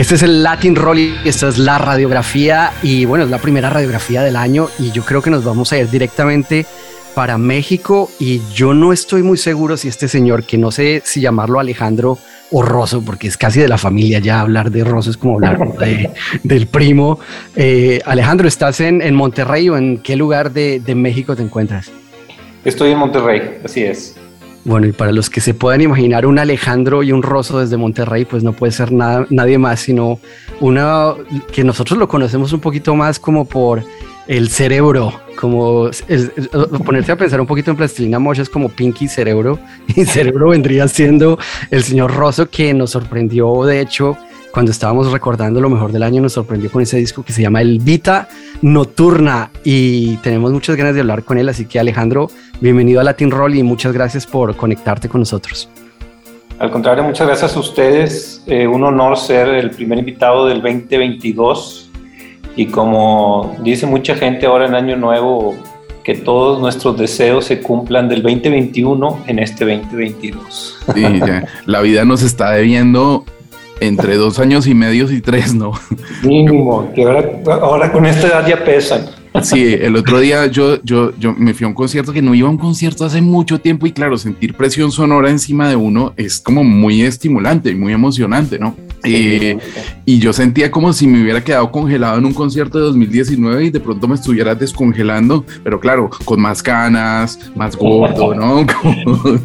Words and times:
Este 0.00 0.14
es 0.14 0.22
el 0.22 0.42
Latin 0.42 0.76
Roll 0.76 0.98
y 0.98 1.14
esta 1.26 1.48
es 1.48 1.58
la 1.58 1.76
radiografía 1.76 2.72
y 2.82 3.04
bueno, 3.04 3.24
es 3.24 3.30
la 3.30 3.36
primera 3.36 3.68
radiografía 3.68 4.22
del 4.22 4.34
año 4.34 4.68
y 4.78 4.92
yo 4.92 5.02
creo 5.04 5.20
que 5.20 5.28
nos 5.28 5.44
vamos 5.44 5.74
a 5.74 5.78
ir 5.78 5.90
directamente 5.90 6.64
para 7.14 7.36
México 7.36 8.10
y 8.18 8.40
yo 8.54 8.72
no 8.72 8.94
estoy 8.94 9.22
muy 9.22 9.36
seguro 9.36 9.76
si 9.76 9.88
este 9.88 10.08
señor, 10.08 10.44
que 10.44 10.56
no 10.56 10.70
sé 10.70 11.02
si 11.04 11.20
llamarlo 11.20 11.60
Alejandro 11.60 12.16
o 12.50 12.62
Rosso, 12.62 13.02
porque 13.04 13.28
es 13.28 13.36
casi 13.36 13.60
de 13.60 13.68
la 13.68 13.76
familia 13.76 14.20
ya 14.20 14.40
hablar 14.40 14.70
de 14.70 14.84
Rosso 14.84 15.10
es 15.10 15.18
como 15.18 15.34
hablar 15.34 15.58
de- 15.76 16.08
del 16.44 16.66
primo. 16.66 17.20
Eh, 17.54 18.00
Alejandro, 18.06 18.48
¿estás 18.48 18.80
en, 18.80 19.02
en 19.02 19.14
Monterrey 19.14 19.68
o 19.68 19.76
en 19.76 19.98
qué 19.98 20.16
lugar 20.16 20.50
de, 20.50 20.80
de 20.80 20.94
México 20.94 21.36
te 21.36 21.42
encuentras? 21.42 21.90
Estoy 22.64 22.92
en 22.92 22.98
Monterrey, 22.98 23.58
así 23.66 23.82
es. 23.82 24.16
Bueno, 24.64 24.86
y 24.86 24.92
para 24.92 25.10
los 25.12 25.30
que 25.30 25.40
se 25.40 25.54
puedan 25.54 25.80
imaginar 25.80 26.26
un 26.26 26.38
Alejandro 26.38 27.02
y 27.02 27.12
un 27.12 27.22
Rosso 27.22 27.58
desde 27.60 27.76
Monterrey, 27.78 28.26
pues 28.26 28.42
no 28.42 28.52
puede 28.52 28.72
ser 28.72 28.92
nada, 28.92 29.26
nadie 29.30 29.56
más, 29.56 29.80
sino 29.80 30.20
una 30.60 31.14
que 31.50 31.64
nosotros 31.64 31.98
lo 31.98 32.08
conocemos 32.08 32.52
un 32.52 32.60
poquito 32.60 32.94
más 32.94 33.18
como 33.18 33.46
por 33.46 33.82
el 34.28 34.48
cerebro, 34.50 35.14
como 35.36 35.88
el- 36.08 36.30
ponerse 36.84 37.10
a 37.12 37.16
pensar 37.16 37.40
un 37.40 37.46
poquito 37.46 37.70
en 37.70 37.78
plastilina 37.78 38.18
mocha 38.18 38.42
es 38.42 38.50
como 38.50 38.68
Pinky 38.68 39.08
Cerebro, 39.08 39.58
y 39.96 40.04
Cerebro 40.04 40.50
vendría 40.50 40.86
siendo 40.88 41.38
el 41.70 41.82
señor 41.82 42.14
Rosso 42.14 42.50
que 42.50 42.74
nos 42.74 42.90
sorprendió, 42.90 43.64
de 43.64 43.80
hecho, 43.80 44.18
cuando 44.52 44.72
estábamos 44.72 45.10
recordando 45.10 45.60
lo 45.60 45.70
mejor 45.70 45.90
del 45.90 46.02
año, 46.02 46.20
nos 46.20 46.34
sorprendió 46.34 46.70
con 46.70 46.82
ese 46.82 46.98
disco 46.98 47.22
que 47.22 47.32
se 47.32 47.40
llama 47.40 47.62
El 47.62 47.78
Vita 47.78 48.28
Nocturna 48.62 49.50
y 49.64 50.16
tenemos 50.18 50.52
muchas 50.52 50.76
ganas 50.76 50.94
de 50.94 51.00
hablar 51.00 51.24
con 51.24 51.38
él, 51.38 51.48
así 51.48 51.64
que 51.64 51.78
Alejandro, 51.80 52.30
bienvenido 52.60 53.00
a 53.00 53.04
Latin 53.04 53.30
Roll 53.30 53.54
y 53.54 53.62
muchas 53.62 53.92
gracias 53.92 54.26
por 54.26 54.56
conectarte 54.56 55.08
con 55.08 55.20
nosotros. 55.20 55.68
Al 56.58 56.70
contrario, 56.70 57.02
muchas 57.02 57.26
gracias 57.26 57.56
a 57.56 57.60
ustedes. 57.60 58.42
Eh, 58.46 58.66
un 58.66 58.84
honor 58.84 59.16
ser 59.16 59.48
el 59.48 59.70
primer 59.70 59.98
invitado 59.98 60.46
del 60.46 60.60
2022. 60.60 61.90
Y 62.56 62.66
como 62.66 63.56
dice 63.62 63.86
mucha 63.86 64.14
gente 64.14 64.44
ahora 64.44 64.66
en 64.66 64.74
Año 64.74 64.96
Nuevo, 64.96 65.54
que 66.04 66.14
todos 66.14 66.60
nuestros 66.60 66.98
deseos 66.98 67.46
se 67.46 67.60
cumplan 67.60 68.08
del 68.08 68.22
2021 68.22 69.20
en 69.26 69.38
este 69.38 69.64
2022. 69.64 70.78
Sí, 70.94 71.02
ya. 71.18 71.46
La 71.64 71.80
vida 71.80 72.04
nos 72.04 72.22
está 72.22 72.50
debiendo 72.50 73.24
entre 73.80 74.16
dos 74.16 74.38
años 74.38 74.66
y 74.66 74.74
medio 74.74 75.10
y 75.10 75.22
tres, 75.22 75.54
¿no? 75.54 75.72
Mínimo, 76.22 76.92
que 76.94 77.04
ahora, 77.04 77.24
ahora 77.46 77.92
con 77.92 78.04
esta 78.04 78.26
edad 78.26 78.46
ya 78.46 78.62
pesan. 78.62 79.19
Sí, 79.42 79.74
el 79.80 79.94
otro 79.96 80.18
día 80.18 80.46
yo, 80.46 80.82
yo, 80.82 81.12
yo 81.18 81.32
me 81.34 81.54
fui 81.54 81.64
a 81.64 81.68
un 81.68 81.74
concierto 81.74 82.12
que 82.12 82.20
no 82.20 82.34
iba 82.34 82.48
a 82.48 82.50
un 82.50 82.58
concierto 82.58 83.04
hace 83.04 83.20
mucho 83.22 83.60
tiempo 83.60 83.86
y 83.86 83.92
claro, 83.92 84.18
sentir 84.18 84.54
presión 84.54 84.90
sonora 84.90 85.30
encima 85.30 85.68
de 85.68 85.76
uno 85.76 86.12
es 86.16 86.40
como 86.40 86.64
muy 86.64 87.02
estimulante 87.02 87.70
y 87.70 87.74
muy 87.76 87.92
emocionante, 87.92 88.58
¿no? 88.58 88.76
Eh, 89.04 89.56
y 90.04 90.18
yo 90.18 90.32
sentía 90.32 90.70
como 90.70 90.92
si 90.92 91.06
me 91.06 91.22
hubiera 91.22 91.42
quedado 91.42 91.70
congelado 91.70 92.18
en 92.18 92.26
un 92.26 92.34
concierto 92.34 92.78
de 92.78 92.84
2019 92.86 93.66
y 93.66 93.70
de 93.70 93.80
pronto 93.80 94.08
me 94.08 94.16
estuviera 94.16 94.54
descongelando, 94.54 95.44
pero 95.62 95.78
claro, 95.80 96.10
con 96.24 96.40
más 96.40 96.62
canas, 96.62 97.38
más 97.54 97.76
gordo, 97.76 98.34
¿no? 98.34 98.66
Como- 98.82 99.38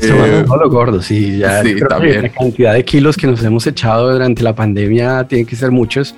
Eh, 0.00 0.44
lo 0.46 0.70
gordo, 0.70 1.02
sí, 1.02 1.38
ya 1.38 1.60
sí, 1.64 1.74
también. 1.88 2.22
la 2.22 2.28
cantidad 2.28 2.74
de 2.74 2.84
kilos 2.84 3.16
que 3.16 3.26
nos 3.26 3.42
hemos 3.42 3.66
echado 3.66 4.12
durante 4.12 4.44
la 4.44 4.54
pandemia 4.54 5.24
tiene 5.24 5.44
que 5.44 5.56
ser 5.56 5.72
muchos. 5.72 6.14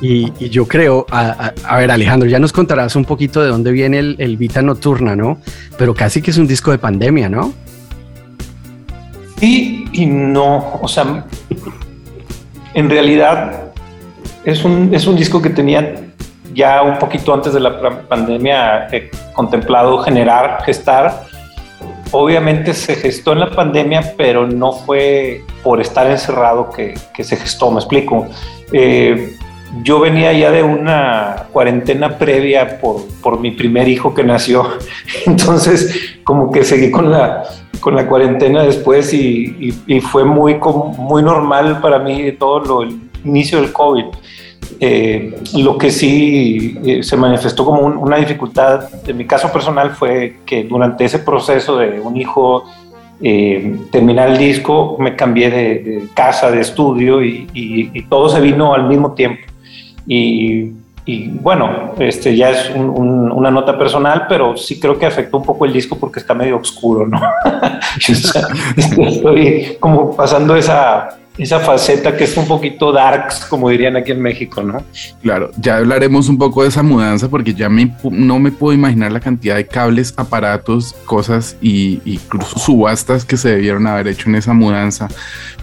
Y, 0.00 0.32
yo 0.48 0.66
creo, 0.68 1.06
a, 1.10 1.52
a- 1.64 1.76
ver 1.76 1.90
Alejandro, 1.90 2.28
ya 2.28 2.38
nos 2.38 2.52
contarás 2.52 2.94
un 2.94 3.04
poquito 3.04 3.42
de 3.42 3.48
dónde 3.48 3.72
viene 3.72 3.98
el, 3.98 4.16
el 4.18 4.36
Vita 4.36 4.62
Nocturna, 4.62 5.16
¿no? 5.16 5.40
Pero 5.76 5.94
casi 5.94 6.22
que 6.22 6.30
es 6.30 6.38
un 6.38 6.46
disco 6.46 6.70
de 6.70 6.78
pandemia, 6.78 7.28
¿no? 7.28 7.52
Sí 9.38 9.86
y 9.92 10.06
no, 10.06 10.78
o 10.80 10.88
sea, 10.88 11.24
en 12.74 12.90
realidad 12.90 13.72
es 14.44 14.64
un, 14.64 14.94
es 14.94 15.06
un 15.06 15.16
disco 15.16 15.40
que 15.42 15.50
tenía 15.50 15.96
ya 16.54 16.82
un 16.82 16.98
poquito 16.98 17.34
antes 17.34 17.52
de 17.52 17.60
la 17.60 18.00
pandemia 18.08 18.88
eh, 18.92 19.10
contemplado 19.34 19.98
generar, 19.98 20.62
gestar. 20.64 21.24
Obviamente 22.10 22.72
se 22.72 22.94
gestó 22.96 23.32
en 23.32 23.40
la 23.40 23.50
pandemia, 23.50 24.14
pero 24.16 24.46
no 24.46 24.72
fue 24.72 25.42
por 25.62 25.80
estar 25.80 26.10
encerrado 26.10 26.70
que, 26.70 26.94
que 27.14 27.22
se 27.22 27.36
gestó, 27.36 27.70
me 27.70 27.78
explico. 27.78 28.26
Eh, 28.72 29.36
yo 29.82 30.00
venía 30.00 30.32
ya 30.32 30.50
de 30.50 30.62
una 30.62 31.44
cuarentena 31.52 32.16
previa 32.18 32.80
por, 32.80 33.02
por 33.22 33.38
mi 33.40 33.50
primer 33.50 33.88
hijo 33.88 34.14
que 34.14 34.24
nació, 34.24 34.66
entonces 35.26 36.16
como 36.24 36.50
que 36.50 36.64
seguí 36.64 36.90
con 36.90 37.10
la, 37.10 37.44
con 37.80 37.94
la 37.94 38.06
cuarentena 38.06 38.62
después 38.62 39.12
y, 39.14 39.74
y- 39.86 40.00
fue 40.00 40.24
muy, 40.24 40.58
muy 40.98 41.22
normal 41.22 41.80
para 41.80 41.98
mí 41.98 42.32
todo 42.32 42.60
lo, 42.60 42.82
el 42.82 42.98
inicio 43.24 43.60
del 43.60 43.72
COVID. 43.72 44.04
Eh, 44.80 45.34
lo 45.56 45.76
que 45.78 45.90
sí 45.90 46.78
eh, 46.84 47.02
se 47.02 47.16
manifestó 47.16 47.64
como 47.64 47.80
un- 47.82 47.96
una 47.96 48.16
dificultad 48.16 48.88
en 49.06 49.16
mi 49.16 49.24
caso 49.26 49.50
personal 49.52 49.90
fue 49.90 50.36
que 50.44 50.64
durante 50.64 51.04
ese 51.04 51.18
proceso 51.20 51.76
de 51.78 51.98
un 52.00 52.16
hijo 52.16 52.64
eh, 53.20 53.76
terminar 53.90 54.28
el 54.30 54.38
disco 54.38 54.96
me 55.00 55.16
cambié 55.16 55.50
de, 55.50 56.04
casa, 56.14 56.50
de 56.50 56.60
estudio 56.60 57.22
y- 57.24 57.48
y 57.54 58.02
todo 58.04 58.28
se 58.28 58.40
vino 58.40 58.74
al 58.74 58.86
mismo 58.88 59.12
tiempo. 59.14 59.40
Y, 60.08 60.72
y, 61.04 61.28
bueno, 61.28 61.92
este 61.98 62.34
ya 62.36 62.50
es 62.50 62.70
un- 62.74 62.88
un- 62.90 63.30
una 63.32 63.50
nota 63.50 63.78
personal, 63.78 64.24
pero 64.28 64.56
sí 64.56 64.80
creo 64.80 64.98
que 64.98 65.06
afectó 65.06 65.36
un 65.38 65.44
poco 65.44 65.64
el 65.66 65.72
disco 65.72 65.96
porque 65.98 66.18
está 66.20 66.34
medio 66.34 66.56
oscuro, 66.56 67.06
¿no? 67.06 67.20
Estoy 68.96 69.76
como 69.80 70.14
pasando 70.16 70.56
esa, 70.56 71.08
esa 71.38 71.60
faceta 71.60 72.16
que 72.16 72.24
es 72.24 72.36
un 72.36 72.46
poquito 72.46 72.92
darks, 72.92 73.46
como 73.46 73.70
dirían 73.70 73.96
aquí 73.96 74.10
en 74.10 74.20
México, 74.20 74.62
¿no? 74.62 74.82
Claro, 75.22 75.50
ya 75.58 75.76
hablaremos 75.76 76.28
un 76.28 76.36
poco 76.36 76.62
de 76.62 76.68
esa 76.68 76.82
mudanza 76.82 77.28
porque 77.28 77.54
ya 77.54 77.68
me, 77.68 77.94
no 78.10 78.38
me 78.40 78.50
puedo 78.50 78.74
imaginar 78.74 79.12
la 79.12 79.20
cantidad 79.20 79.56
de 79.56 79.66
cables, 79.66 80.12
aparatos, 80.16 80.94
cosas 81.04 81.56
y, 81.62 82.00
incluso 82.04 82.58
subastas 82.58 83.24
que 83.24 83.36
se 83.36 83.50
debieron 83.50 83.86
haber 83.86 84.08
hecho 84.08 84.28
en 84.28 84.34
esa 84.34 84.52
mudanza. 84.52 85.08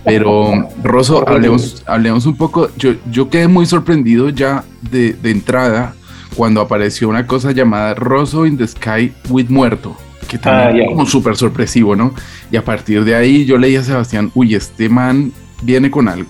Pero, 0.06 0.70
Rosso, 0.84 1.28
hablemos, 1.28 1.84
hablemos 1.86 2.26
un 2.26 2.38
poco. 2.38 2.70
Yo, 2.78 2.94
yo 3.12 3.30
quedé 3.30 3.48
muy 3.48 3.66
sorprendido 3.66 4.30
ya 4.30 4.64
de, 4.92 5.14
de 5.14 5.32
entrada 5.32 5.94
cuando 6.36 6.62
apareció 6.62 7.10
una 7.10 7.26
cosa 7.26 7.52
llamada 7.52 7.96
Rosso 7.96 8.46
in 8.46 8.58
the 8.58 8.68
Sky 8.68 9.12
with 9.30 9.48
Muerto, 9.50 9.96
que 10.28 10.38
también 10.38 10.68
Ah, 10.68 10.86
fue 10.86 10.96
como 10.96 11.06
súper 11.06 11.36
sorpresivo, 11.36 11.96
¿no? 11.96 12.14
Y 12.52 12.58
a 12.58 12.64
partir 12.64 13.04
de 13.04 13.16
ahí 13.16 13.46
yo 13.46 13.58
leí 13.58 13.76
a 13.76 13.84
Sebastián, 13.84 14.32
uy, 14.36 14.56
este 14.56 14.90
man 14.90 15.32
viene 15.62 15.90
con 15.92 16.08
algo. 16.08 16.30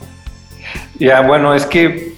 Ya, 0.99 1.21
bueno, 1.21 1.53
es 1.53 1.65
que 1.65 2.15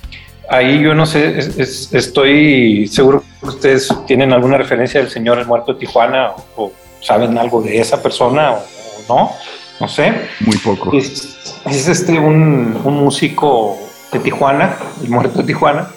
ahí 0.50 0.82
yo 0.82 0.94
no 0.94 1.06
sé, 1.06 1.38
es- 1.38 1.58
es- 1.58 1.94
estoy 1.94 2.88
seguro 2.88 3.24
que 3.42 3.48
ustedes 3.48 3.90
tienen 4.06 4.32
alguna 4.34 4.58
referencia 4.58 5.00
del 5.02 5.10
señor 5.10 5.40
el 5.40 5.46
muerto 5.46 5.74
de 5.74 5.80
Tijuana 5.80 6.32
o, 6.32 6.46
o 6.64 6.72
saben 7.02 7.38
algo 7.38 7.62
de 7.62 7.80
esa 7.80 8.02
persona 8.02 8.52
o, 8.54 8.58
o 8.58 9.02
no, 9.10 9.32
no 9.80 9.88
sé. 9.88 10.14
Muy 10.42 10.58
poco. 10.58 10.96
Es, 10.98 11.38
es 11.66 11.88
este 11.88 12.18
un, 12.20 12.80
un 12.84 12.94
músico 12.96 13.78
de 14.12 14.20
Tijuana, 14.20 14.76
el 15.04 15.10
muerto 15.10 15.40
de 15.40 15.46
Tijuana, 15.46 15.90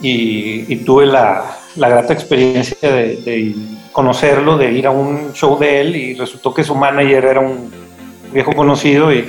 y, 0.00 0.72
y 0.72 0.76
tuve 0.84 1.06
la, 1.06 1.56
la 1.76 1.88
grata 1.88 2.12
experiencia 2.12 2.92
de, 2.92 3.16
de 3.16 3.54
conocerlo, 3.92 4.58
de 4.58 4.72
ir 4.72 4.86
a 4.86 4.90
un 4.90 5.32
show 5.32 5.58
de 5.58 5.80
él 5.80 5.96
y 5.96 6.14
resultó 6.14 6.52
que 6.52 6.64
su 6.64 6.74
manager 6.74 7.24
era 7.24 7.40
un 7.40 7.70
viejo 8.32 8.52
conocido 8.54 9.12
y 9.12 9.24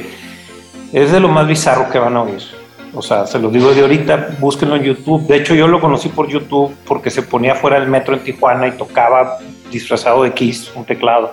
es 0.93 1.11
de 1.11 1.19
lo 1.19 1.27
más 1.27 1.47
bizarro 1.47 1.89
que 1.89 1.99
van 1.99 2.15
a 2.15 2.21
oír. 2.21 2.43
O 2.93 3.01
sea, 3.01 3.25
se 3.25 3.39
los 3.39 3.51
digo 3.51 3.73
de 3.73 3.81
ahorita, 3.81 4.35
búsquenlo 4.39 4.75
en 4.75 4.83
YouTube. 4.83 5.25
De 5.25 5.37
hecho, 5.37 5.55
yo 5.55 5.67
lo 5.67 5.81
conocí 5.81 6.09
por 6.09 6.27
YouTube 6.27 6.75
porque 6.85 7.09
se 7.09 7.23
ponía 7.23 7.55
fuera 7.55 7.79
del 7.79 7.89
metro 7.89 8.13
en 8.13 8.23
Tijuana 8.23 8.67
y 8.67 8.71
tocaba 8.73 9.39
disfrazado 9.71 10.23
de 10.23 10.31
Kiss, 10.31 10.71
un 10.75 10.85
teclado. 10.85 11.31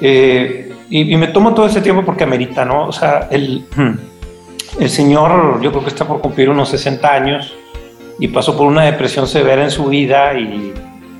Eh, 0.00 0.74
y, 0.90 1.14
y 1.14 1.16
me 1.16 1.28
tomo 1.28 1.54
todo 1.54 1.66
ese 1.66 1.80
tiempo 1.80 2.04
porque 2.04 2.24
amerita, 2.24 2.64
¿no? 2.66 2.88
O 2.88 2.92
sea, 2.92 3.28
el, 3.30 3.64
el 4.78 4.90
señor, 4.90 5.62
yo 5.62 5.70
creo 5.70 5.82
que 5.82 5.88
está 5.88 6.06
por 6.06 6.20
cumplir 6.20 6.50
unos 6.50 6.68
60 6.68 7.10
años 7.10 7.54
y 8.18 8.28
pasó 8.28 8.54
por 8.56 8.66
una 8.66 8.82
depresión 8.82 9.26
severa 9.26 9.64
en 9.64 9.70
su 9.70 9.86
vida 9.86 10.38
y 10.38 10.74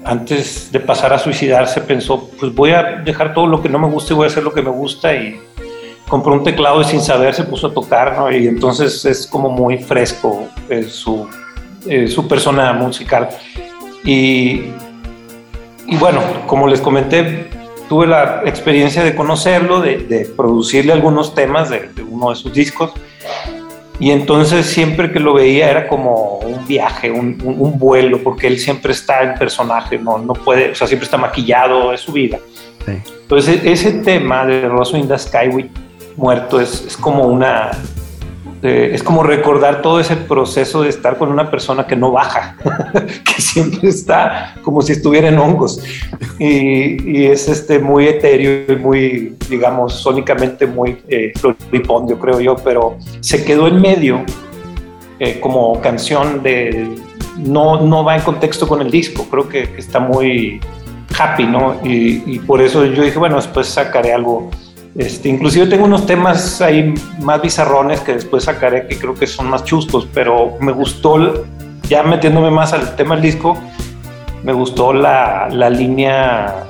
antes 0.05 0.70
de 0.70 0.81
pasar 0.81 1.15
a 1.15 1.19
suicidarse 1.19 1.81
pensó, 1.81 2.29
pues 2.38 2.55
voy 2.55 2.73
a 2.73 3.00
dejar 3.05 3.32
todo 3.32 3.47
lo 3.47 3.62
que 3.62 3.70
no 3.70 3.79
me 3.79 3.88
gusta 3.88 4.12
y 4.12 4.17
voy 4.17 4.25
a 4.25 4.27
hacer 4.29 4.43
lo 4.43 4.53
que 4.53 4.61
me 4.61 4.70
gusta 4.70 5.15
y 5.15 5.41
compró 6.09 6.35
un 6.35 6.45
teclado 6.45 6.81
y 6.81 6.85
sin 6.85 7.01
saber 7.01 7.35
se 7.35 7.45
puso 7.45 7.69
a 7.69 7.75
tocar, 7.75 8.17
¿no? 8.17 8.31
Y 8.31 8.47
entonces 8.47 9.05
es 9.05 9.27
como 9.27 9.51
muy 9.51 9.79
fresco 9.79 10.49
eh, 10.69 10.85
su, 10.85 11.29
eh, 11.87 12.09
su 12.09 12.29
persona 12.29 12.73
musical. 12.73 13.29
Y, 14.05 14.71
y 15.87 15.97
bueno, 15.99 16.21
como 16.47 16.67
les 16.69 16.81
comenté, 16.81 17.49
tuve 17.89 18.06
la 18.06 18.43
experiencia 18.45 19.03
de 19.03 19.15
conocerlo, 19.15 19.81
de, 19.81 19.99
de 19.99 20.27
producirle 20.27 20.93
algunos 20.93 21.35
temas 21.35 21.71
de, 21.71 21.89
de, 21.95 22.03
uno 22.03 22.31
de 22.31 22.37
sus 22.37 22.53
discos. 22.53 22.93
Y 24.01 24.11
entonces 24.11 24.67
siempre 24.67 25.12
que 25.12 25.21
lo 25.21 25.35
veía 25.35 25.71
era 25.71 25.87
como 25.87 26.39
un 26.39 26.67
viaje, 26.67 27.11
un, 27.11 27.39
un, 27.45 27.61
un, 27.61 27.79
vuelo, 27.79 28.23
porque 28.23 28.49
él 28.49 28.59
siempre 28.59 28.93
está 28.93 29.23
en 29.23 29.35
personaje, 29.35 29.99
no, 29.99 30.19
no 30.19 30.33
puede, 30.33 30.73
o 30.73 30.75
sea, 30.75 30.89
siempre 30.89 31.05
está 31.05 31.17
maquillado, 31.17 31.93
es 31.93 32.01
su 32.01 32.12
vida. 32.12 32.39
Sí. 32.85 32.93
Entonces 33.23 33.61
ese 33.65 33.93
tema 33.93 34.45
de 34.45 34.69
Rosso 34.69 34.97
in 34.97 35.06
the 35.06 35.17
Sky 35.17 35.49
muerto 36.16 36.61
es, 36.61 36.84
es 36.87 36.96
como 36.96 37.25
una, 37.25 37.70
eh, 38.64 38.93
es 38.94 39.02
como 39.02 39.22
recordar 39.22 39.82
todo 39.82 40.00
ese 40.00 40.16
proceso 40.16 40.82
de 40.82 40.88
estar 40.88 41.19
con 41.19 41.31
una 41.31 41.50
persona 41.50 41.87
que 41.87 41.96
no 41.96 42.12
baja, 42.12 42.56
que 43.25 43.43
siempre 43.43 43.90
está 43.90 44.55
como 44.62 44.81
si 44.81 44.93
estuviera 44.93 45.28
en 45.28 45.38
hongos. 45.38 45.82
Y, 46.38 47.11
y 47.11 47.26
es 47.26 47.46
este, 47.46 47.78
muy 47.78 48.06
etéreo 48.06 48.72
y 48.72 48.76
muy, 48.76 49.37
digamos, 49.50 49.93
sónicamente 49.93 50.66
muy 50.66 51.02
eh, 51.08 51.32
floripondio, 51.37 52.19
creo 52.19 52.40
yo, 52.40 52.56
pero 52.56 52.96
se 53.20 53.44
quedó 53.44 53.69
en 53.69 53.82
medio 53.82 54.25
eh, 55.19 55.38
como 55.40 55.78
canción 55.82 56.43
de... 56.43 56.88
No, 57.37 57.82
no 57.82 58.02
va 58.02 58.17
en 58.17 58.22
contexto 58.22 58.67
con 58.67 58.81
el 58.81 58.90
disco, 58.90 59.26
creo 59.31 59.46
que, 59.46 59.75
está 59.76 60.00
muy 60.00 60.58
happy, 61.19 61.44
¿no? 61.44 61.81
Y, 61.84 62.22
y, 62.26 62.38
por 62.38 62.62
eso 62.62 62.87
yo 62.87 63.02
dije, 63.02 63.19
bueno, 63.19 63.37
después 63.37 63.67
sacaré 63.67 64.14
algo 64.14 64.50
este, 64.96 65.29
inclusive 65.29 65.67
tengo 65.67 65.85
unos 65.87 66.06
temas 66.06 66.61
ahí 66.61 66.94
más 67.20 67.43
bizarrones 67.43 68.00
que 68.00 68.14
después 68.14 68.44
sacaré 68.44 68.87
que 68.87 68.96
creo 68.96 69.14
que 69.14 69.26
son 69.26 69.49
más 69.49 69.64
chuscos, 69.64 70.08
pero 70.14 70.56
me 70.61 70.73
gustó, 70.73 71.44
ya 71.88 72.02
metiéndome 72.05 72.50
más 72.50 72.73
al 72.73 72.94
tema 72.94 73.17
del 73.17 73.23
disco, 73.23 73.58
me 74.44 74.52
gustó 74.52 74.93
la, 74.93 75.49
la 75.50 75.69
línea 75.69 76.67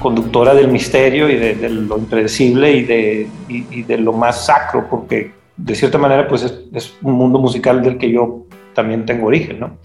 conductora 0.00 0.54
del 0.54 0.68
misterio 0.68 1.28
y 1.28 1.36
de, 1.36 1.68
lo 1.68 1.98
impredecible 1.98 2.72
y 2.72 2.84
de, 2.84 3.28
y 3.48 3.82
de, 3.82 3.98
lo 3.98 4.14
más 4.14 4.46
sacro, 4.46 4.88
porque 4.88 5.32
de 5.56 5.74
cierta 5.74 5.98
manera 5.98 6.26
pues 6.26 6.42
es, 6.42 6.60
es, 6.72 6.94
un 7.02 7.12
mundo 7.12 7.38
musical 7.38 7.82
del 7.82 7.98
que 7.98 8.10
yo 8.10 8.46
también 8.74 9.04
tengo 9.04 9.26
origen, 9.26 9.60
¿no? 9.60 9.76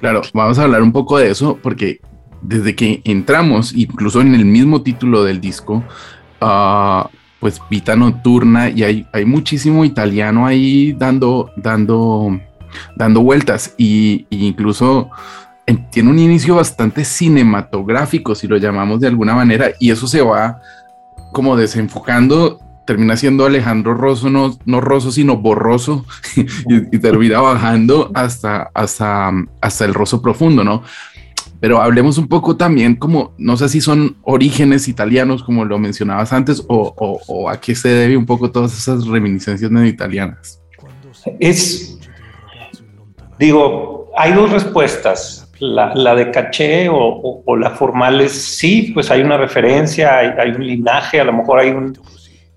Claro, 0.00 0.22
vamos 0.32 0.58
a 0.58 0.64
hablar 0.64 0.82
un 0.82 0.90
poco 0.90 1.18
de 1.18 1.30
eso 1.30 1.58
porque 1.62 2.00
desde 2.40 2.74
que 2.74 3.00
entramos, 3.04 3.72
incluso 3.74 4.20
en 4.20 4.34
el 4.34 4.44
mismo 4.44 4.82
título 4.82 5.22
del 5.22 5.40
disco, 5.40 5.84
Uh, 6.42 7.08
pues 7.42 7.60
Vita 7.68 7.96
Nocturna 7.96 8.70
y 8.70 8.84
hay, 8.84 9.06
hay 9.12 9.24
muchísimo 9.24 9.84
italiano 9.84 10.46
ahí 10.46 10.92
dando, 10.92 11.50
dando, 11.56 12.38
dando 12.94 13.20
vueltas 13.20 13.74
y, 13.76 14.26
incluso 14.30 15.10
en, 15.66 15.90
tiene 15.90 16.10
un 16.10 16.20
inicio 16.20 16.54
bastante 16.54 17.04
cinematográfico, 17.04 18.36
si 18.36 18.46
lo 18.46 18.58
llamamos 18.58 19.00
de 19.00 19.08
alguna 19.08 19.34
manera, 19.34 19.72
y 19.80 19.90
eso 19.90 20.06
se 20.06 20.22
va 20.22 20.60
como 21.32 21.56
desenfocando, 21.56 22.60
termina 22.86 23.16
siendo 23.16 23.44
Alejandro 23.44 23.94
Rosso, 23.94 24.30
no, 24.30 24.56
no 24.64 24.80
Rosso, 24.80 25.10
sino 25.10 25.36
borroso, 25.36 26.06
y, 26.36 26.96
y, 26.96 27.00
termina 27.00 27.40
bajando 27.40 28.12
hasta, 28.14 28.70
hasta, 28.72 29.32
hasta 29.60 29.84
el 29.84 29.94
Rosso 29.94 30.22
profundo, 30.22 30.62
¿no? 30.62 30.84
Pero 31.62 31.80
hablemos 31.80 32.18
un 32.18 32.26
poco 32.26 32.56
también 32.56 32.96
como, 32.96 33.34
no 33.38 33.56
sé 33.56 33.68
si 33.68 33.80
son 33.80 34.16
orígenes 34.22 34.88
italianos, 34.88 35.44
como 35.44 35.64
lo 35.64 35.78
mencionabas 35.78 36.32
antes, 36.32 36.64
o, 36.66 36.92
o, 36.96 37.20
o 37.28 37.48
a 37.48 37.60
qué 37.60 37.76
se 37.76 37.88
debe 37.88 38.16
un 38.16 38.26
poco 38.26 38.50
todas 38.50 38.76
esas 38.76 39.06
reminiscencias 39.06 39.70
italianas. 39.86 40.60
Es, 41.38 42.00
digo, 43.38 44.10
hay 44.16 44.32
dos 44.32 44.50
respuestas. 44.50 45.52
La, 45.60 45.94
la 45.94 46.16
de 46.16 46.32
caché 46.32 46.88
o, 46.88 46.96
o, 46.96 47.44
o, 47.46 47.56
la 47.56 47.70
formal 47.70 48.20
es 48.20 48.32
sí, 48.32 48.90
pues 48.92 49.12
hay 49.12 49.22
una 49.22 49.36
referencia, 49.36 50.18
hay, 50.18 50.30
hay, 50.36 50.50
un 50.50 50.66
linaje, 50.66 51.20
a 51.20 51.24
lo 51.24 51.32
mejor 51.32 51.60
hay, 51.60 51.70
un, 51.70 51.96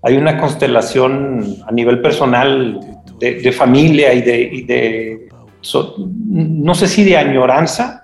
hay 0.02 0.16
una 0.16 0.36
constelación 0.36 1.58
a 1.64 1.70
nivel 1.70 2.02
personal 2.02 2.80
de, 3.20 3.34
de 3.36 3.52
familia 3.52 4.12
y 4.12 4.22
de, 4.22 4.42
y 4.42 4.62
de 4.62 5.28
so, 5.60 5.94
no 6.28 6.74
sé 6.74 6.88
si 6.88 7.04
de 7.04 7.16
añoranza, 7.16 8.02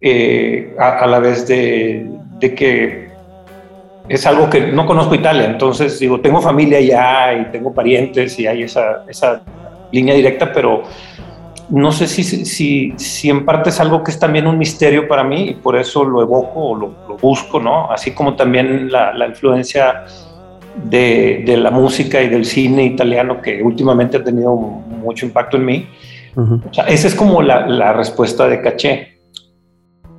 eh, 0.00 0.74
a, 0.78 1.00
a, 1.00 1.06
la 1.06 1.18
vez 1.18 1.46
de, 1.46 2.10
de, 2.38 2.54
que 2.54 3.10
es 4.08 4.26
algo 4.26 4.48
que 4.48 4.72
no 4.72 4.86
conozco 4.86 5.14
Italia, 5.14 5.44
entonces 5.44 5.98
digo, 5.98 6.20
tengo 6.20 6.40
familia 6.40 6.78
allá 6.78 7.34
y 7.40 7.52
tengo 7.52 7.72
parientes 7.72 8.38
y 8.38 8.46
hay 8.46 8.62
esa, 8.62 9.04
esa 9.08 9.42
línea 9.92 10.14
directa, 10.14 10.52
pero 10.52 10.82
no 11.68 11.92
sé 11.92 12.08
si, 12.08 12.24
si, 12.24 12.92
si, 12.96 13.30
en 13.30 13.44
parte 13.44 13.70
es 13.70 13.78
algo 13.78 14.02
que 14.02 14.10
es 14.10 14.18
también 14.18 14.46
un 14.46 14.58
misterio 14.58 15.06
para 15.06 15.22
mí 15.22 15.50
y 15.50 15.54
por 15.54 15.76
eso 15.76 16.02
lo 16.02 16.22
evoco 16.22 16.70
o 16.70 16.76
lo, 16.76 16.94
lo 17.06 17.16
busco, 17.16 17.60
¿no? 17.60 17.90
Así 17.92 18.10
como 18.12 18.34
también 18.34 18.90
la, 18.90 19.12
la 19.12 19.26
influencia 19.28 20.04
de, 20.82 21.44
de, 21.46 21.56
la 21.56 21.70
música 21.70 22.20
y 22.22 22.28
del 22.28 22.44
cine 22.44 22.84
italiano 22.84 23.40
que 23.40 23.62
últimamente 23.62 24.16
ha 24.16 24.24
tenido 24.24 24.56
mucho 24.56 25.26
impacto 25.26 25.58
en 25.58 25.64
mí. 25.64 25.86
Uh 26.34 26.40
-huh. 26.40 26.70
o 26.70 26.74
sea, 26.74 26.84
esa 26.86 27.06
es 27.06 27.14
como 27.14 27.42
la, 27.42 27.66
la 27.68 27.92
respuesta 27.92 28.48
de 28.48 28.60
caché 28.60 29.19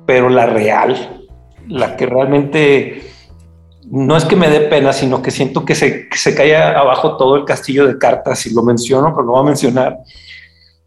pero 0.06 0.28
la 0.28 0.46
real, 0.46 1.26
la 1.68 1.96
que 1.96 2.06
realmente 2.06 3.02
no 3.90 4.16
es 4.16 4.24
que 4.24 4.36
me 4.36 4.48
dé 4.48 4.60
pena, 4.60 4.92
sino 4.92 5.20
que 5.22 5.30
siento 5.30 5.64
que 5.64 5.74
se, 5.74 6.08
cae 6.34 6.56
abajo 6.56 7.16
todo 7.16 7.36
el 7.36 7.44
castillo 7.44 7.86
de 7.86 7.98
cartas, 7.98 8.46
y 8.46 8.54
lo 8.54 8.62
menciono, 8.62 9.12
pero 9.14 9.26
lo 9.26 9.32
voy 9.32 9.42
a 9.42 9.46
mencionar, 9.46 9.98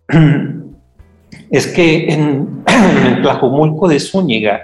es 1.51 1.67
que 1.67 2.11
en, 2.11 2.63
en 2.67 3.21
Tlajomulco 3.21 3.87
de 3.87 3.99
Zúñiga, 3.99 4.61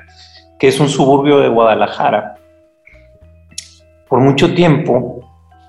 que 0.57 0.67
es 0.67 0.79
un 0.79 0.89
suburbio 0.89 1.39
de 1.39 1.49
Guadalajara, 1.49 2.35
por 4.11 4.19
mucho 4.19 4.53
tiempo 4.53 5.21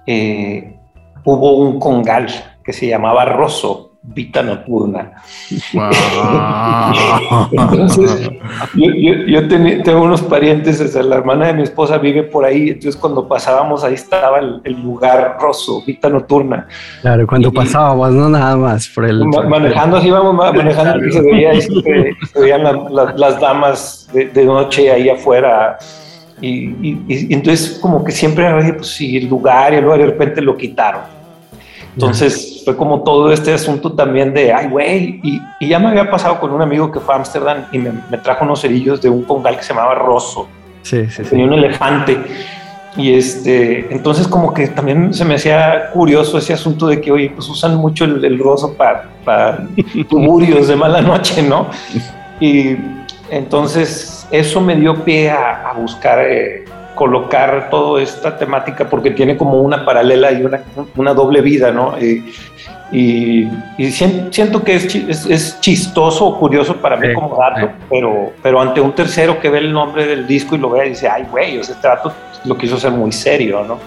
eh, 0.07 0.77
hubo 1.25 1.59
un 1.59 1.79
congal 1.79 2.27
que 2.65 2.73
se 2.73 2.89
llamaba 2.89 3.25
Rosso, 3.25 3.92
Vita 4.05 4.43
Nocturna. 4.43 5.13
Wow. 5.73 5.91
entonces, 7.53 8.31
yo, 8.75 8.91
yo, 8.97 9.15
yo 9.27 9.49
ten, 9.49 9.83
tengo 9.85 10.03
unos 10.03 10.23
parientes, 10.23 10.81
o 10.81 10.89
sea, 10.89 11.05
la 11.05 11.17
hermana 11.17 11.47
de 11.47 11.55
mi 11.55 11.63
esposa 11.63 11.99
vive 11.99 12.25
por 12.25 12.45
ahí, 12.45 12.71
entonces 12.71 12.97
cuando 12.97 13.29
pasábamos 13.29 13.85
ahí 13.85 13.95
estaba 13.95 14.41
el, 14.41 14.61
el 14.65 14.83
lugar 14.83 15.37
roso, 15.41 15.85
Vita 15.87 16.09
Nocturna. 16.09 16.67
Claro, 17.01 17.29
cuando 17.29 17.49
y, 17.49 17.53
pasábamos, 17.53 18.11
no 18.11 18.29
nada 18.29 18.57
más 18.57 18.89
por 18.89 19.05
el... 19.05 19.25
Ma, 19.25 19.43
manejando, 19.43 19.99
así 19.99 20.09
íbamos 20.09 20.35
manejando, 20.35 20.95
claro. 20.95 21.07
y 21.07 21.13
se, 21.13 21.23
veía, 21.23 21.61
se, 21.61 21.71
se 22.33 22.41
veían 22.41 22.65
la, 22.65 22.73
la, 22.73 23.15
las 23.17 23.41
damas 23.41 24.11
de, 24.13 24.27
de, 24.31 24.45
noche 24.45 24.91
ahí 24.91 25.11
afuera. 25.11 25.79
Y, 26.41 26.49
y, 26.49 27.05
y, 27.07 27.35
entonces 27.35 27.79
como 27.81 28.03
que 28.03 28.11
siempre, 28.11 28.73
pues 28.73 28.89
sí, 28.89 29.17
el 29.17 29.29
lugar 29.29 29.73
y 29.73 29.77
el 29.77 29.85
lugar 29.85 30.01
de 30.01 30.07
repente 30.07 30.43
lo 30.43 30.57
quitaron 30.57 31.22
entonces 31.95 32.63
fue 32.65 32.77
como 32.77 33.03
todo 33.03 33.31
este 33.33 33.53
asunto 33.53 33.93
también 33.93 34.33
de, 34.33 34.53
ay, 34.53 34.69
güey, 34.69 35.21
y, 35.23 35.43
y, 35.61 35.69
ya 35.69 35.79
me 35.79 35.89
había 35.89 36.11
pasado 36.11 36.41
con 36.41 36.51
un 36.53 36.63
amigo 36.63 36.91
que 36.91 37.01
fue 37.01 37.15
a 37.15 37.19
Ámsterdam 37.19 37.67
y 37.71 37.79
me, 37.79 37.93
me, 38.11 38.19
trajo 38.19 38.45
unos 38.45 38.63
cerillos 38.63 39.03
de 39.03 39.11
un 39.11 39.25
congal 39.25 39.57
que 39.57 39.63
se 39.63 39.75
llamaba 39.75 39.95
Rosso. 39.95 40.49
Sí, 40.83 41.07
sí, 41.09 41.23
Tenía 41.23 41.45
sí. 41.47 41.51
un 41.51 41.53
elefante. 41.53 42.19
Y 42.97 43.15
este, 43.15 43.93
entonces 43.93 44.29
como 44.29 44.53
que 44.53 44.69
también 44.69 45.15
se 45.15 45.25
me 45.25 45.35
hacía 45.35 45.91
curioso 45.93 46.39
ese 46.39 46.53
asunto 46.53 46.87
de 46.87 47.01
que, 47.01 47.11
oye, 47.11 47.31
pues 47.35 47.49
usan 47.49 47.77
mucho 47.77 48.05
el, 48.05 48.25
el 48.25 48.39
roso 48.39 48.75
para, 48.75 49.11
para 49.25 49.67
tuburios 50.11 50.69
de 50.69 50.77
mala 50.77 51.01
noche, 51.01 51.43
¿no? 51.43 51.69
Y 52.41 52.77
entonces 53.31 54.27
eso 54.31 54.61
me 54.61 54.77
dio 54.77 55.05
pie 55.05 55.31
a, 55.31 55.71
a 55.71 55.73
buscar 55.75 56.21
eh, 56.21 56.65
colocar 56.95 57.69
toda 57.71 58.03
esta 58.03 58.37
temática 58.37 58.89
porque 58.89 59.11
tiene 59.11 59.37
como 59.37 59.61
una 59.61 59.85
paralela 59.85 60.33
y 60.33 60.45
una, 60.45 60.63
una 60.97 61.15
doble 61.15 61.41
vida, 61.41 61.71
¿no? 61.71 61.99
Y, 61.99 62.25
y, 62.93 63.49
y 63.79 63.91
siento 63.91 64.63
que 64.63 64.75
es, 64.75 64.95
es, 64.95 65.27
es, 65.27 65.61
chistoso 65.61 66.27
o 66.27 66.39
curioso 66.39 66.77
para 66.77 66.97
mí 66.97 67.09
sí, 67.09 67.15
como 67.15 67.37
dato, 67.37 67.67
sí. 67.67 67.85
pero, 67.89 68.33
pero 68.43 68.61
ante 68.61 68.81
un 68.81 68.93
tercero 68.93 69.41
que 69.41 69.49
ve 69.49 69.59
el 69.59 69.73
nombre 69.73 70.07
del 70.07 70.27
disco 70.27 70.57
y 70.57 70.59
lo 70.59 70.69
ve 70.69 70.87
y 70.87 70.91
dice, 70.91 71.09
ay, 71.09 71.27
güey, 71.31 71.57
ese 71.57 71.75
trato 71.77 72.13
lo 72.45 72.57
quiso 72.57 72.77
hacer 72.77 72.91
muy 72.91 73.11
serio, 73.11 73.65
¿no? 73.67 73.79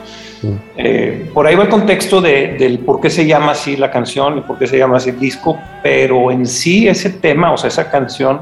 Sí. 0.41 0.49
Eh, 0.77 1.29
por 1.33 1.45
ahí 1.45 1.55
va 1.55 1.63
el 1.63 1.69
contexto 1.69 2.19
de, 2.19 2.55
del 2.57 2.79
por 2.79 2.99
qué 2.99 3.09
se 3.11 3.25
llama 3.25 3.51
así 3.51 3.77
la 3.77 3.91
canción 3.91 4.39
y 4.39 4.41
por 4.41 4.57
qué 4.57 4.65
se 4.65 4.77
llama 4.77 4.97
así 4.97 5.11
el 5.11 5.19
disco, 5.19 5.57
pero 5.83 6.31
en 6.31 6.45
sí 6.47 6.87
ese 6.87 7.11
tema, 7.11 7.51
o 7.51 7.57
sea, 7.57 7.67
esa 7.67 7.89
canción, 7.91 8.41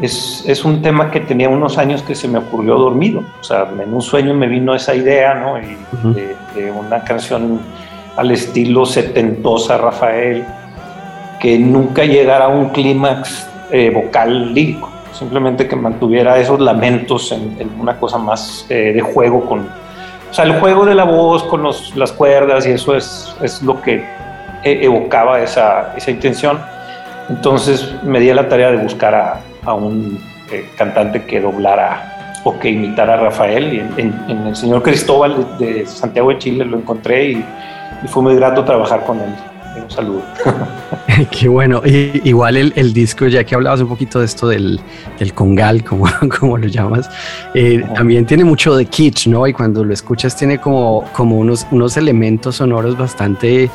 es, 0.00 0.44
es, 0.46 0.64
un 0.64 0.80
tema 0.80 1.10
que 1.10 1.20
tenía 1.20 1.48
unos 1.48 1.76
años 1.76 2.02
que 2.02 2.14
se 2.14 2.26
me 2.26 2.38
ocurrió 2.38 2.76
dormido. 2.76 3.22
O 3.40 3.44
sea, 3.44 3.68
en 3.82 3.92
un 3.92 4.00
sueño 4.00 4.34
me 4.34 4.46
vino 4.46 4.74
esa 4.74 4.94
idea, 4.94 5.34
¿no? 5.34 5.58
Y, 5.58 5.64
uh 5.64 5.96
-huh. 6.02 6.14
de, 6.14 6.36
de, 6.54 6.70
una 6.70 7.04
canción 7.04 7.60
al 8.16 8.30
estilo 8.30 8.86
setentosa, 8.86 9.78
Rafael, 9.78 10.44
que 11.38 11.58
nunca 11.58 12.04
llegara 12.04 12.46
a 12.46 12.48
un 12.48 12.70
clímax 12.70 13.48
eh, 13.70 13.90
vocal 13.90 14.54
lírico, 14.54 14.90
simplemente 15.12 15.68
que 15.68 15.76
mantuviera 15.76 16.38
esos 16.38 16.60
lamentos 16.60 17.32
en, 17.32 17.56
en 17.58 17.70
una 17.78 17.98
cosa 17.98 18.18
más 18.18 18.66
eh, 18.68 18.92
de 18.94 19.00
juego 19.00 19.44
con. 19.46 19.60
O 20.30 20.32
sea, 20.34 20.44
el 20.44 20.60
juego 20.60 20.86
de 20.86 20.94
la 20.94 21.04
voz 21.04 21.42
con 21.44 21.62
los, 21.62 21.94
las 21.96 22.12
cuerdas 22.12 22.66
y 22.66 22.70
eso 22.70 22.96
es, 22.96 23.34
es 23.42 23.62
lo 23.62 23.80
que 23.82 24.04
evocaba 24.62 25.40
esa, 25.40 25.92
esa 25.96 26.10
intención. 26.10 26.58
Entonces 27.28 27.94
me 28.04 28.20
di 28.20 28.30
a 28.30 28.34
la 28.34 28.48
tarea 28.48 28.70
de 28.70 28.76
buscar 28.76 29.14
a, 29.14 29.40
a 29.64 29.74
un 29.74 30.18
eh, 30.50 30.68
cantante 30.76 31.24
que 31.24 31.40
doblara 31.40 32.40
o 32.44 32.58
que 32.58 32.70
imitara 32.70 33.14
a 33.14 33.16
Rafael. 33.18 33.74
Y 33.74 34.00
en, 34.00 34.46
el 34.46 34.56
señor 34.56 34.82
Cristóbal 34.82 35.58
de, 35.58 35.86
Santiago 35.86 36.30
de 36.30 36.38
Chile 36.38 36.64
lo 36.64 36.78
encontré 36.78 37.32
y 37.32 37.44
fue 38.06 38.22
muy 38.22 38.36
grato 38.36 38.64
trabajar 38.64 39.04
con 39.04 39.20
él. 39.20 39.34
Un 39.90 39.96
saludo. 39.96 40.22
Qué 41.30 41.48
bueno. 41.48 41.82
Y, 41.84 42.20
igual 42.24 42.56
el, 42.56 42.72
el, 42.76 42.92
disco, 42.92 43.26
ya 43.26 43.42
que 43.42 43.54
hablabas 43.54 43.80
un 43.80 43.88
poquito 43.88 44.20
de 44.20 44.26
esto 44.26 44.48
del, 44.48 44.80
del 45.18 45.34
congal, 45.34 45.82
como, 45.84 46.06
como 46.38 46.56
lo 46.58 46.68
llamas, 46.68 47.10
eh, 47.54 47.84
también 47.94 48.24
tiene 48.24 48.44
mucho 48.44 48.76
de 48.76 48.86
kitsch, 48.86 49.26
¿no? 49.26 49.46
Y 49.46 49.52
cuando 49.52 49.84
lo 49.84 49.92
escuchas 49.92 50.36
tiene 50.36 50.58
como, 50.58 51.04
como 51.12 51.36
unos, 51.38 51.66
unos 51.72 51.96
elementos 51.96 52.56
sonoros 52.56 52.96
bastante, 52.96 53.68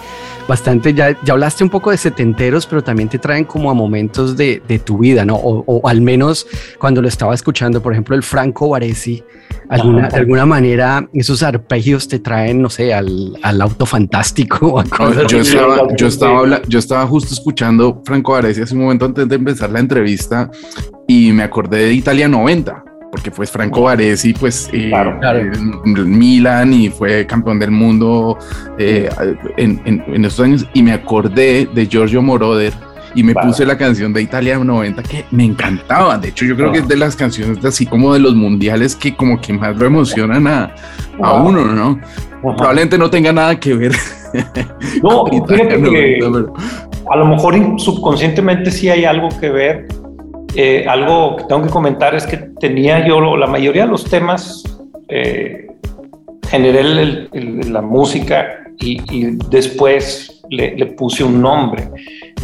bastante, 0.48 0.94
ya, 0.94 1.18
ya 1.24 1.34
hablaste 1.34 1.64
un 1.64 1.70
poco 1.70 1.92
de 1.92 1.98
setenteros, 1.98 2.66
pero 2.66 2.84
también 2.84 3.10
te 3.10 3.20
traen 3.20 3.44
como 3.44 3.70
a 3.70 3.74
momentos 3.74 4.38
de, 4.38 4.62
de 4.66 4.80
tu 4.80 5.00
vida, 5.00 5.26
¿no? 5.26 5.36
O, 5.36 5.64
o, 5.68 5.88
al 5.88 6.00
menos 6.00 6.48
cuando 6.80 7.02
lo 7.02 7.10
estaba 7.10 7.36
escuchando, 7.36 7.82
por 7.82 7.92
ejemplo, 7.92 8.16
el 8.16 8.24
Franco 8.24 8.70
Baresi, 8.70 9.22
alguna, 9.70 10.10
de 10.10 10.18
alguna 10.18 10.46
manera 10.46 11.08
esos 11.14 11.44
arpegios 11.44 12.08
te 12.08 12.20
traen, 12.20 12.62
no 12.62 12.70
sé, 12.70 12.94
al, 12.94 13.38
al 13.42 13.62
auto 13.62 13.86
fantástico. 13.86 14.84
Yo, 15.28 15.40
estaba, 15.40 15.88
yo, 15.96 16.08
estaba, 16.08 16.62
yo 16.68 16.80
estaba 16.80 17.08
justo 17.08 17.34
escuchando 17.34 18.02
Franco 18.06 18.34
Baresi 18.34 18.62
hace 18.62 18.74
un 18.74 18.82
momento 18.82 19.06
antes 19.06 19.28
de 19.28 19.36
empezar 19.36 19.70
la 19.72 19.80
entrevista 19.80 20.50
y 21.08 21.32
me 21.32 21.44
acordé 21.44 21.86
de 21.86 21.94
Italia 21.94 22.28
90 22.28 22.84
porque 23.12 23.32
fue 23.32 23.46
Franco 23.46 23.84
Baresi, 23.84 24.34
pues 24.34 24.70
eh, 24.74 24.90
claro, 24.90 25.18
claro. 25.20 25.40
En 25.40 26.18
Milan 26.18 26.74
y 26.74 26.90
fue 26.90 27.26
campeón 27.26 27.60
del 27.60 27.72
mundo 27.72 28.38
eh, 28.78 29.10
en, 29.56 29.82
en, 29.86 30.04
en, 30.08 30.26
esos 30.26 30.42
años. 30.42 30.68
Y 30.74 30.84
me 30.84 30.92
acordé 30.92 31.68
de 31.74 31.88
Giorgio 31.88 32.22
Moroder 32.22 32.74
y 33.16 33.24
me 33.24 33.34
vale. 33.34 33.48
puse 33.48 33.66
la 33.66 33.78
canción 33.78 34.14
de 34.14 34.22
Italia 34.22 34.58
90 34.58 35.02
que 35.04 35.26
me 35.32 35.46
encantaba. 35.46 36.18
De 36.18 36.30
hecho, 36.30 36.46
yo 36.46 36.56
creo 36.56 36.72
que 36.72 36.80
es 36.80 36.88
de 36.88 36.98
las 36.98 37.16
canciones 37.16 37.62
de 37.62 37.68
así 37.70 37.86
como 37.86 38.14
de 38.14 38.20
los 38.20 38.36
mundiales 38.36 38.96
que 38.96 39.16
como 39.16 39.40
que 39.40 39.54
más 39.54 39.76
lo 39.78 39.86
emocionan 39.86 40.46
a, 40.48 40.76
a 41.22 41.34
uno, 41.34 41.66
¿no? 41.66 42.00
Ajá. 42.02 42.56
Probablemente 42.58 42.98
no 42.98 43.10
tenga 43.10 43.34
nada 43.34 43.60
que 43.60 43.74
ver. 43.74 43.92
No, 45.02 45.26
fíjate 45.28 45.82
que 45.82 46.20
a 47.10 47.16
lo 47.16 47.26
mejor 47.26 47.56
subconscientemente 47.80 48.70
sí 48.70 48.90
hay 48.90 49.06
algo 49.06 49.30
que 49.40 49.50
ver. 49.50 49.88
Eh, 50.56 50.86
algo 50.90 51.38
que 51.38 51.46
tengo 51.46 51.64
que 51.64 51.70
comentar 51.70 52.14
es 52.16 52.26
que 52.26 52.38
tenía 52.60 53.08
yo 53.08 53.38
la 53.38 53.48
mayoría 53.48 53.86
de 53.86 53.92
los 53.92 54.04
temas, 54.04 54.64
eh, 55.08 55.68
generé 56.50 56.82
el, 56.82 57.30
el, 57.32 57.74
la 57.74 57.82
música 57.82 58.46
y, 58.80 59.02
y 59.10 59.38
después 59.50 60.42
le, 60.50 60.76
le, 60.76 60.86
puse 60.88 61.24
un 61.24 61.42
nombre, 61.42 61.90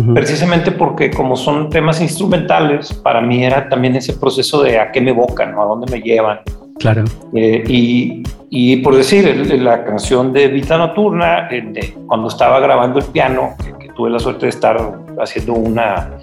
uh 0.02 0.06
-huh. 0.08 0.14
precisamente 0.14 0.72
porque 0.72 1.12
como 1.12 1.36
son 1.36 1.70
temas 1.70 2.02
instrumentales, 2.02 2.94
para 2.94 3.22
mí 3.22 3.44
era 3.44 3.70
también 3.70 3.96
ese 3.96 4.14
proceso 4.14 4.62
de 4.64 4.80
a 4.80 4.92
qué 4.92 5.02
me 5.02 5.12
evocan, 5.12 5.54
¿no? 5.54 5.62
a 5.62 5.66
dónde 5.66 5.92
me 5.92 6.02
llevan. 6.02 6.40
Claro. 6.82 7.04
Eh, 7.34 7.64
y, 7.68 8.24
y, 8.50 8.78
por 8.78 8.96
decir, 8.96 9.24
la 9.62 9.84
canción 9.86 10.34
de 10.34 10.48
Vita 10.48 10.78
Nocturna, 10.78 11.48
de, 11.50 11.94
cuando 12.08 12.28
estaba 12.28 12.60
grabando 12.60 12.98
el 13.00 13.06
piano, 13.06 13.52
que, 13.64 13.86
que, 13.86 13.94
tuve 13.94 14.10
la 14.10 14.20
suerte 14.20 14.48
de 14.48 14.50
estar 14.50 14.78
haciendo 15.20 15.54
una, 15.54 16.18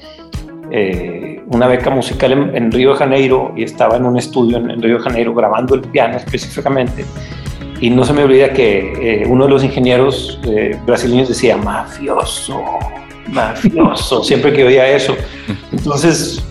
eh, 0.73 1.40
una 1.47 1.68
beca 1.68 1.90
musical 1.90 2.32
en, 2.32 2.56
en, 2.56 2.73
Río 2.73 2.90
de 2.90 2.97
Janeiro 2.97 3.52
y 3.56 3.62
estaba 3.62 3.97
en 3.99 4.06
un 4.06 4.18
estudio 4.18 4.56
en, 4.56 4.70
en, 4.70 4.82
Río 4.82 4.97
de 4.97 5.02
Janeiro 5.04 5.32
grabando 5.32 5.76
el 5.76 5.82
piano 5.82 6.16
específicamente. 6.16 7.04
Y 7.80 7.90
no 7.90 8.02
se 8.04 8.12
me 8.12 8.25
olvida 8.25 8.52
que 8.52 9.23
eh, 9.23 9.26
uno 9.28 9.44
de 9.44 9.50
los 9.50 9.62
ingenieros 9.62 10.40
brasileños 10.85 11.28
decía, 11.28 11.56
mafioso, 11.56 12.61
mafioso, 13.28 14.25
siempre 14.25 14.52
que 14.52 14.64
oía 14.64 14.88
eso. 14.88 15.16
Entonces 15.73 16.42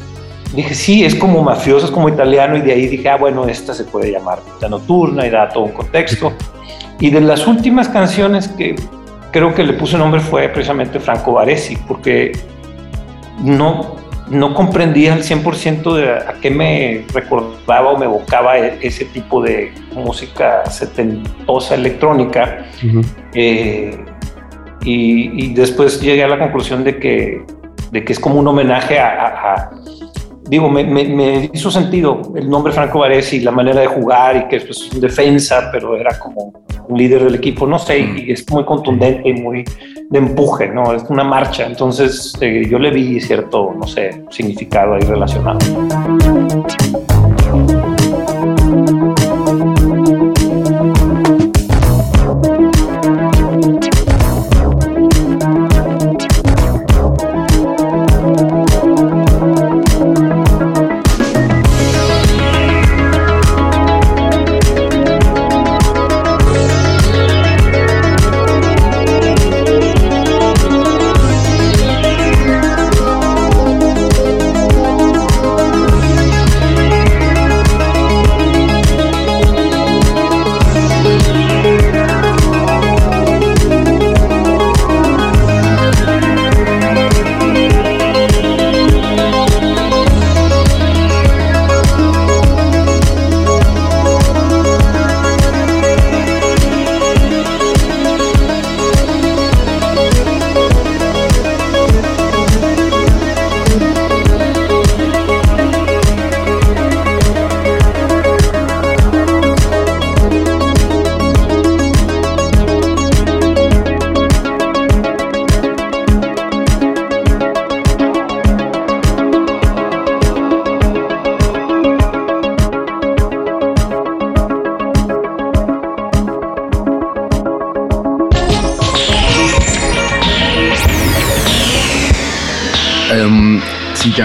dije, 0.55 0.74
sí, 0.74 1.03
es 1.03 1.15
como 1.15 1.43
mafioso, 1.43 1.86
es 1.86 1.91
como 1.91 2.10
italiano, 2.10 2.57
y 2.57 2.62
de 2.62 2.74
ahí 2.74 2.88
dije, 2.88 3.10
ah, 3.10 3.17
bueno, 3.17 3.48
esta 3.48 3.74
se 3.74 3.84
puede 3.84 4.12
llamar 4.12 4.39
Nocturna 4.69 5.25
y 5.25 5.29
da 5.29 5.50
todo 5.50 5.65
un 5.65 5.72
contexto. 5.72 6.34
Y 7.00 7.10
de 7.10 7.22
las 7.22 7.46
últimas 7.46 7.88
canciones 7.89 8.48
que 8.48 8.75
creo 9.31 9.53
que 9.53 9.63
le 9.63 9.74
puse 9.74 9.98
nombre 9.98 10.19
fue 10.19 10.50
precisamente 10.50 11.00
Franco 11.00 11.34
Baresi, 11.34 11.77
porque 11.88 12.31
no, 13.43 13.98
no 14.29 14.53
comprendía 14.53 15.13
al 15.13 15.24
100% 15.24 15.96
de 15.96 16.12
a 16.12 16.34
qué 16.41 16.50
me 16.50 17.05
recordaba 17.13 17.91
o 17.91 17.98
me 17.98 18.05
evocaba 18.05 18.57
ese 18.57 19.05
tipo 19.05 19.41
de 19.41 19.74
música 19.93 20.65
setentosa 20.69 21.75
electrónica. 21.75 22.65
Uh 22.84 22.88
-huh. 22.88 23.05
eh, 23.36 24.05
y, 24.88 25.46
y, 25.46 25.53
después 25.53 26.00
llegué 26.00 26.24
a 26.24 26.27
la 26.27 26.39
conclusión 26.39 26.84
de 26.84 26.98
que, 26.98 27.41
de 27.91 28.06
que 28.06 28.13
es 28.13 28.20
como 28.20 28.39
un 28.39 28.48
homenaje 28.48 28.98
a, 29.00 29.10
a, 29.10 29.53
a 29.53 29.70
digo, 30.50 30.70
me, 30.70 30.84
me, 30.84 31.03
me, 31.06 31.50
hizo 31.53 31.70
sentido 31.70 32.22
el 32.36 32.50
nombre 32.50 32.72
Franco 32.72 33.00
Baresi, 33.00 33.41
la 33.41 33.51
manera 33.51 33.82
de 33.82 33.88
jugar 33.88 34.38
y 34.38 34.48
que 34.48 34.62
pues, 34.62 34.82
es 34.82 34.94
un 34.94 35.01
defensa, 35.01 35.70
pero 35.72 35.98
era 35.98 36.17
como 36.17 36.53
un 36.88 36.98
líder 36.98 37.24
del 37.25 37.36
equipo, 37.36 37.67
no 37.67 37.77
sé, 37.77 38.00
y 38.00 38.32
es 38.32 38.50
muy 38.50 38.63
contundente 38.63 39.27
y 39.29 39.34
muy 39.34 39.65
de 40.10 40.20
empuje, 40.20 40.70
¿no? 40.70 40.94
Es 40.94 41.03
una 41.10 41.24
marcha, 41.24 41.65
entonces 41.65 42.34
eh, 42.39 42.65
yo 42.70 42.79
le 42.79 42.91
vi 42.91 43.20
cierto, 43.20 43.74
no 43.77 43.86
sé, 43.86 44.24
significado 44.29 44.94
ahí 44.94 45.01
relacionado. 45.01 45.60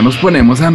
Nos 0.03 0.17
ponemos 0.17 0.61
a, 0.61 0.73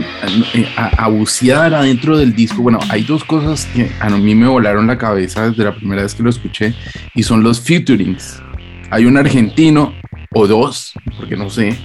a, 0.78 0.88
a, 1.06 1.08
bucear 1.10 1.74
adentro 1.74 2.18
del 2.18 2.34
disco, 2.34 2.62
bueno, 2.62 2.80
hay 2.90 3.04
dos 3.04 3.24
cosas 3.24 3.66
que 3.74 3.92
a 4.00 4.10
mí 4.10 4.36
me 4.36 4.48
volaron 4.48 4.88
la 4.88 4.98
cabeza 4.98 5.50
desde 5.50 5.64
la 5.64 5.76
primera 5.76 6.02
vez 6.02 6.16
que 6.16 6.24
lo 6.24 6.30
escuché 6.30 6.74
y 7.14 7.24
son 7.24 7.44
los 7.44 7.60
featurings. 7.60 8.42
Hay 8.90 9.06
un 9.06 9.18
argentino 9.18 9.94
o 10.34 10.48
dos, 10.48 10.94
porque 11.18 11.36
no 11.36 11.50
sé, 11.50 11.78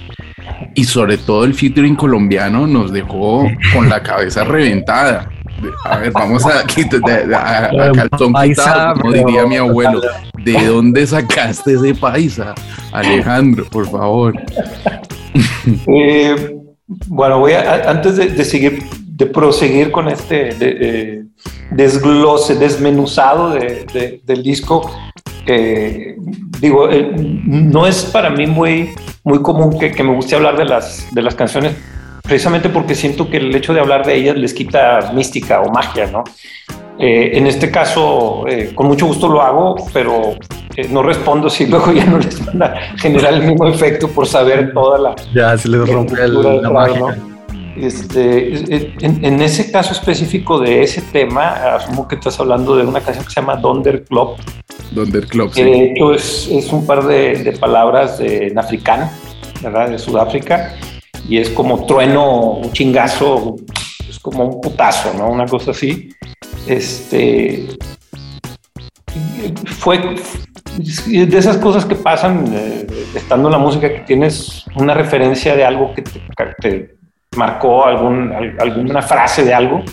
y 0.75 0.85
sobre 0.85 1.17
todo 1.17 1.43
el 1.43 1.53
featuring 1.53 1.95
colombiano 1.95 2.65
nos 2.65 2.91
dejó 2.91 3.45
con 3.73 3.89
la 3.89 4.01
cabeza 4.01 4.43
reventada. 4.43 5.29
A 5.85 5.97
ver, 5.97 6.11
vamos 6.11 6.45
a, 6.45 6.49
a, 6.49 6.61
a, 6.61 7.65
a 7.65 7.91
calzón 7.91 8.33
quitado, 8.33 9.01
como 9.01 9.13
diría 9.13 9.45
mi 9.45 9.57
abuelo. 9.57 10.01
¿De 10.43 10.65
dónde 10.65 11.05
sacaste 11.07 11.73
ese 11.73 11.95
paisa, 11.95 12.53
Alejandro, 12.91 13.65
por 13.69 13.89
favor? 13.89 14.33
Eh, 15.87 16.52
bueno, 17.13 17.39
voy 17.39 17.53
a, 17.53 17.89
antes 17.89 18.17
de, 18.17 18.27
de, 18.27 18.43
seguir, 18.43 18.83
de 19.05 19.27
proseguir 19.27 19.91
con 19.91 20.07
este 20.07 20.55
de, 20.55 20.73
de, 20.73 21.25
desglose, 21.69 22.55
desmenuzado 22.55 23.51
de, 23.51 24.21
del 24.23 24.41
disco, 24.41 24.89
eh, 25.45 26.15
digo, 26.59 26.89
eh, 26.89 27.11
no 27.15 27.85
es 27.85 28.05
para 28.05 28.31
mí 28.31 28.47
muy, 28.47 28.95
muy 29.23 29.43
común 29.43 29.77
que, 29.77 29.91
que, 29.91 30.03
me 30.03 30.15
guste 30.15 30.35
hablar 30.35 30.57
de 30.57 30.65
las, 30.65 31.07
de 31.13 31.21
las 31.21 31.35
canciones 31.35 31.75
precisamente 32.23 32.69
porque 32.69 32.95
siento 32.95 33.29
que 33.29 33.37
el 33.37 33.55
hecho 33.55 33.73
de 33.73 33.81
hablar 33.81 34.05
de 34.05 34.15
ellas 34.15 34.35
les 34.35 34.53
quita 34.53 35.11
mística 35.13 35.61
o 35.61 35.69
magia, 35.71 36.07
¿no? 36.07 36.23
Eh, 36.99 37.31
en 37.33 37.47
este 37.47 37.71
caso, 37.71 38.45
eh, 38.47 38.71
con 38.75 38.87
mucho 38.87 39.07
gusto 39.07 39.27
lo 39.27 39.41
hago, 39.41 39.75
pero 39.91 40.35
eh, 40.75 40.87
no 40.89 41.01
respondo 41.01 41.49
si 41.49 41.65
luego 41.67 41.91
ya 41.91 42.05
no 42.05 42.19
les 42.19 42.45
van 42.45 42.63
a 42.63 42.75
generar 42.97 43.33
el 43.33 43.43
mismo 43.43 43.67
efecto 43.67 44.07
por 44.07 44.27
saber 44.27 44.73
toda 44.73 44.99
la... 44.99 45.15
Ya 45.33 45.57
se 45.57 45.69
les 45.69 45.87
rompe 45.89 46.21
el, 46.21 46.61
la 46.61 46.69
magia. 46.69 46.99
¿no? 46.99 47.33
Este, 47.75 48.53
en, 49.01 49.41
ese 49.41 49.71
caso 49.71 49.93
específico 49.93 50.59
de 50.59 50.83
ese 50.83 51.01
tema, 51.01 51.75
asumo 51.75 52.07
que 52.07 52.15
estás 52.15 52.39
hablando 52.39 52.75
de 52.75 52.83
una 52.83 53.01
canción 53.01 53.25
que 53.25 53.31
se 53.31 53.41
llama 53.41 53.55
Donder 53.55 54.03
Club. 54.03 54.35
Donder 54.91 55.25
Club, 55.25 55.51
que 55.51 55.65
de 55.65 55.85
hecho 55.85 56.13
es, 56.13 56.47
es 56.51 56.71
un 56.71 56.85
par 56.85 57.03
de, 57.07 57.43
de 57.43 57.51
palabras 57.53 58.19
de, 58.19 58.47
en 58.47 58.59
africano, 58.59 59.09
¿verdad? 59.63 59.89
De 59.89 59.97
Sudáfrica, 59.97 60.75
y 61.27 61.39
es 61.39 61.49
como 61.49 61.87
trueno, 61.87 62.51
un 62.51 62.71
chingazo, 62.71 63.55
es 64.07 64.19
como 64.19 64.45
un 64.45 64.61
putazo, 64.61 65.11
¿no? 65.17 65.29
Una 65.29 65.47
cosa 65.47 65.71
así. 65.71 66.09
Este. 66.67 67.67
Fue 69.65 69.99
de 70.77 71.37
esas 71.37 71.57
cosas 71.57 71.85
que 71.85 71.95
pasan 71.95 72.45
eh, 72.53 72.87
estando 73.15 73.47
en 73.47 73.51
la 73.51 73.57
música, 73.57 73.89
que 73.89 73.99
tienes 74.01 74.65
una 74.75 74.93
referencia 74.93 75.55
de 75.55 75.63
algo 75.63 75.93
que 75.93 76.01
te, 76.01 76.95
marcó 77.35 77.85
algún, 77.85 78.31
alguna 78.59 79.01
frase 79.01 79.43
de 79.43 79.53
algo 79.53 79.83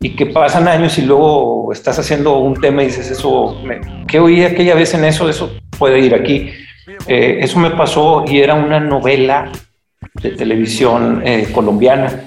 y 0.00 0.16
que 0.16 0.26
pasan 0.26 0.68
años 0.68 0.98
y 0.98 1.02
luego 1.02 1.72
estás 1.72 1.98
haciendo 1.98 2.38
un 2.38 2.54
tema 2.54 2.82
y 2.82 2.86
dices, 2.86 3.10
eso, 3.10 3.62
¿qué 4.06 4.18
oí 4.18 4.44
aquella 4.44 4.74
vez 4.74 4.94
en 4.94 5.04
eso? 5.04 5.28
Eso 5.28 5.52
puede 5.78 5.98
ir 6.00 6.14
aquí. 6.14 6.50
Eh, 7.06 7.38
eso 7.40 7.58
me 7.58 7.70
pasó 7.70 8.24
y 8.26 8.40
era 8.40 8.54
una 8.54 8.80
novela 8.80 9.50
de 10.22 10.30
televisión 10.30 11.22
eh, 11.24 11.48
colombiana 11.52 12.24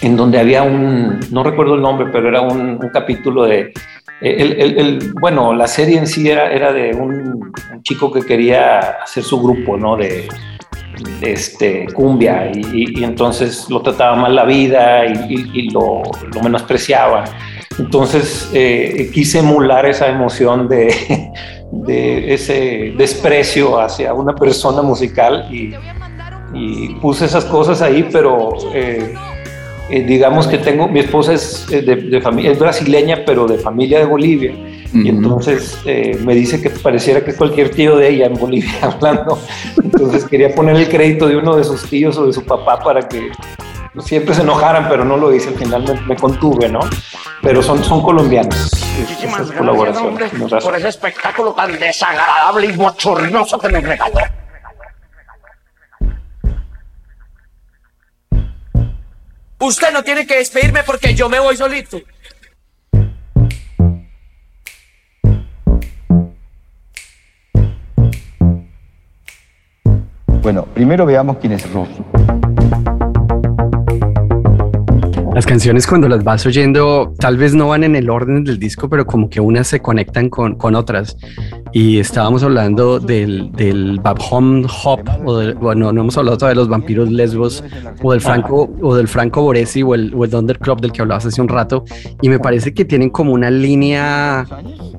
en 0.00 0.16
donde 0.16 0.38
había 0.38 0.62
un, 0.62 1.20
no 1.30 1.42
recuerdo 1.42 1.74
el 1.74 1.82
nombre, 1.82 2.06
pero 2.12 2.28
era 2.28 2.40
un, 2.40 2.78
capítulo 2.92 3.44
de, 3.44 3.72
el, 4.20 4.78
el, 4.78 5.12
bueno, 5.20 5.54
la 5.54 5.66
serie 5.66 5.98
en 5.98 6.06
sí 6.06 6.28
era, 6.28 6.52
era 6.52 6.72
de 6.72 6.94
un, 6.94 7.52
un, 7.72 7.82
chico 7.82 8.12
que 8.12 8.22
quería 8.22 8.78
hacer 9.02 9.22
su 9.22 9.40
grupo, 9.40 9.76
¿no? 9.76 9.96
De, 9.96 10.28
este, 11.20 11.86
cumbia 11.92 12.50
y, 12.52 13.02
entonces 13.02 13.68
lo 13.68 13.82
trataba 13.82 14.16
mal 14.16 14.34
la 14.34 14.44
vida 14.44 15.06
y, 15.06 15.70
lo, 15.70 16.02
lo, 16.32 16.42
menospreciaba. 16.42 17.24
Entonces 17.78 18.50
eh, 18.52 19.10
quise 19.12 19.40
emular 19.40 19.86
esa 19.86 20.08
emoción 20.08 20.68
de, 20.68 20.94
de, 21.72 22.34
ese 22.34 22.94
desprecio 22.96 23.80
hacia 23.80 24.14
una 24.14 24.34
persona 24.34 24.82
musical 24.82 25.46
y, 25.50 25.74
puse 27.00 27.24
esas 27.24 27.44
cosas 27.46 27.82
ahí, 27.82 28.08
pero 28.12 28.50
eh, 28.72 29.12
eh, 29.90 30.02
digamos 30.02 30.46
que 30.46 30.58
tengo, 30.58 30.88
mi 30.88 31.00
esposa 31.00 31.34
es, 31.34 31.66
de, 31.68 32.20
familia, 32.20 32.52
es 32.52 32.58
brasileña, 32.58 33.22
pero 33.24 33.46
de 33.46 33.58
familia 33.58 33.98
de 33.98 34.04
Bolivia 34.04 34.54
y 34.94 35.08
entonces 35.08 35.76
eh, 35.84 36.16
me 36.22 36.34
dice 36.34 36.62
que 36.62 36.70
pareciera 36.70 37.24
que 37.24 37.32
es 37.32 37.36
cualquier 37.36 37.70
tío 37.70 37.96
de 37.96 38.10
ella 38.10 38.26
en 38.26 38.34
Bolivia 38.34 38.72
hablando. 38.82 39.40
Entonces 39.82 40.24
quería 40.24 40.54
poner 40.54 40.76
el 40.76 40.88
crédito 40.88 41.26
de 41.26 41.36
uno 41.36 41.56
de 41.56 41.64
sus 41.64 41.88
tíos 41.88 42.16
o 42.16 42.26
de 42.26 42.32
su 42.32 42.44
papá 42.44 42.78
para 42.78 43.08
que 43.08 43.30
siempre 43.98 44.34
se 44.34 44.42
enojaran, 44.42 44.88
pero 44.88 45.04
no 45.04 45.16
lo 45.16 45.34
hice. 45.34 45.48
Al 45.48 45.56
final 45.56 46.02
me, 46.06 46.16
contuve, 46.16 46.68
¿no? 46.68 46.80
Pero 47.42 47.60
son, 47.60 47.82
son 47.82 48.02
colombianos. 48.02 48.70
Muchísimas 49.00 49.50
gracias, 49.50 50.64
por 50.64 50.76
ese 50.76 50.88
espectáculo 50.88 51.52
tan 51.52 51.76
desagradable 51.78 52.68
y 52.68 52.72
bochornoso 52.72 53.58
que 53.58 53.68
me 53.68 53.80
regaló. 53.80 54.20
Usted 59.58 59.92
no 59.92 60.02
tiene 60.02 60.26
que 60.26 60.36
despedirme 60.36 60.82
porque 60.82 61.14
yo 61.14 61.28
me 61.28 61.38
voy 61.38 61.56
solito. 61.56 62.00
Bueno, 70.42 70.66
primero 70.74 71.06
veamos 71.06 71.38
quién 71.38 71.52
es 71.52 71.72
Rosso. 71.72 72.04
Las 75.34 75.46
canciones 75.46 75.84
cuando 75.88 76.08
las 76.08 76.22
vas 76.22 76.46
oyendo 76.46 77.12
tal 77.18 77.36
vez 77.36 77.54
no 77.54 77.66
van 77.66 77.82
en 77.82 77.96
el 77.96 78.08
orden 78.08 78.44
del 78.44 78.60
disco, 78.60 78.88
pero 78.88 79.04
como 79.04 79.28
que 79.28 79.40
unas 79.40 79.66
se 79.66 79.80
conectan 79.80 80.30
con, 80.30 80.54
con 80.54 80.76
otras. 80.76 81.16
Y 81.72 81.98
estábamos 81.98 82.44
hablando 82.44 83.00
del, 83.00 83.50
del 83.50 84.00
Home 84.30 84.64
Hop, 84.84 85.00
o 85.24 85.42
bueno, 85.54 85.92
no 85.92 86.02
hemos 86.02 86.16
hablado 86.16 86.38
todavía 86.38 86.54
de 86.54 86.60
los 86.60 86.68
vampiros 86.68 87.10
lesbos, 87.10 87.64
o 88.00 88.12
del 88.12 88.20
Franco, 88.20 88.70
o 88.80 88.94
del 88.94 89.08
Franco 89.08 89.42
Boresi, 89.42 89.82
o 89.82 89.96
el, 89.96 90.14
o 90.14 90.24
el 90.24 90.30
Thunder 90.30 90.56
Club 90.60 90.80
del 90.80 90.92
que 90.92 91.02
hablabas 91.02 91.26
hace 91.26 91.42
un 91.42 91.48
rato. 91.48 91.84
Y 92.22 92.28
me 92.28 92.38
parece 92.38 92.72
que 92.72 92.84
tienen 92.84 93.10
como 93.10 93.32
una 93.32 93.50
línea 93.50 94.46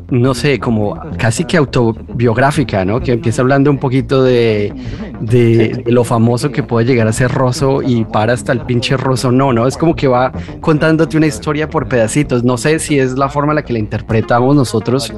no 0.09 0.33
sé, 0.33 0.59
como 0.59 0.99
casi 1.17 1.45
que 1.45 1.57
autobiográfica, 1.57 2.85
¿no? 2.85 2.99
Que 2.99 3.13
empieza 3.13 3.41
hablando 3.41 3.71
un 3.71 3.79
poquito 3.79 4.23
de, 4.23 4.73
de, 5.19 5.83
lo 5.87 6.03
famoso 6.03 6.51
que 6.51 6.63
puede 6.63 6.85
llegar 6.85 7.07
a 7.07 7.13
ser 7.13 7.31
Rosso 7.31 7.81
y 7.81 8.05
para 8.05 8.33
hasta 8.33 8.51
el 8.51 8.61
pinche 8.61 8.97
Rosso, 8.97 9.31
no, 9.31 9.51
¿no? 9.51 9.67
Es 9.67 9.77
como 9.77 9.95
que 9.95 10.07
va 10.07 10.24
contándote 10.61 11.17
una 11.17 11.27
historia 11.27 11.69
por 11.69 11.87
pedacitos. 11.87 12.43
No 12.43 12.57
sé 12.57 12.79
si 12.79 12.99
es 12.99 13.17
la 13.17 13.29
forma 13.29 13.53
en 13.53 13.55
la 13.55 13.63
que 13.63 13.73
la 13.73 13.79
interpretamos 13.79 14.55
nosotros 14.55 15.13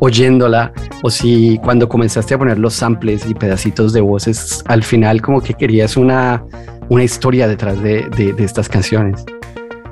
oyéndola 0.00 0.72
o 1.02 1.10
si 1.10 1.58
cuando 1.62 1.88
comenzaste 1.88 2.34
a 2.34 2.38
poner 2.38 2.58
los 2.58 2.74
samples 2.74 3.26
y 3.26 3.34
pedacitos 3.34 3.92
de 3.92 4.00
voces, 4.00 4.62
al 4.66 4.82
final 4.82 5.20
como 5.20 5.40
que 5.40 5.54
querías 5.54 5.96
una, 5.96 6.44
una 6.88 7.04
historia 7.04 7.46
detrás 7.48 7.82
de, 7.82 8.08
de, 8.16 8.32
de 8.32 8.44
estas 8.44 8.68
canciones. 8.68 9.24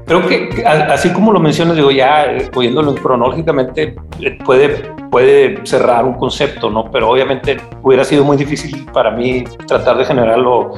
Creo 0.07 0.27
que 0.27 0.65
así 0.67 1.11
como 1.11 1.33
lo 1.33 1.39
mencionas, 1.39 1.77
digo, 1.77 1.93
ya 1.93 2.25
eh, 2.25 2.51
oyéndolo 2.57 2.97
cronológicamente 2.97 3.95
eh, 4.19 4.39
puede, 4.45 4.91
puede 5.09 5.65
cerrar 5.65 6.05
un 6.05 6.15
concepto, 6.15 6.69
¿no? 6.69 6.91
Pero 6.91 7.11
obviamente 7.11 7.59
hubiera 7.83 8.03
sido 8.03 8.25
muy 8.25 8.37
difícil 8.37 8.85
para 8.93 9.13
mí 9.13 9.45
tratar 9.69 9.99
de 9.99 10.05
generarlo 10.05 10.73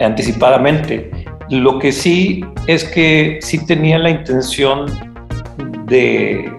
anticipadamente. 0.00 1.08
Lo 1.50 1.78
que 1.78 1.92
sí 1.92 2.44
es 2.66 2.84
que 2.84 3.38
sí 3.42 3.64
tenía 3.66 3.98
la 3.98 4.10
intención 4.10 4.86
de, 5.86 6.50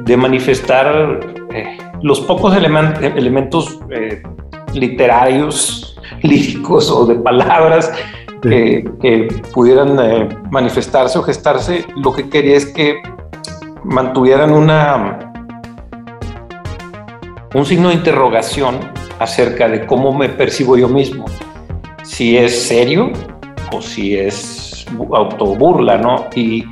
de 0.00 0.16
manifestar 0.16 1.20
eh, 1.54 1.78
los 2.02 2.20
pocos 2.20 2.56
elementos 2.56 3.78
literarios, 4.74 5.96
líricos 6.22 6.90
o 6.90 7.06
de 7.06 7.16
palabras 7.16 7.92
que, 8.42 9.28
pudieran 9.52 9.98
eh, 10.00 10.28
manifestarse 10.50 11.18
o 11.18 11.22
gestarse, 11.22 11.84
lo 11.96 12.12
que 12.12 12.28
quería 12.28 12.56
es 12.56 12.66
que 12.66 13.00
mantuvieran 13.84 14.52
una, 14.52 15.32
un 17.54 17.64
signo 17.64 17.88
de 17.88 17.94
interrogación 17.94 18.80
acerca 19.18 19.68
de 19.68 19.86
cómo 19.86 20.12
me 20.12 20.28
percibo 20.28 20.76
yo 20.76 20.88
mismo, 20.88 21.26
si 22.02 22.36
es 22.36 22.66
serio 22.66 23.12
o 23.72 23.82
si 23.82 24.16
es 24.16 24.86
autoburla, 25.12 25.98
¿no? 25.98 26.26
Y 26.34 26.64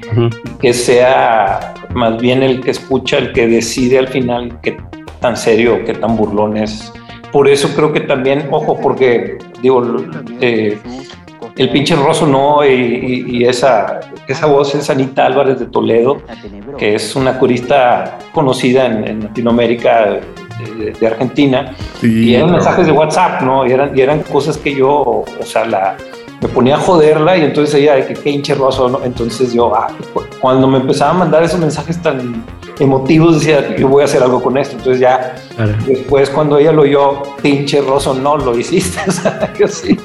que 0.61 0.73
sea 0.73 1.75
más 1.95 2.21
bien 2.21 2.43
el 2.43 2.61
que 2.61 2.71
escucha, 2.71 3.19
el 3.19 3.33
que 3.33 3.47
decide 3.47 3.99
al 3.99 4.09
final 4.09 4.61
qué 4.63 4.77
tan 5.21 5.37
serio 5.37 5.85
qué 5.85 5.95
tan 5.95 6.17
burlón 6.17 6.57
es. 6.57 6.93
Por 7.33 7.49
eso 7.49 7.69
creo 7.77 7.93
que 7.93 8.01
también, 8.01 8.49
ojo, 8.51 8.79
porque 8.81 9.39
digo, 9.63 9.85
eh, 10.41 10.79
el 11.57 11.71
pinche 11.71 11.95
Rosso 11.95 12.27
no, 12.27 12.67
y, 12.67 13.45
esa, 13.45 14.01
esa 14.27 14.47
voz 14.47 14.75
es 14.75 14.91
Anita 14.91 15.27
Álvarez 15.27 15.61
de 15.61 15.67
Toledo, 15.67 16.23
que 16.77 16.95
es 16.97 17.15
una 17.15 17.39
curista 17.39 18.19
conocida 18.33 18.87
en, 18.87 19.21
Latinoamérica 19.21 20.21
de, 20.99 21.07
Argentina, 21.07 21.73
y 22.03 22.35
eran 22.35 22.51
mensajes 22.51 22.87
de 22.87 22.93
WhatsApp, 22.93 23.43
¿no? 23.43 23.67
Y 23.67 23.73
eran, 23.73 23.97
y 23.97 24.01
eran 24.01 24.23
cosas 24.23 24.59
que 24.59 24.75
yo, 24.75 24.91
o 24.91 25.45
sea, 25.45 25.65
la, 25.67 25.97
me 26.41 26.49
ponía 26.49 26.77
a 26.77 26.79
joderla 26.79 27.37
y 27.37 27.45
entonces 27.45 27.75
ella 27.75 27.97
de 27.97 28.07
que 28.07 28.15
pinche 28.15 28.55
roso, 28.55 28.89
¿no? 28.89 29.05
Entonces 29.05 29.53
yo, 29.53 29.75
ah, 29.75 29.89
cuando 30.41 30.67
me 30.67 30.79
empezaba 30.79 31.11
a 31.11 31.15
mandar 31.15 31.43
esos 31.43 31.61
mensajes 31.61 32.01
tan 32.01 32.45
emotivos, 32.79 33.41
decía, 33.41 33.77
yo 33.77 33.89
voy 33.89 34.03
a 34.03 34.05
hacer 34.07 34.23
algo 34.23 34.43
con 34.43 34.57
esto. 34.57 34.77
Entonces 34.77 35.01
ya, 35.01 35.35
después 35.87 36.31
cuando 36.31 36.59
ella 36.59 36.73
lo 36.73 36.83
oyó, 36.83 37.23
pinche 37.43 37.83
roso, 37.83 38.15
no 38.15 38.39
lo 38.39 38.59
hiciste, 38.59 39.01
yo 39.59 39.69
sí. 39.69 39.99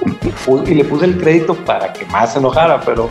Y 0.65 0.73
le 0.73 0.83
puse 0.83 1.05
el 1.05 1.17
crédito 1.17 1.55
para 1.55 1.93
que 1.93 2.05
más 2.07 2.33
se 2.33 2.39
enojara, 2.39 2.81
pero 2.81 3.07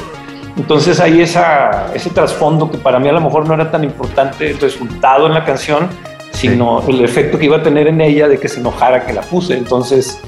entonces 0.57 1.01
ahí 1.01 1.23
esa, 1.23 1.93
ese 1.95 2.11
trasfondo 2.11 2.71
que 2.71 2.77
para 2.77 2.99
mí 2.99 3.09
a 3.09 3.13
lo 3.13 3.21
mejor 3.21 3.49
no 3.49 3.55
era 3.55 3.71
tan 3.71 3.85
importante 3.85 4.51
el 4.51 4.61
resultado 4.61 5.27
en 5.27 5.35
la 5.35 5.45
canción, 5.45 5.89
sino 6.31 6.87
el 6.87 7.03
efecto 7.03 7.39
que 7.39 7.47
iba 7.47 7.57
a 7.57 7.63
tener 7.63 7.87
en 7.89 8.01
ella 8.01 8.29
de 8.29 8.39
que 8.39 8.49
se 8.49 8.61
enojara 8.61 9.07
que 9.07 9.15
la 9.15 9.23
puse. 9.23 9.57
Entonces, 9.57 10.21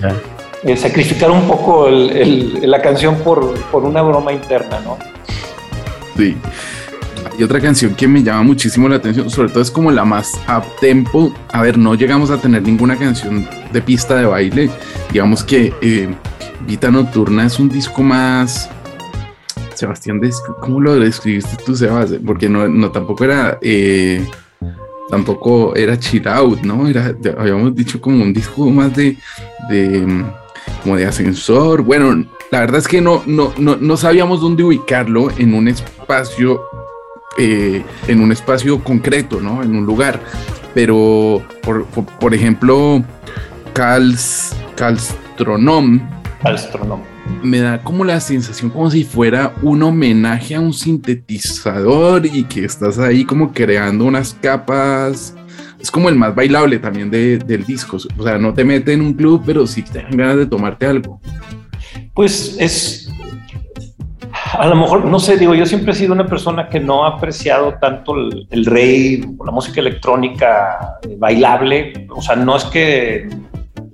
eh, 0.65 0.77
sacrificar 0.77 1.31
un 1.31 1.47
poco 1.47 1.89
la 1.89 2.83
canción 2.83 3.17
por, 3.17 3.55
por, 3.71 3.85
una 3.85 4.03
broma 4.03 4.33
interna, 4.33 4.81
¿no? 4.81 4.99
Sí. 6.17 6.37
Y 7.39 7.43
otra 7.43 7.61
canción 7.61 7.95
que 7.95 8.09
me 8.09 8.23
llama 8.23 8.43
muchísimo 8.43 8.89
la 8.89 8.97
atención, 8.97 9.29
sobre 9.29 9.51
todo 9.51 9.63
es 9.63 9.71
como 9.71 9.91
la 9.91 10.05
más 10.05 10.33
up 10.49 10.65
tempo. 10.81 11.33
A 11.53 11.61
ver, 11.61 11.77
no 11.77 11.95
llegamos 11.95 12.31
a 12.31 12.39
tener 12.39 12.63
ninguna 12.63 12.97
canción 12.97 13.47
de 13.73 13.83
pista 13.83 14.17
de 14.17 14.25
baile. 14.25 14.71
Digamos 15.13 15.45
que 15.45 15.75
eh, 15.83 16.09
Vita 16.67 16.91
Nocturna 16.91 17.45
es 17.45 17.59
un 17.59 17.69
disco 17.69 18.03
más 18.03 18.71
Sebastián, 19.77 20.21
¿cómo 20.61 20.81
lo 20.81 20.99
describiste 20.99 21.57
tú, 21.65 21.77
Sebastián? 21.77 22.23
Porque 22.25 22.49
no, 22.49 22.91
tampoco 22.91 23.25
era, 23.25 23.59
eh, 23.61 24.27
tampoco 25.11 25.75
era 25.77 25.99
chill 25.99 26.27
out, 26.29 26.63
¿no? 26.63 26.89
Era, 26.89 27.15
habíamos 27.39 27.75
dicho 27.75 28.01
como 28.01 28.23
un 28.23 28.33
disco 28.33 28.71
más 28.71 28.97
de, 28.97 29.17
de, 29.69 30.25
como 30.87 30.97
de 30.97 31.07
ascensor. 31.07 31.83
Bueno, 31.83 32.25
la 32.53 32.61
verdad 32.61 32.79
es 32.79 32.87
que 32.87 33.01
no, 33.01 33.21
no, 33.27 33.53
no, 33.59 33.75
no 33.75 33.97
sabíamos 33.97 34.41
dónde 34.41 34.63
ubicarlo 34.63 35.33
en 35.37 35.53
un 35.53 35.67
espacio, 35.67 36.63
eh, 37.39 37.83
en 38.07 38.21
un 38.21 38.31
espacio 38.31 38.85
concreto, 38.85 39.41
¿no? 39.41 39.65
En 39.65 39.75
un 39.75 39.85
lugar. 39.85 40.21
Pero, 40.75 41.43
por, 41.61 41.87
por, 41.87 42.35
ejemplo, 42.35 43.03
Cals, 43.73 44.55
Calstronom. 44.77 46.01
Calstronom 46.41 47.01
me 47.43 47.59
da 47.59 47.83
como 47.83 48.05
la 48.05 48.21
sensación 48.21 48.71
como 48.71 48.89
si 48.89 49.03
fuera 49.03 49.55
un 49.63 49.83
homenaje 49.83 50.55
a 50.55 50.61
un 50.61 50.73
sintetizador 50.73 52.25
y 52.25 52.45
que 52.45 52.65
estás 52.65 53.01
ahí 53.01 53.25
como 53.25 53.53
creando 53.53 54.05
unas 54.05 54.35
capas. 54.41 55.35
Es 55.81 55.91
como 55.91 56.09
el 56.09 56.17
más 56.17 56.35
bailable 56.35 56.79
también 56.79 57.11
del 57.11 57.65
disco. 57.65 57.99
O 58.19 58.23
sea, 58.23 58.39
no 58.39 58.55
te 58.55 58.65
mete 58.65 58.93
en 58.93 59.01
un 59.01 59.15
club, 59.15 59.43
pero 59.45 59.67
sí 59.67 59.83
te 59.83 60.03
dan 60.03 60.17
ganas 60.17 60.37
de 60.37 60.47
tomarte 60.47 60.87
algo. 60.87 61.21
Pues 62.15 62.57
es. 62.59 63.11
A 64.53 64.67
lo 64.67 64.77
mejor, 64.77 65.05
no 65.05 65.19
sé, 65.19 65.37
digo, 65.37 65.55
yo 65.55 65.67
siempre 65.67 65.93
he 65.93 65.95
sido 65.95 66.13
una 66.13 66.27
persona 66.27 66.69
que 66.69 66.81
no 66.81 67.05
ha 67.05 67.17
apreciado 67.17 67.75
tanto 67.81 68.15
el, 68.15 68.47
el 68.51 68.65
rey 68.65 69.25
la 69.45 69.51
música 69.51 69.81
electrónica 69.81 70.99
bailable. 71.19 72.07
O 72.11 72.23
sea, 72.23 72.37
no 72.37 72.57
es 72.57 72.65
que 72.65 73.29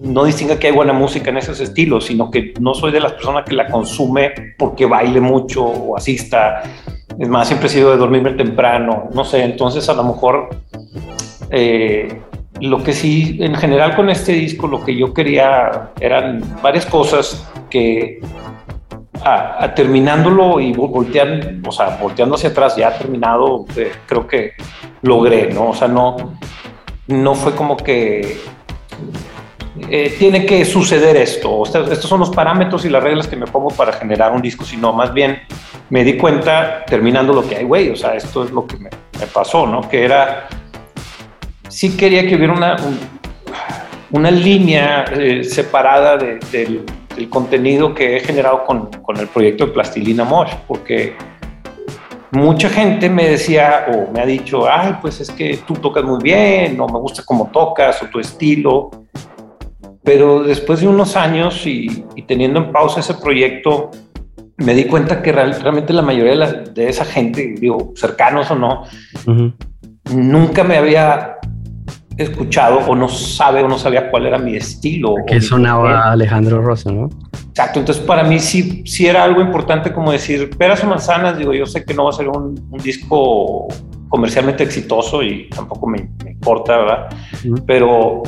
no 0.03 0.25
distinga 0.25 0.59
que 0.59 0.67
hay 0.67 0.73
buena 0.73 0.93
música 0.93 1.31
en 1.31 1.39
esos 1.39 1.61
estilos, 1.61 2.07
sino 2.07 2.31
que 2.31 2.53
no 2.61 2.75
soy 2.75 2.93
de 2.93 3.01
las 3.01 3.13
personas 3.13 3.45
que 3.45 3.55
la 3.55 3.69
consume 3.69 4.55
porque 4.59 4.85
baile 4.85 5.21
mucho 5.21 5.65
o 5.65 5.97
asista. 5.97 6.63
Es 7.19 7.29
más, 7.29 7.47
siempre 7.47 7.69
he 7.69 7.71
sido 7.71 7.91
de 7.93 7.99
dormirme 7.99 8.33
temprano, 8.33 9.09
no 9.15 9.25
sé, 9.25 9.45
entonces 9.45 9.89
a 9.89 9.95
lo 9.95 10.03
mejor 10.03 10.49
eh, 11.53 12.21
lo 12.61 12.83
que 12.83 12.93
sí, 12.93 13.39
en 13.41 13.55
general 13.55 13.95
con 13.95 14.11
este 14.11 14.33
disco, 14.33 14.67
lo 14.67 14.85
que 14.85 14.97
yo 14.97 15.15
quería 15.15 15.91
eran 16.01 16.43
varias 16.63 16.87
cosas 16.87 17.49
que 17.71 18.21
a, 19.25 19.73
terminándolo 19.75 20.61
y 20.61 20.73
volteando, 20.73 21.69
o 21.69 21.73
sea, 21.73 21.97
volteando 22.01 22.35
hacia 22.35 22.51
atrás, 22.51 22.77
ya 22.77 22.97
terminado, 22.99 23.67
eh, 23.77 23.93
creo 24.07 24.27
que 24.27 24.53
logré, 25.03 25.53
¿no? 25.53 25.71
O 25.71 25.75
sea, 25.75 25.89
no, 25.89 26.39
no 27.07 27.35
fue 27.35 27.55
como 27.55 27.77
que 27.77 28.39
eh, 29.89 30.15
tiene 30.19 30.45
que 30.47 30.65
suceder 30.65 31.17
esto, 31.17 31.65
estos 31.65 32.09
son 32.09 32.21
los 32.21 32.31
parámetros 32.31 32.85
y 32.85 32.89
las 32.89 33.03
reglas 33.03 33.27
que 33.27 33.37
me 33.37 33.47
pongo 33.47 33.69
para 33.69 33.93
generar 33.93 34.33
un 34.33 34.43
disco, 34.43 34.65
sino 34.65 34.93
más 34.93 35.13
bien 35.13 35.41
me 35.91 36.05
di 36.05 36.17
cuenta 36.17 36.85
terminando 36.87 37.33
lo 37.33 37.47
que 37.47 37.57
hay, 37.57 37.65
güey, 37.65 37.91
o 37.91 37.97
sea, 37.97 38.15
esto 38.15 38.45
es 38.45 38.51
lo 38.51 38.67
que 38.67 38.77
me, 38.77 38.91
pasó, 39.33 39.67
¿no? 39.67 39.89
Que 39.89 40.05
era, 40.05 40.49
sí 41.73 41.97
quería 41.97 42.27
que 42.27 42.37
hubiera 42.37 42.53
una, 42.53 42.77
una 44.11 44.31
línea 44.31 45.05
eh, 45.13 45.43
separada 45.43 46.17
del, 46.17 46.85
contenido 47.31 47.95
que 47.95 48.17
he 48.17 48.21
generado 48.21 48.65
con, 48.65 48.87
con 49.03 49.17
el 49.17 49.29
proyecto 49.29 49.67
de 49.67 49.73
Plastilina 49.73 50.25
Mosh, 50.25 50.53
porque 50.67 51.15
mucha 52.33 52.69
gente 52.69 53.09
me 53.09 53.29
decía 53.29 53.87
o 53.93 54.11
me 54.11 54.21
ha 54.21 54.27
dicho, 54.27 54.69
ay, 54.69 54.97
pues 55.01 55.21
es 55.21 55.31
que 55.31 55.59
tú 55.67 55.75
tocas 55.75 56.05
muy 56.05 56.21
bien, 56.23 56.79
o 56.81 56.89
me 56.89 56.99
gusta 56.99 57.23
cómo 57.25 57.51
tocas, 57.53 58.03
o 58.03 58.07
tu 58.07 58.19
estilo. 58.19 58.91
Pero 60.03 60.43
después 60.43 60.81
de 60.81 60.89
unos 60.89 61.17
años 61.17 61.65
y, 61.67 62.05
teniendo 62.27 62.59
en 62.59 62.73
pausa 62.73 63.01
ese 63.01 63.15
proyecto, 63.15 63.91
me 64.57 64.75
di 64.75 64.85
cuenta 64.85 65.23
que 65.23 65.31
realmente 65.33 65.93
la 65.93 66.03
mayoría 66.03 66.35
de, 66.35 66.89
esa 66.89 67.05
gente, 67.05 67.55
digo, 67.57 67.93
cercanos 67.95 68.51
o 68.51 68.57
no, 68.57 68.85
nunca 70.11 70.65
me 70.65 70.77
había 70.77 71.37
escuchado 72.17 72.79
o 72.79 72.95
no 72.95 73.09
sabe 73.09 73.63
o 73.63 73.69
no 73.69 73.79
sabía 73.79 74.11
cuál 74.11 74.27
era 74.27 74.39
mi 74.39 74.57
estilo. 74.57 75.15
Que 75.27 75.41
sonaba 75.41 76.13
Alejandro 76.13 76.61
Rosa, 76.63 76.91
¿no? 76.91 77.09
Exacto, 77.49 77.81
entonces 77.81 78.05
para 78.05 78.25
mí 78.25 78.39
sí, 78.39 78.83
sí 78.87 79.07
era 79.07 79.25
algo 79.25 79.41
importante 79.41 79.93
como 79.93 80.11
decir, 80.11 80.51
peras 80.57 80.83
o 80.85 80.87
manzanas, 80.87 81.37
digo, 81.37 81.53
yo 81.53 81.67
sé 81.67 81.85
que 81.85 81.93
no 81.93 82.05
va 82.05 82.11
a 82.11 82.15
ser 82.15 82.29
un, 82.29 82.55
disco 82.83 83.69
comercialmente 84.09 84.65
exitoso 84.65 85.23
y 85.23 85.49
tampoco 85.51 85.87
me, 85.87 86.09
importa, 86.27 86.79
¿verdad? 86.79 87.09
Pero 87.67 88.23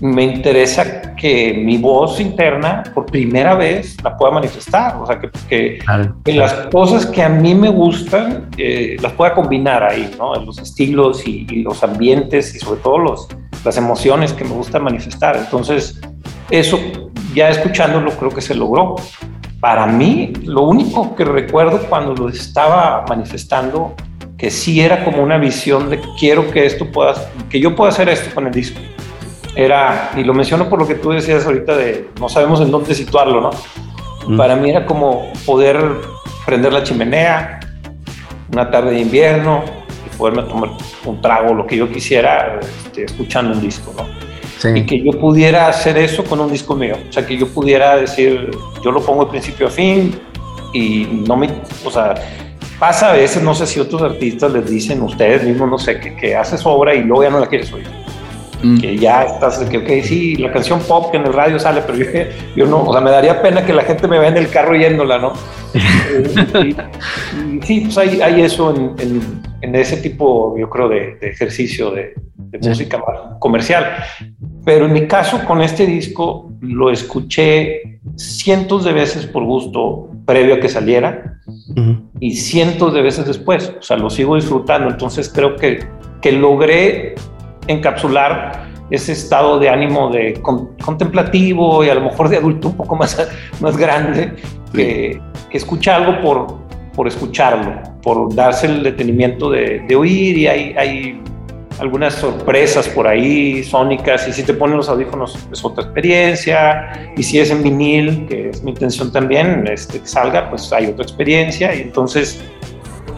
me 0.00 0.24
interesa 0.24 1.14
que 1.14 1.54
mi 1.54 1.78
voz 1.78 2.20
interna 2.20 2.82
por 2.94 3.06
primera 3.06 3.54
vez 3.54 3.96
la 4.02 4.16
pueda 4.16 4.32
manifestar, 4.32 4.96
o 4.96 5.06
sea, 5.06 5.18
que, 5.18 5.78
que, 6.24 6.32
las 6.34 6.52
cosas 6.66 7.06
que 7.06 7.22
a 7.22 7.28
mí 7.28 7.54
me 7.54 7.68
gustan 7.68 8.50
eh, 8.58 8.96
las 9.00 9.12
pueda 9.12 9.34
combinar 9.34 9.82
ahí, 9.82 10.14
¿no? 10.18 10.36
En 10.36 10.44
los 10.44 10.58
estilos 10.58 11.26
y, 11.26 11.46
los 11.62 11.82
ambientes 11.82 12.54
y 12.54 12.58
sobre 12.58 12.80
todo 12.80 12.98
los, 12.98 13.28
las 13.64 13.76
emociones 13.76 14.32
que 14.32 14.44
me 14.44 14.50
gusta 14.50 14.78
manifestar. 14.78 15.36
Entonces, 15.36 16.00
eso 16.50 16.78
ya 17.34 17.48
escuchándolo 17.48 18.10
creo 18.12 18.30
que 18.30 18.42
se 18.42 18.54
logró. 18.54 18.96
Para 19.60 19.86
mí, 19.86 20.32
lo 20.44 20.62
único 20.62 21.16
que 21.16 21.24
recuerdo 21.24 21.80
cuando 21.88 22.14
lo 22.14 22.28
estaba 22.28 23.04
manifestando, 23.08 23.94
que 24.36 24.50
sí 24.50 24.80
era 24.80 25.02
como 25.02 25.22
una 25.22 25.38
visión 25.38 25.88
de 25.88 25.98
quiero 26.18 26.50
que 26.50 26.66
esto 26.66 26.92
pueda, 26.92 27.14
que 27.48 27.58
yo 27.58 27.74
pueda 27.74 27.90
hacer 27.90 28.10
esto 28.10 28.34
con 28.34 28.46
el 28.46 28.52
disco 28.52 28.78
era, 29.56 30.12
y 30.14 30.22
lo 30.22 30.34
menciono 30.34 30.68
por 30.68 30.78
lo 30.78 30.86
que 30.86 30.94
tú 30.94 31.10
decías 31.10 31.46
ahorita 31.46 31.76
de 31.76 32.10
no 32.20 32.28
sabemos 32.28 32.60
en 32.60 32.70
dónde 32.70 32.94
situarlo, 32.94 33.40
¿no? 33.40 33.50
Mm. 34.28 34.36
Para 34.36 34.54
mí 34.54 34.70
era 34.70 34.84
como 34.84 35.32
poder 35.46 35.80
prender 36.44 36.72
la 36.72 36.82
chimenea 36.82 37.60
una 38.52 38.70
tarde 38.70 38.92
de 38.92 39.00
invierno 39.00 39.64
y 40.06 40.16
poderme 40.16 40.42
tomar 40.42 40.70
un 41.04 41.20
trago, 41.20 41.54
lo 41.54 41.66
que 41.66 41.76
yo 41.76 41.90
quisiera, 41.90 42.60
este, 42.60 43.04
escuchando 43.04 43.52
un 43.52 43.60
disco, 43.60 43.92
¿no? 43.96 44.06
Sí. 44.58 44.68
Y 44.74 44.86
que 44.86 45.02
yo 45.02 45.18
pudiera 45.18 45.68
hacer 45.68 45.98
eso 45.98 46.24
con 46.24 46.40
un 46.40 46.50
disco 46.50 46.74
mío. 46.74 46.96
O 47.08 47.12
sea, 47.12 47.26
que 47.26 47.36
yo 47.36 47.48
pudiera 47.48 47.96
decir, 47.96 48.50
yo 48.84 48.92
lo 48.92 49.00
pongo 49.02 49.24
de 49.24 49.30
principio 49.30 49.66
a 49.66 49.70
fin 49.70 50.18
y 50.72 51.22
no 51.26 51.36
me, 51.36 51.50
o 51.84 51.90
sea, 51.90 52.14
pasa 52.78 53.10
a 53.10 53.12
veces, 53.14 53.42
no 53.42 53.54
sé 53.54 53.66
si 53.66 53.80
otros 53.80 54.02
artistas 54.02 54.52
les 54.52 54.70
dicen, 54.70 55.02
ustedes 55.02 55.42
mismos, 55.44 55.68
no 55.68 55.78
sé, 55.78 55.98
que, 55.98 56.14
que 56.16 56.36
haces 56.36 56.64
obra 56.64 56.94
y 56.94 57.02
luego 57.02 57.24
ya 57.24 57.30
no 57.30 57.40
la 57.40 57.46
quieres 57.46 57.72
oír. 57.72 58.05
Mm. 58.66 58.80
que 58.80 58.98
ya 58.98 59.22
estás, 59.22 59.58
que 59.60 60.02
sí, 60.02 60.34
la 60.36 60.50
canción 60.50 60.80
pop 60.80 61.12
que 61.12 61.18
en 61.18 61.26
el 61.26 61.32
radio 61.32 61.56
sale, 61.56 61.82
pero 61.86 61.98
yo, 62.56 62.66
no, 62.66 62.82
o 62.82 62.92
sea, 62.92 63.00
me 63.00 63.12
daría 63.12 63.40
pena 63.40 63.64
que 63.64 63.72
la 63.72 63.84
gente 63.84 64.08
me 64.08 64.18
vea 64.18 64.30
en 64.30 64.36
el 64.38 64.48
carro 64.48 64.74
yéndola, 64.74 65.18
¿no? 65.18 65.32
Eh, 66.58 67.60
sí, 67.64 67.80
pues 67.80 67.98
hay, 67.98 68.20
hay 68.22 68.40
eso 68.40 68.74
en, 68.74 68.94
en, 69.60 69.74
ese 69.74 69.98
tipo, 69.98 70.56
yo 70.58 70.70
creo, 70.70 70.88
de, 70.88 71.18
ejercicio 71.20 71.90
de, 71.90 72.14
música 72.62 73.02
comercial. 73.38 73.84
Pero 74.64 74.86
en 74.86 74.94
mi 74.94 75.06
caso, 75.06 75.44
con 75.44 75.60
este 75.60 75.84
disco, 75.84 76.50
lo 76.60 76.90
escuché 76.90 78.00
cientos 78.16 78.84
de 78.84 78.92
veces 78.92 79.26
por 79.26 79.44
gusto 79.44 80.08
previo 80.24 80.54
a 80.54 80.60
que 80.60 80.68
saliera 80.68 81.40
y 82.20 82.36
cientos 82.36 82.94
de 82.94 83.02
veces 83.02 83.26
después. 83.26 83.74
O 83.78 83.82
sea, 83.82 83.98
lo 83.98 84.08
sigo 84.08 84.36
disfrutando. 84.36 84.88
Entonces 84.88 85.28
creo 85.28 85.56
que, 85.56 85.86
que 86.22 86.32
logré 86.32 87.16
encapsular 87.66 88.66
ese 88.90 89.12
estado 89.12 89.58
de 89.58 89.68
ánimo 89.68 90.10
de 90.10 90.40
contemplativo 90.80 91.84
y 91.84 91.88
a 91.88 91.94
lo 91.94 92.02
mejor 92.02 92.28
de 92.28 92.36
adulto 92.36 92.68
un 92.68 92.76
poco 92.76 92.96
más, 92.96 93.16
más 93.60 93.76
grande 93.76 94.34
que, 94.72 95.20
escucha 95.52 95.96
algo 95.96 96.20
por, 96.20 96.58
por 96.94 97.08
escucharlo, 97.08 97.80
por 98.02 98.34
darse 98.34 98.66
el 98.66 98.82
detenimiento 98.82 99.50
de, 99.50 99.96
oír. 99.96 100.36
Y 100.36 100.46
hay, 100.46 100.74
hay 100.76 101.22
algunas 101.78 102.14
sorpresas 102.14 102.88
por 102.88 103.06
ahí 103.06 103.64
sónicas. 103.64 104.28
Y 104.28 104.32
si 104.32 104.42
te 104.42 104.52
ponen 104.52 104.76
los 104.76 104.88
audífonos 104.88 105.38
es 105.50 105.64
otra 105.64 105.84
experiencia. 105.84 107.12
Y 107.16 107.22
si 107.22 107.38
es 107.38 107.50
en 107.50 107.62
vinil, 107.62 108.26
que 108.28 108.50
es 108.50 108.62
mi 108.62 108.72
intención 108.72 109.10
también, 109.10 109.66
este, 109.66 110.00
que 110.00 110.06
salga, 110.06 110.50
pues 110.50 110.70
hay 110.72 110.86
otra 110.86 111.04
experiencia. 111.04 111.74
Y 111.74 111.82
entonces 111.82 112.42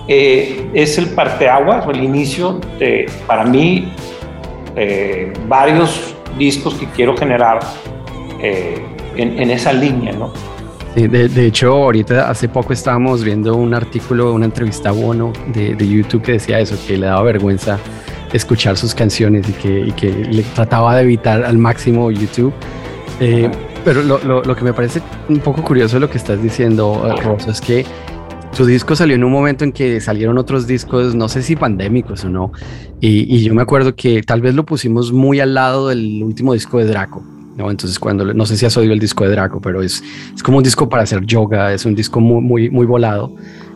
eh, 0.07 0.71
es 0.75 0.97
el 0.97 1.07
parteaguas 1.09 1.87
o 1.87 1.91
el 1.91 2.03
inicio 2.03 2.61
de, 2.79 3.11
para 3.27 3.45
mí, 3.45 3.93
eh, 4.81 5.33
varios 5.49 6.15
discos 6.39 6.75
que 6.75 6.87
quiero 6.87 7.17
generar 7.17 7.59
eh, 8.41 8.81
en, 9.17 9.51
esa 9.51 9.73
línea, 9.73 10.13
¿no? 10.13 10.33
de, 10.95 11.47
hecho, 11.47 11.73
ahorita 11.73 12.31
hace 12.31 12.49
poco 12.49 12.73
estábamos 12.73 13.25
viendo 13.25 13.57
un 13.57 13.75
artículo, 13.75 14.33
una 14.33 14.45
entrevista 14.45 14.91
a 14.91 14.93
Bono 14.93 15.33
de, 15.49 15.77
YouTube 15.77 16.23
que 16.23 16.33
decía 16.33 16.61
eso, 16.61 16.77
que 16.87 16.97
le 16.97 17.07
daba 17.07 17.23
vergüenza 17.23 17.79
escuchar 18.33 18.77
sus 18.77 18.95
canciones 18.95 19.49
y 19.49 19.53
que, 19.53 19.93
que 19.97 20.11
le 20.11 20.43
trataba 20.43 20.95
de 20.95 21.03
evitar 21.03 21.45
al 21.45 21.59
máximo 21.59 22.11
YouTube. 22.13 22.53
Eh, 23.21 23.51
pero 23.85 24.03
lo, 24.03 24.19
lo, 24.19 24.57
que 24.57 24.63
me 24.63 24.73
parece 24.73 25.01
un 25.29 25.41
poco 25.41 25.63
curioso 25.63 25.97
de 25.97 26.01
lo 26.01 26.11
que 26.11 26.19
estás 26.19 26.41
diciendo, 26.41 27.17
Rosa, 27.23 27.51
es 27.51 27.61
que 27.61 27.85
tu 28.59 28.67
disco 28.67 28.97
salió 28.97 29.15
en 29.15 29.23
un 29.23 29.31
momento 29.31 29.63
en 29.63 29.71
que 29.71 30.01
salieron 30.01 30.37
otros 30.37 30.67
discos, 30.67 31.15
no 31.15 31.29
sé 31.29 31.45
si 31.45 31.55
pandémicos 31.55 32.25
o 32.25 32.29
no, 32.29 32.51
y, 33.01 33.41
yo 33.45 33.55
me 33.55 33.63
acuerdo 33.63 33.95
que 33.95 34.21
tal 34.25 34.41
vez 34.41 34.53
lo 34.57 34.67
pusimos 34.67 35.13
muy 35.13 35.39
al 35.39 35.55
lado 35.55 35.87
del 35.87 36.25
último 36.25 36.55
disco 36.55 36.79
de 36.79 36.87
Draco. 36.87 37.23
¿no? 37.57 37.71
Entonces 37.71 38.01
cuando, 38.01 38.35
no 38.35 38.47
sé 38.47 38.57
si 38.57 38.67
has 38.67 38.77
oído 38.77 38.93
el 38.93 38.99
disco 38.99 39.23
de 39.23 39.31
Draco, 39.31 39.61
pero 39.61 39.81
es, 39.81 40.03
es 40.35 40.43
como 40.43 40.59
un 40.59 40.65
disco 40.65 40.89
para 40.89 41.05
hacer 41.05 41.25
yoga, 41.25 41.73
es 41.73 41.85
un 41.85 41.95
disco 41.95 42.19
muy, 42.19 42.43
muy, 42.43 42.69
muy 42.69 42.85
volado. 42.85 43.33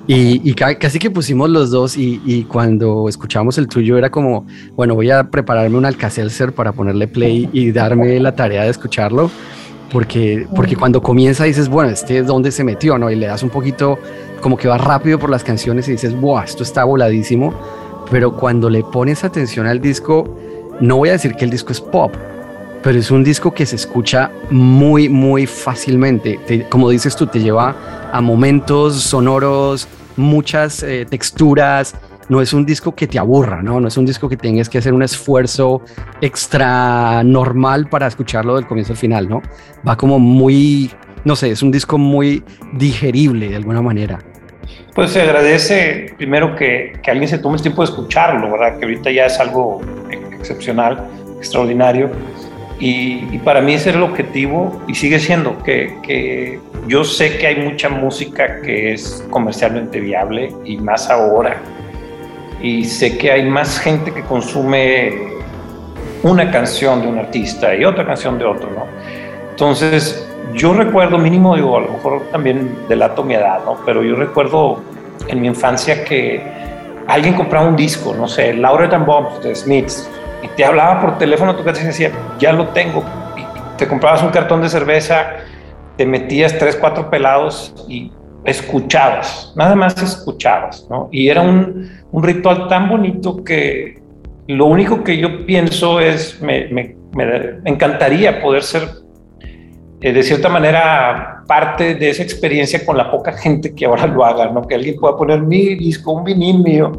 Y, 0.09 0.41
y 0.43 0.53
casi 0.55 0.99
que 0.99 1.13
pusimos 1.13 1.49
los 1.49 1.71
dos 1.71 1.97
y, 1.97 2.21
y, 2.25 2.43
cuando 2.43 3.09
escuchamos 3.09 3.59
el 3.59 3.69
tuyo 3.69 3.97
era 3.97 4.11
como, 4.11 4.47
bueno, 4.75 4.97
voy 4.97 5.13
a 5.13 5.31
prepararme 5.31 5.79
un 5.79 5.85
Alcacelser 5.85 6.53
para 6.53 6.73
ponerle 6.73 7.07
play 7.07 7.49
y 7.53 7.71
darme 7.71 8.19
la 8.19 8.35
tarea 8.35 8.65
de 8.65 8.71
escucharlo, 8.71 9.31
porque, 9.93 10.45
porque 10.57 10.75
cuando 10.75 11.01
comienza 11.01 11.45
dices, 11.45 11.69
bueno, 11.69 11.93
este 11.93 12.19
es 12.19 12.27
donde 12.27 12.51
se 12.51 12.65
metió, 12.65 12.99
¿no? 12.99 13.13
Y 13.13 13.15
le 13.15 13.27
das 13.27 13.45
un 13.45 13.51
poquito, 13.51 13.97
como 14.43 14.59
que 14.59 14.69
va 14.69 14.77
rápido 14.77 15.19
por 15.19 15.31
las 15.31 15.43
canciones 15.43 15.89
y 15.89 15.93
dices, 15.93 16.21
wow, 16.21 16.41
esto 16.41 16.65
está 16.65 16.85
voladísimo, 16.85 17.55
pero 18.11 18.37
cuando 18.37 18.69
le 18.69 18.83
pones 18.83 19.25
atención 19.25 19.67
al 19.67 19.81
disco, 19.81 20.37
no 20.81 20.97
voy 20.97 21.09
a 21.11 21.13
decir 21.13 21.35
que 21.37 21.45
el 21.45 21.51
disco 21.51 21.73
es 21.73 21.81
pop, 21.81 22.13
pero 22.83 22.99
es 22.99 23.11
un 23.11 23.23
disco 23.23 23.55
que 23.55 23.65
se 23.65 23.77
escucha 23.77 24.31
muy, 24.51 25.09
muy 25.09 25.47
fácilmente. 25.47 26.67
como 26.69 26.91
dices 26.91 27.15
tú, 27.15 27.27
te 27.27 27.41
lleva 27.41 28.11
a 28.13 28.21
momentos 28.21 29.01
sonoros, 29.01 29.89
muchas 30.17 30.83
eh, 30.83 31.07
texturas. 31.09 31.95
No 32.29 32.41
es 32.41 32.53
un 32.53 32.67
disco 32.67 32.95
que 32.95 33.07
te 33.07 33.19
aburra, 33.19 33.63
¿no? 33.63 33.81
No 33.81 33.89
es 33.89 33.97
un 33.97 34.07
disco 34.07 34.29
que 34.29 34.37
tengas 34.37 34.69
que 34.69 34.79
hacer 34.79 34.93
un 34.93 35.03
esfuerzo 35.03 35.83
extra 36.21 37.23
normal 37.23 37.89
para 37.89 38.07
escucharlo 38.09 38.57
del 38.57 38.67
comienzo 38.67 38.93
al 38.93 38.99
final, 38.99 39.29
¿no? 39.29 39.41
Va 39.87 39.97
como 39.97 40.19
muy, 40.19 40.91
no 41.25 41.37
sé, 41.37 41.51
es 41.51 41.63
un 41.63 41.71
disco 41.71 41.99
muy 41.99 42.43
digerible 42.73 43.51
de 43.51 43.57
alguna 43.57 43.83
manera. 43.83 44.19
Pues 44.95 45.11
se 45.11 45.23
agradece 45.23 46.15
primero 46.17 46.55
que, 46.55 46.93
alguien 47.07 47.29
se 47.29 47.39
tome 47.39 47.57
el 47.57 47.63
tiempo 47.63 47.83
de 47.83 47.91
escucharlo, 47.91 48.51
¿verdad? 48.53 48.79
Que 48.79 48.85
ahorita 48.85 49.11
ya 49.11 49.27
es 49.27 49.41
algo 49.41 49.81
excepcional, 50.39 51.07
extraordinario 51.39 52.11
y, 52.85 53.39
para 53.39 53.61
mí 53.61 53.75
ese 53.75 53.91
era 53.91 53.99
el 53.99 54.05
objetivo 54.05 54.83
y 54.89 54.95
sigue 54.97 55.21
siendo 55.21 55.63
que, 55.63 55.99
que, 56.03 56.59
yo 56.89 57.05
sé 57.05 57.39
que 57.39 57.47
hay 57.47 57.57
mucha 57.57 57.89
música 57.89 58.61
que 58.61 58.93
es 58.93 59.25
comercialmente 59.31 60.01
viable 60.01 60.53
y 60.65 60.79
más 60.79 61.09
ahora. 61.09 61.59
Y 62.61 62.85
sé 62.85 63.17
que 63.19 63.31
hay 63.31 63.49
más 63.49 63.79
gente 63.79 64.13
que 64.13 64.23
consume 64.23 65.13
una 66.25 66.51
canción 66.51 67.03
de 67.03 67.07
un 67.07 67.19
artista 67.19 67.73
y 67.73 67.85
otra 67.85 68.05
canción 68.05 68.37
de 68.37 68.47
otro, 68.47 68.69
¿no? 68.71 68.87
Entonces, 69.51 70.29
yo 70.55 70.75
recuerdo, 70.75 71.19
mínimo, 71.19 71.57
digo, 71.57 71.77
a 71.77 71.81
lo 71.81 71.93
mejor 71.93 72.23
también 72.31 72.77
delato 72.89 73.23
mi 73.23 73.35
edad, 73.35 73.61
¿no? 73.65 73.79
Pero 73.85 74.03
yo 74.03 74.17
recuerdo 74.17 74.81
en 75.29 75.41
mi 75.41 75.49
infancia 75.49 76.05
que 76.05 76.43
alguien 77.07 77.35
compraba 77.35 77.67
un 77.67 77.77
disco, 77.77 78.15
no 78.15 78.29
sé, 78.29 78.55
Laura 78.55 78.89
and 78.95 79.07
Bombs 79.07 79.43
de 79.43 79.55
Smiths, 79.55 80.09
y 80.43 80.49
te 80.49 80.65
hablaba 80.65 81.01
por 81.01 81.19
teléfono 81.19 81.55
tu 81.55 81.65
casa 81.65 81.83
y 81.83 81.87
decía, 81.87 82.11
ya 82.39 82.53
lo 82.53 82.69
tengo. 82.69 83.05
Y 83.37 83.43
te 83.79 83.87
comprabas 83.87 84.23
un 84.23 84.31
cartón 84.31 84.63
de 84.63 84.69
cerveza, 84.69 85.27
te 85.97 86.05
metías 86.07 86.59
tres, 86.59 86.77
cuatro 86.77 87.09
pelados 87.11 87.75
y 87.89 88.13
escuchabas, 88.45 89.53
nada 89.55 89.75
más 89.77 90.01
escuchabas, 90.03 90.87
¿no? 90.91 91.09
Y 91.13 91.29
era 91.29 91.43
un, 91.43 91.91
un 92.11 92.23
ritual 92.23 92.69
tan 92.69 92.89
bonito 92.89 93.45
que 93.45 94.03
lo 94.49 94.67
único 94.67 95.05
que 95.05 95.17
yo 95.17 95.47
pienso 95.47 96.01
es, 96.01 96.41
me, 96.43 96.67
me, 96.69 96.97
me 97.15 97.71
encantaría 97.71 98.43
poder 98.43 98.63
ser 98.65 99.03
eh, 100.03 100.13
de 100.13 100.23
cierta 100.25 100.49
manera 100.49 101.45
parte 101.47 101.95
de 101.95 102.11
esa 102.11 102.25
experiencia 102.25 102.85
con 102.85 102.97
la 102.97 103.09
poca 103.09 103.33
gente 103.33 103.73
que 103.73 103.87
ahora 103.87 104.07
lo 104.09 104.25
haga, 104.25 104.51
¿no? 104.51 104.67
Que 104.67 104.75
alguien 104.75 104.97
pueda 104.97 105.17
poner 105.17 105.43
mi 105.43 105.77
disco, 105.77 106.13
un 106.13 106.25
vinil 106.25 106.59
mío 106.59 106.93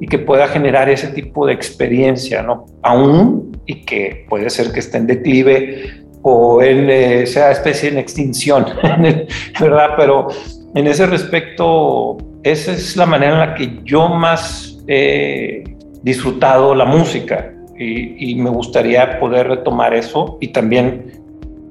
y 0.00 0.06
que 0.08 0.18
pueda 0.18 0.48
generar 0.48 0.88
ese 0.88 1.08
tipo 1.08 1.46
de 1.46 1.52
experiencia, 1.52 2.42
¿no? 2.42 2.66
Aún 2.82 3.56
y 3.64 3.84
que 3.84 4.26
puede 4.28 4.50
ser 4.50 4.72
que 4.72 4.80
esté 4.80 4.98
en 4.98 5.06
declive 5.06 6.04
o 6.22 6.60
en 6.60 6.90
eh, 6.90 7.26
sea 7.26 7.52
especie 7.52 7.90
en 7.90 7.98
extinción, 7.98 8.66
¿verdad? 9.60 9.90
Pero 9.96 10.26
en 10.74 10.86
ese 10.88 11.06
respecto, 11.06 12.16
esa 12.42 12.72
es 12.72 12.96
la 12.96 13.06
manera 13.06 13.32
en 13.34 13.38
la 13.38 13.54
que 13.54 13.80
yo 13.84 14.08
más 14.08 14.78
he 14.88 15.62
disfrutado 16.02 16.74
la 16.74 16.86
música 16.86 17.52
y, 17.78 18.32
y 18.32 18.34
me 18.34 18.50
gustaría 18.50 19.20
poder 19.20 19.46
retomar 19.46 19.94
eso 19.94 20.38
y 20.40 20.48
también 20.48 21.27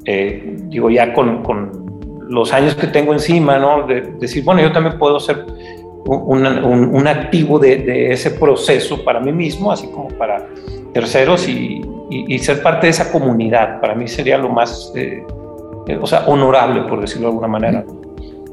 eh, 0.08 0.56
digo, 0.70 0.89
ya 0.89 1.13
con, 1.13 1.43
con, 1.43 1.86
los 2.30 2.52
años 2.52 2.76
que 2.76 2.88
tengo 2.88 3.13
encima, 3.13 3.58
¿no? 3.58 3.88
De, 3.88 4.02
decir, 4.20 4.43
bueno, 4.43 4.62
yo 4.62 4.72
también 4.72 4.98
puedo 4.98 5.17
ser 5.20 5.46
un, 6.06 6.46
un, 6.46 7.08
activo 7.08 7.58
de, 7.60 7.78
de, 7.78 8.12
ese 8.12 8.32
proceso 8.32 9.04
para 9.04 9.20
mí 9.20 9.32
mismo, 9.32 9.72
así 9.72 9.88
como 9.88 10.10
para 10.10 10.46
terceros 10.93 11.48
y, 11.48 11.82
y, 12.10 12.39
ser 12.39 12.62
parte 12.62 12.88
de 12.88 12.91
esa 12.91 13.12
comunidad. 13.12 13.80
Para 13.82 13.96
mí 13.96 14.08
sería 14.08 14.38
lo 14.38 14.50
más, 14.50 14.91
eh, 14.96 15.24
eh, 15.88 16.00
o 16.02 16.08
sea, 16.08 16.26
honorable, 16.28 16.82
por 16.82 17.02
decirlo 17.02 17.28
de 17.28 17.32
alguna 17.32 17.48
manera. 17.48 17.86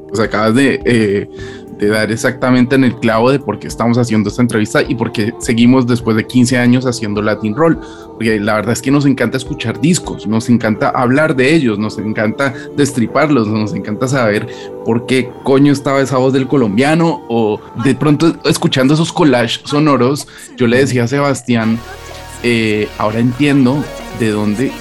Pues 0.07 0.19
acabas 0.19 0.55
de, 0.55 0.79
eh, 0.85 1.27
de 1.77 1.87
dar 1.87 2.11
exactamente 2.11 2.75
en 2.75 2.83
el 2.83 2.95
clavo 2.95 3.31
de 3.31 3.39
por 3.39 3.59
qué 3.59 3.67
estamos 3.67 3.97
haciendo 3.97 4.29
esta 4.29 4.41
entrevista 4.41 4.81
y 4.81 4.95
por 4.95 5.11
qué 5.11 5.33
seguimos 5.39 5.85
después 5.87 6.15
de 6.15 6.25
15 6.25 6.57
años 6.57 6.85
haciendo 6.85 7.21
Latin 7.21 7.55
Roll. 7.55 7.79
Porque 8.13 8.39
la 8.39 8.55
verdad 8.55 8.73
es 8.73 8.81
que 8.81 8.91
nos 8.91 9.05
encanta 9.05 9.37
escuchar 9.37 9.81
discos, 9.81 10.25
nos 10.25 10.49
encanta 10.49 10.89
hablar 10.89 11.35
de 11.35 11.53
ellos, 11.53 11.77
nos 11.77 11.97
encanta 11.97 12.53
destriparlos, 12.77 13.47
nos 13.47 13.73
encanta 13.73 14.07
saber 14.07 14.47
por 14.85 15.05
qué 15.05 15.29
coño 15.43 15.73
estaba 15.73 16.01
esa 16.01 16.17
voz 16.17 16.31
del 16.31 16.47
colombiano 16.47 17.23
o 17.27 17.59
de 17.83 17.93
pronto 17.95 18.35
escuchando 18.45 18.93
esos 18.93 19.11
collages 19.11 19.61
sonoros, 19.65 20.27
yo 20.55 20.67
le 20.67 20.77
decía 20.77 21.03
a 21.03 21.07
Sebastián, 21.07 21.77
eh, 22.43 22.87
ahora 22.97 23.19
entiendo 23.19 23.83
de 24.19 24.29
dónde 24.29 24.71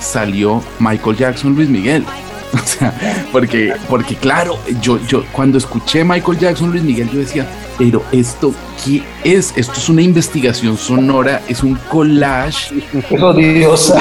salió 0.00 0.62
Michael 0.78 1.16
Jackson 1.16 1.54
Luis 1.54 1.68
Miguel. 1.68 2.04
O 2.60 2.66
sea, 2.66 2.92
porque, 3.32 3.74
porque 3.88 4.16
claro, 4.16 4.58
yo, 4.80 4.98
yo 5.06 5.24
cuando 5.32 5.58
escuché 5.58 6.04
Michael 6.04 6.38
Jackson, 6.38 6.70
Luis 6.70 6.82
Miguel, 6.82 7.10
yo 7.10 7.18
decía, 7.18 7.46
pero 7.80 8.02
esto, 8.12 8.52
¿qué 8.84 9.02
es? 9.24 9.54
Esto 9.56 9.72
es 9.72 9.88
una 9.88 10.02
investigación 10.02 10.76
sonora, 10.76 11.40
es 11.48 11.62
un 11.62 11.76
collage. 11.90 12.74
Odiosa. 13.18 13.98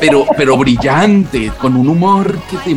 Pero, 0.00 0.26
pero 0.36 0.56
brillante, 0.56 1.52
con 1.58 1.76
un 1.76 1.88
humor 1.88 2.38
que 2.50 2.56
te, 2.56 2.76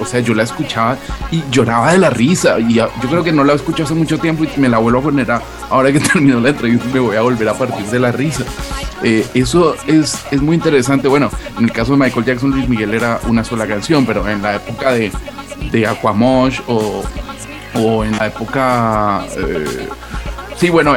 O 0.00 0.06
sea, 0.06 0.20
yo 0.20 0.34
la 0.34 0.44
escuchaba 0.44 0.96
y 1.30 1.42
lloraba 1.50 1.92
de 1.92 1.98
la 1.98 2.08
risa. 2.08 2.58
Y 2.60 2.76
yo 2.76 2.88
creo 3.10 3.22
que 3.22 3.30
no 3.30 3.44
la 3.44 3.52
escuché 3.52 3.82
hace 3.82 3.92
mucho 3.92 4.18
tiempo 4.18 4.44
y 4.44 4.48
me 4.58 4.70
la 4.70 4.78
vuelvo 4.78 5.00
a 5.00 5.02
poner 5.02 5.30
ahora 5.68 5.92
que 5.92 6.00
terminó 6.12 6.40
la 6.40 6.48
entrevista 6.48 6.86
me 6.92 7.00
voy 7.00 7.16
a 7.16 7.20
volver 7.20 7.48
a 7.48 7.54
partir 7.54 7.84
de 7.86 7.98
la 7.98 8.10
risa. 8.10 8.44
Eh, 9.02 9.26
eso 9.34 9.76
es, 9.86 10.18
es 10.30 10.40
muy 10.40 10.56
interesante. 10.56 11.08
Bueno, 11.08 11.30
en 11.58 11.64
el 11.64 11.72
caso 11.72 11.92
de 11.92 11.98
Michael 11.98 12.24
Jackson, 12.24 12.50
Luis 12.50 12.68
Miguel 12.68 12.94
era 12.94 13.20
una 13.28 13.44
sola 13.44 13.66
canción, 13.66 14.06
pero 14.06 14.24
en 14.30 14.42
la 14.42 14.56
época 14.56 14.92
de, 14.92 15.10
de 15.70 15.86
Aquamosh 15.86 16.60
o, 16.66 17.02
o 17.74 18.04
en 18.04 18.12
la 18.16 18.26
época... 18.26 19.26
Eh, 19.36 19.88
sí, 20.56 20.70
bueno, 20.70 20.94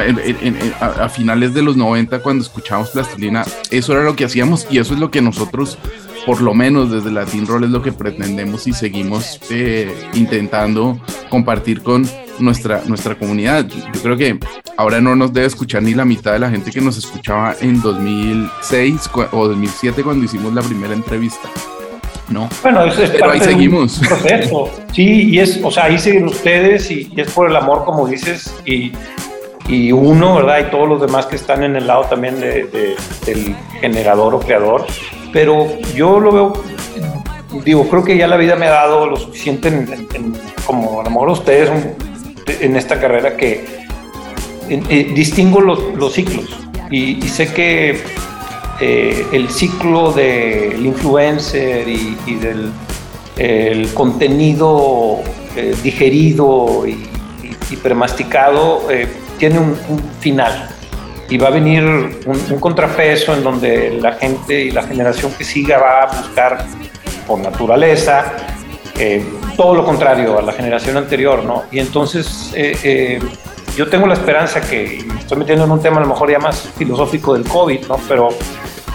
a, 0.80 1.08
finales 1.08 1.54
de 1.54 1.62
los 1.62 1.76
90 1.76 2.20
cuando 2.20 2.42
escuchábamos 2.42 2.90
Plastilina, 2.90 3.44
eso 3.70 3.92
era 3.92 4.04
lo 4.04 4.16
que 4.16 4.24
hacíamos 4.24 4.66
y 4.70 4.78
eso 4.78 4.94
es 4.94 5.00
lo 5.00 5.10
que 5.10 5.22
nosotros, 5.22 5.78
por 6.26 6.40
lo 6.40 6.54
menos 6.54 6.90
desde 6.90 7.10
Latin 7.10 7.46
Roll, 7.46 7.64
es 7.64 7.70
lo 7.70 7.82
que 7.82 7.92
pretendemos 7.92 8.66
y 8.66 8.72
seguimos 8.72 9.40
eh, 9.50 10.10
intentando 10.14 11.00
compartir 11.30 11.82
con 11.82 12.08
nuestra, 12.38 12.82
nuestra 12.86 13.14
comunidad. 13.14 13.66
Yo 13.66 14.02
creo 14.02 14.16
que 14.16 14.38
ahora 14.76 15.00
no 15.00 15.16
nos 15.16 15.32
debe 15.32 15.46
escuchar 15.46 15.82
ni 15.82 15.94
la 15.94 16.04
mitad 16.04 16.32
de 16.32 16.38
la 16.38 16.50
gente 16.50 16.70
que 16.70 16.80
nos 16.80 16.96
escuchaba 16.98 17.54
en 17.60 17.80
2006 17.80 19.10
o 19.32 19.48
2007 19.48 20.02
cuando 20.02 20.24
hicimos 20.24 20.52
la 20.52 20.62
primera 20.62 20.94
entrevista. 20.94 21.48
¿No? 22.32 22.48
Bueno, 22.62 22.84
es, 22.84 23.10
Pero 23.10 23.30
ahí 23.30 23.40
seguimos. 23.40 24.00
proceso. 24.06 24.70
Sí, 24.92 25.30
y 25.30 25.38
es, 25.38 25.60
o 25.62 25.70
sea, 25.70 25.84
ahí 25.84 25.98
siguen 25.98 26.26
ustedes 26.26 26.90
y, 26.90 27.12
es 27.16 27.30
por 27.32 27.48
el 27.48 27.56
amor, 27.56 27.84
como 27.84 28.06
dices, 28.06 28.54
y, 28.64 28.92
y, 29.68 29.92
uno, 29.92 30.36
¿verdad? 30.36 30.66
Y 30.66 30.70
todos 30.70 30.88
los 30.88 31.00
demás 31.00 31.26
que 31.26 31.36
están 31.36 31.62
en 31.62 31.76
el 31.76 31.86
lado 31.86 32.04
también 32.04 32.40
de, 32.40 32.96
del 33.26 33.56
generador 33.80 34.34
o 34.34 34.40
creador. 34.40 34.86
Pero 35.32 35.66
yo 35.94 36.20
lo 36.20 36.32
veo, 36.32 36.52
digo, 37.64 37.88
creo 37.88 38.04
que 38.04 38.16
ya 38.16 38.26
la 38.26 38.36
vida 38.36 38.56
me 38.56 38.66
ha 38.66 38.70
dado 38.70 39.06
lo 39.06 39.16
suficiente, 39.16 39.70
como 40.66 41.00
a 41.00 41.04
lo 41.04 41.10
mejor 41.10 41.30
ustedes 41.30 41.70
en 42.60 42.76
esta 42.76 43.00
carrera, 43.00 43.36
que 43.36 43.82
distingo 45.14 45.60
los, 45.60 45.94
los 45.94 46.12
ciclos. 46.12 46.58
Y, 46.90 47.24
y 47.24 47.28
sé 47.28 47.52
que 47.54 48.02
eh, 48.84 49.28
el 49.30 49.48
ciclo 49.48 50.10
del 50.10 50.84
influencer 50.84 51.86
y, 51.86 52.34
del 52.34 52.72
el 53.36 53.94
contenido 53.94 55.20
eh, 55.54 55.72
digerido 55.84 56.84
y, 56.84 57.08
premasticado 57.80 58.90
eh, 58.90 59.06
tiene 59.38 59.60
un, 59.60 59.76
final 60.18 60.68
y 61.30 61.38
va 61.38 61.46
a 61.46 61.50
venir 61.52 61.84
un, 61.84 62.58
contrapeso 62.58 63.32
en 63.34 63.44
donde 63.44 63.98
la 64.00 64.14
gente 64.14 64.64
y 64.64 64.72
la 64.72 64.82
generación 64.82 65.32
que 65.38 65.44
siga 65.44 65.78
va 65.78 66.02
a 66.02 66.20
buscar 66.20 66.66
por 67.24 67.38
naturaleza 67.38 68.34
todo 69.56 69.76
lo 69.76 69.84
contrario 69.84 70.38
a 70.38 70.42
la 70.42 70.52
generación 70.52 70.96
anterior, 70.96 71.44
¿no? 71.44 71.64
Y 71.70 71.78
entonces 71.78 72.52
yo 73.76 73.88
tengo 73.88 74.06
la 74.06 74.14
esperanza 74.14 74.60
que, 74.60 75.04
me 75.06 75.20
estoy 75.20 75.38
metiendo 75.38 75.64
en 75.64 75.70
un 75.70 75.80
tema 75.80 75.98
a 75.98 76.00
lo 76.00 76.08
mejor 76.08 76.30
ya 76.30 76.38
más 76.38 76.68
filosófico 76.76 77.34
del 77.34 77.44
COVID, 77.44 77.86
¿no? 77.86 77.96
Pero 78.08 78.28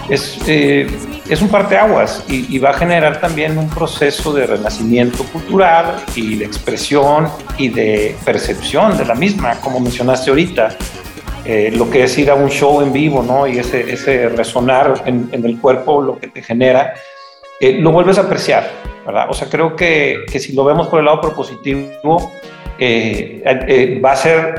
es, 0.08 0.38
eh, 0.46 0.86
es 1.28 1.42
un 1.42 1.48
parteaguas 1.48 2.24
y, 2.28 2.54
y 2.54 2.58
va 2.58 2.70
a 2.70 2.74
generar 2.74 3.20
también 3.20 3.58
un 3.58 3.68
proceso 3.68 4.32
de 4.32 4.46
renacimiento 4.46 5.24
cultural 5.24 5.96
y 6.14 6.36
de 6.36 6.44
expresión 6.44 7.28
y 7.56 7.68
de 7.68 8.16
percepción 8.24 8.96
de 8.96 9.04
la 9.04 9.14
misma, 9.14 9.60
como 9.60 9.80
mencionaste 9.80 10.30
ahorita. 10.30 10.76
Eh, 11.44 11.70
lo 11.74 11.88
que 11.88 12.04
es 12.04 12.18
ir 12.18 12.30
a 12.30 12.34
un 12.34 12.50
show 12.50 12.82
en 12.82 12.92
vivo, 12.92 13.22
¿no? 13.22 13.46
Y 13.46 13.58
ese, 13.58 13.90
ese 13.90 14.28
resonar 14.28 15.02
en, 15.06 15.30
en, 15.32 15.46
el 15.46 15.58
cuerpo, 15.58 16.02
lo 16.02 16.18
que 16.18 16.28
te 16.28 16.42
genera, 16.42 16.92
eh, 17.60 17.72
lo 17.80 17.90
vuelves 17.90 18.18
a 18.18 18.22
apreciar, 18.22 18.70
¿verdad? 19.06 19.26
O 19.30 19.34
sea, 19.34 19.48
creo 19.48 19.74
que, 19.74 20.24
que 20.30 20.38
si 20.38 20.52
lo 20.52 20.64
vemos 20.64 20.88
por 20.88 20.98
el 20.98 21.06
lado 21.06 21.20
propositivo, 21.20 22.30
eh, 22.78 23.42
eh, 23.44 24.00
va 24.04 24.12
a 24.12 24.16
ser 24.16 24.54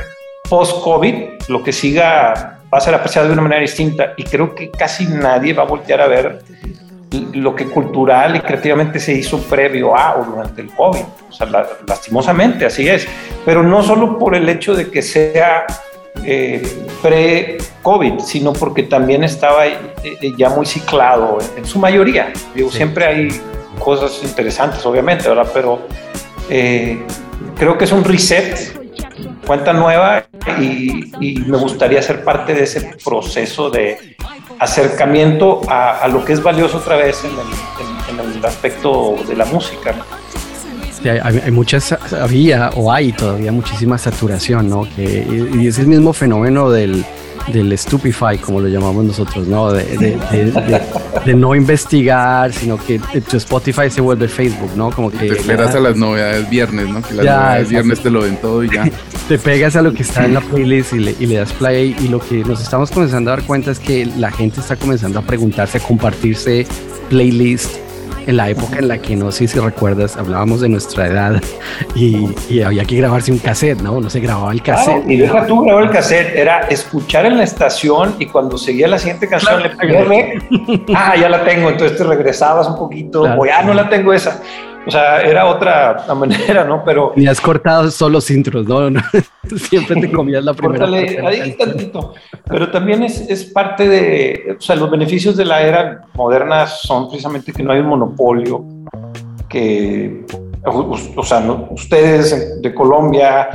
post-COVID, 0.50 1.16
lo 1.48 1.64
que 1.64 1.72
siga 1.72 2.59
va 2.74 2.78
a 2.78 2.82
ser 2.82 2.94
apreciado 2.94 3.28
de 3.28 3.34
una 3.34 3.42
manera 3.42 3.62
distinta 3.62 4.14
y 4.18 4.24
creo 4.24 4.54
que 4.54 4.70
casi 4.70 5.06
nadie 5.06 5.54
va 5.54 5.64
a 5.64 5.66
voltear 5.66 6.02
a 6.02 6.08
ver 6.08 6.40
lo 7.34 7.56
que 7.56 7.66
cultural 7.66 8.36
y 8.36 8.40
creativamente 8.42 9.00
se 9.00 9.14
hizo 9.14 9.40
previo 9.42 9.98
a 9.98 10.18
o 10.18 10.26
durante 10.26 10.62
el 10.62 10.70
COVID. 10.70 11.04
O 11.30 11.32
sea, 11.32 11.48
la, 11.48 11.68
lastimosamente, 11.88 12.66
así 12.66 12.88
es. 12.88 13.08
Pero 13.46 13.64
no 13.64 13.82
solo 13.82 14.18
por 14.18 14.36
el 14.36 14.48
hecho 14.48 14.76
de 14.76 14.92
que 14.92 15.02
sea 15.02 15.66
eh, 16.24 16.62
pre-COVID, 17.02 18.20
sino 18.20 18.54
porque 18.54 18.84
también 18.84 19.24
estaba 19.24 19.66
eh, 19.66 19.88
ya 20.38 20.50
muy 20.50 20.66
ciclado 20.66 21.40
en, 21.42 21.60
en 21.60 21.66
su 21.66 21.80
mayoría. 21.80 22.32
Digo, 22.54 22.70
sí. 22.70 22.78
siempre 22.78 23.06
hay 23.06 23.42
cosas 23.80 24.22
interesantes, 24.24 24.86
obviamente, 24.86 25.28
¿verdad? 25.28 25.50
Pero 25.54 25.80
eh, 26.50 27.02
creo 27.58 27.78
que 27.78 27.86
es 27.86 27.92
un 27.92 28.04
reset, 28.04 28.79
cuenta 29.46 29.74
nueva 29.74 30.26
y, 30.60 31.12
me 31.46 31.58
gustaría 31.58 32.02
ser 32.02 32.24
parte 32.24 32.54
de 32.54 32.64
ese 32.64 32.96
proceso 33.04 33.70
de 33.70 34.16
acercamiento 34.60 35.62
a, 35.68 36.08
lo 36.08 36.24
que 36.24 36.34
es 36.34 36.44
valioso 36.44 36.78
otra 36.78 36.98
vez 36.98 37.24
en 37.24 37.32
el, 38.20 38.46
aspecto 38.46 39.16
de 39.28 39.36
la 39.36 39.46
música. 39.46 39.96
Hay, 41.04 41.42
hay, 41.46 41.52
muchas, 41.52 41.92
había 42.14 42.70
o 42.76 42.92
hay 42.92 43.12
todavía 43.14 43.52
muchísima 43.52 43.98
saturación, 43.98 44.70
¿no? 44.70 44.88
Que, 44.96 45.26
y 45.54 45.68
es 45.68 45.80
el 45.80 45.88
mismo 45.88 46.12
fenómeno 46.14 46.70
del, 46.70 47.06
del 47.52 47.78
stupefy, 47.78 48.38
como 48.40 48.60
lo 48.60 48.68
llamamos 48.68 49.06
nosotros, 49.06 49.48
¿no? 49.48 49.72
De, 49.72 49.84
de, 49.98 50.18
de, 50.32 50.82
de, 51.26 51.34
no 51.34 51.56
investigar, 51.56 52.54
sino 52.54 52.78
que 52.78 53.00
tu 53.00 53.38
Spotify 53.38 53.90
se 53.90 54.02
vuelve 54.02 54.28
Facebook, 54.28 54.72
¿no? 54.76 54.92
Como 54.92 55.12
que 55.12 55.18
te 55.18 55.28
esperas 55.28 55.76
a 55.76 55.80
las 55.80 55.96
novedades 55.96 56.50
viernes, 56.50 56.88
¿no? 56.90 57.02
Que 57.02 57.16
las 57.16 57.26
ya, 57.26 57.36
novedades 57.36 57.70
viernes 57.70 58.00
te 58.02 58.10
lo 58.10 58.22
ven 58.22 58.38
todo 58.38 58.64
y 58.64 58.70
ya. 58.70 58.90
te 59.28 59.38
pegas 59.38 59.76
a 59.76 59.82
lo 59.82 59.94
que 59.94 60.04
está 60.04 60.26
en 60.26 60.34
la 60.34 60.42
playlist 60.42 60.94
y 60.94 61.00
le, 61.00 61.16
y 61.20 61.26
le, 61.26 61.36
das 61.36 61.54
play 61.54 61.96
y 62.00 62.08
lo 62.08 62.20
que 62.20 62.44
nos 62.44 62.62
estamos 62.62 62.92
comenzando 62.92 63.32
a 63.32 63.36
dar 63.36 63.46
cuenta 63.46 63.72
es 63.72 63.80
que 63.80 64.06
la 64.06 64.32
gente 64.32 64.60
está 64.60 64.76
comenzando 64.76 65.20
a 65.20 65.22
preguntarse, 65.22 65.78
a 65.78 65.82
compartirse 65.82 66.66
playlist 67.10 67.89
en 68.30 68.38
la 68.38 68.48
época 68.48 68.78
en 68.78 68.88
la 68.88 69.00
que 69.00 69.16
no 69.16 69.32
sé 69.32 69.48
si 69.48 69.60
recuerdas, 69.60 70.16
hablábamos 70.16 70.62
de 70.62 70.70
nuestra 70.70 71.08
edad 71.08 71.42
y, 71.96 72.30
y, 72.48 72.62
había 72.62 72.86
que 72.86 72.96
grabarse 72.98 73.32
un 73.32 73.40
cassette, 73.40 73.82
¿no? 73.82 74.00
No 74.00 74.08
se 74.08 74.20
grababa 74.20 74.52
el 74.52 74.62
cassette. 74.62 74.98
Claro, 74.98 75.12
y 75.12 75.18
deja 75.18 75.48
tú 75.48 75.62
grabar 75.62 75.84
el 75.86 75.90
cassette, 75.90 76.36
era 76.36 76.60
escuchar 76.70 77.26
en 77.26 77.38
la 77.38 77.44
estación 77.44 78.16
y 78.20 78.28
cuando 78.28 78.56
seguía 78.60 78.88
la 78.88 79.00
siguiente 79.00 79.28
canción 79.28 79.60
claro, 79.60 79.74
le 79.76 79.76
pegué, 79.76 80.40
ah, 80.96 81.16
ya 81.20 81.28
la 81.28 81.44
tengo, 81.44 81.72
entonces 81.72 81.98
te 81.98 82.04
regresabas 82.04 82.68
un 82.68 82.76
poquito, 82.76 83.22
claro. 83.22 83.42
o 83.42 83.46
ya 83.48 83.64
no 83.64 83.74
la 83.74 83.90
tengo 83.90 84.14
esa. 84.14 84.42
O 84.86 84.92
sea, 84.92 85.22
era 85.22 85.46
otra 85.46 86.06
manera, 86.16 86.64
¿no? 86.64 86.84
Pero. 86.84 87.14
Y 87.16 87.28
has 87.28 87.40
cortado 87.40 87.92
solo 87.92 88.14
los 88.14 88.32
intros, 88.32 88.68
¿no? 88.68 88.90
Siempre 89.70 90.00
te 90.02 90.12
comías 90.12 90.44
la 90.44 90.54
primera. 90.54 90.86
Córtale, 90.86 91.20
ahí 91.28 91.58
tantito. 91.58 92.14
Pero 92.46 92.72
también 92.72 93.04
es, 93.04 93.22
es, 93.30 93.46
parte 93.46 93.88
de. 93.88 94.56
O 94.58 94.62
sea, 94.62 94.76
los 94.76 94.90
beneficios 94.90 95.36
de 95.36 95.46
la 95.46 95.62
era 95.62 96.02
moderna 96.14 96.66
son 96.66 97.08
precisamente 97.08 97.52
que 97.52 97.64
no 97.64 97.74
hay 97.74 97.80
un 97.80 97.88
monopolio, 97.88 98.66
que. 99.48 100.26
O 100.66 101.24
sea, 101.24 101.40
¿no? 101.40 101.70
ustedes 101.72 102.62
de 102.62 102.74
Colombia, 102.74 103.50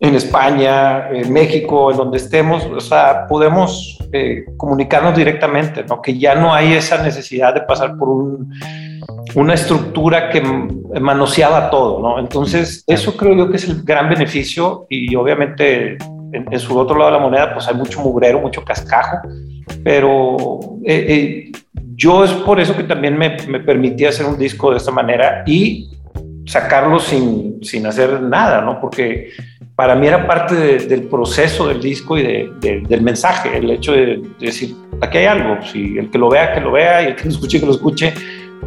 en 0.00 0.14
España, 0.14 1.08
en 1.10 1.32
México, 1.32 1.90
en 1.90 1.96
donde 1.96 2.18
estemos, 2.18 2.64
o 2.64 2.80
sea, 2.80 3.26
podemos 3.26 3.98
eh, 4.12 4.44
comunicarnos 4.56 5.16
directamente, 5.16 5.84
¿no? 5.84 6.00
Que 6.00 6.16
ya 6.16 6.36
no 6.36 6.54
hay 6.54 6.74
esa 6.74 7.02
necesidad 7.02 7.52
de 7.52 7.62
pasar 7.62 7.96
por 7.96 8.08
un 8.08 8.52
una 9.34 9.54
estructura 9.54 10.30
que 10.30 10.40
manoseaba 11.00 11.70
todo, 11.70 12.00
¿no? 12.00 12.18
Entonces, 12.18 12.84
eso 12.86 13.16
creo 13.16 13.36
yo 13.36 13.50
que 13.50 13.56
es 13.56 13.68
el 13.68 13.82
gran 13.82 14.08
beneficio 14.08 14.86
y 14.88 15.14
obviamente 15.14 15.98
en, 16.32 16.46
en 16.50 16.60
su 16.60 16.76
otro 16.76 16.96
lado 16.98 17.12
de 17.12 17.16
la 17.18 17.22
moneda 17.22 17.54
pues 17.54 17.68
hay 17.68 17.74
mucho 17.74 18.00
mugrero, 18.00 18.40
mucho 18.40 18.64
cascajo, 18.64 19.18
pero 19.82 20.58
eh, 20.84 21.06
eh, 21.08 21.52
yo 21.94 22.24
es 22.24 22.32
por 22.32 22.60
eso 22.60 22.76
que 22.76 22.84
también 22.84 23.16
me, 23.16 23.36
me, 23.48 23.60
permití 23.60 24.04
hacer 24.04 24.26
un 24.26 24.38
disco 24.38 24.70
de 24.70 24.76
esta 24.76 24.90
manera 24.90 25.42
y 25.46 25.90
sacarlo 26.46 26.98
sin, 26.98 27.62
sin 27.62 27.86
hacer 27.86 28.22
nada, 28.22 28.62
¿no? 28.62 28.80
Porque 28.80 29.30
para 29.74 29.94
mí 29.94 30.06
era 30.06 30.26
parte 30.26 30.54
de, 30.54 30.78
del 30.86 31.02
proceso 31.02 31.68
del 31.68 31.80
disco 31.80 32.16
y 32.16 32.22
de, 32.22 32.52
de, 32.60 32.80
del 32.88 33.02
mensaje, 33.02 33.58
el 33.58 33.70
hecho 33.70 33.92
de, 33.92 34.22
decir, 34.40 34.74
aquí 35.00 35.18
hay 35.18 35.26
algo, 35.26 35.62
si 35.62 35.98
el 35.98 36.10
que 36.10 36.18
lo 36.18 36.30
vea, 36.30 36.52
que 36.52 36.60
lo 36.60 36.72
vea 36.72 37.02
y 37.02 37.06
el 37.06 37.16
que 37.16 37.24
lo 37.24 37.30
escuche, 37.30 37.60
que 37.60 37.66
lo 37.66 37.72
escuche, 37.72 38.14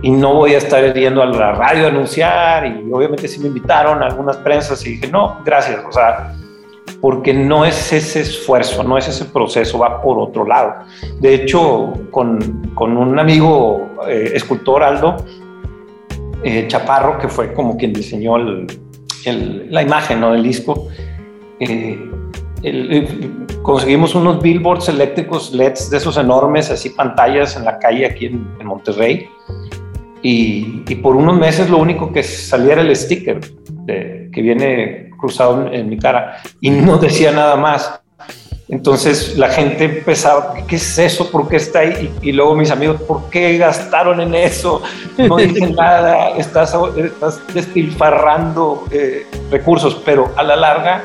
y 0.02 0.10
no 0.10 0.34
voy 0.36 0.54
a 0.56 0.58
estar 0.58 0.94
yendo 0.94 1.22
a 1.22 1.26
la 1.28 1.52
radio 1.52 1.86
a 1.86 1.90
anunciar 1.90 2.66
y 2.66 2.92
obviamente 2.92 3.28
sí 3.28 3.40
me 3.40 3.48
invitaron 3.48 4.02
a 4.02 4.08
algunas 4.08 4.38
prensas 4.38 4.86
y 4.86 4.92
dije, 4.92 5.08
no, 5.08 5.40
gracias, 5.46 5.84
o 5.88 5.92
sea, 5.92 6.36
porque 7.00 7.34
no 7.34 7.66
es 7.66 7.94
ese 7.94 8.22
esfuerzo, 8.22 8.84
no 8.84 8.98
es 8.98 9.08
ese 9.08 9.26
proceso, 9.26 9.80
va 9.80 10.02
por 10.02 10.20
otro 10.20 10.46
lado. 10.46 10.86
De 11.20 11.34
hecho, 11.34 11.94
con, 12.12 12.72
con 12.74 12.98
un 12.98 13.18
amigo 13.20 13.90
eh, 14.08 14.32
escultor, 14.36 14.84
Aldo 14.84 15.18
eh, 16.44 16.66
Chaparro, 16.68 17.18
que 17.18 17.28
fue 17.28 17.54
como 17.54 17.78
quien 17.78 17.94
diseñó 17.94 18.38
el, 18.38 18.68
el, 19.26 19.68
la 19.72 19.82
imagen 19.82 20.20
¿no? 20.20 20.34
del 20.34 20.44
disco, 20.44 20.88
eh, 21.60 22.00
el, 22.64 23.48
conseguimos 23.64 24.14
unos 24.14 24.42
billboards 24.42 24.90
eléctricos 24.90 25.54
LEDs 25.54 25.90
de 25.90 25.98
esos 25.98 26.18
enormes, 26.18 26.70
así 26.70 26.90
pantallas 26.90 27.56
en 27.56 27.66
la 27.66 27.80
calle 27.80 28.06
aquí 28.06 28.28
en, 28.28 28.48
en 28.60 28.68
Monterrey 28.68 29.28
y, 30.22 30.84
y, 30.88 30.96
por 30.96 31.16
unos 31.16 31.38
meses 31.38 31.70
lo 31.70 31.78
único 31.78 32.12
que 32.12 32.24
salía 32.24 32.74
era 32.74 32.82
el 32.82 32.96
sticker 32.96 33.40
de, 33.86 34.30
que 34.32 34.42
viene 34.42 35.10
cruzado 35.20 35.68
en, 35.68 35.74
en, 35.74 35.90
mi 35.90 35.98
cara 35.98 36.38
y 36.60 36.70
no 36.70 36.98
decía 36.98 37.32
nada 37.32 37.56
más. 37.56 38.00
Entonces 38.70 39.38
la 39.38 39.50
gente 39.50 39.84
empezaba, 39.84 40.54
¿qué 40.66 40.78
es 40.78 40.98
eso? 40.98 41.30
¿Por 41.30 41.50
qué 41.50 41.58
está 41.58 41.80
ahí? 41.80 42.14
Y, 42.22 42.30
y 42.30 42.32
luego 42.32 42.56
mis 42.56 42.72
amigos, 42.72 43.02
¿por 43.02 43.30
qué 43.30 43.58
gastaron 43.58 44.22
en 44.22 44.34
eso? 44.34 44.82
No 45.18 45.36
dicen 45.36 45.76
nada, 45.78 46.38
estás, 46.38 46.74
estás 46.96 47.42
despilfarrando 47.54 48.86
eh, 48.92 49.26
recursos, 49.52 50.02
pero 50.06 50.32
a 50.38 50.44
la 50.44 50.56
larga 50.56 51.04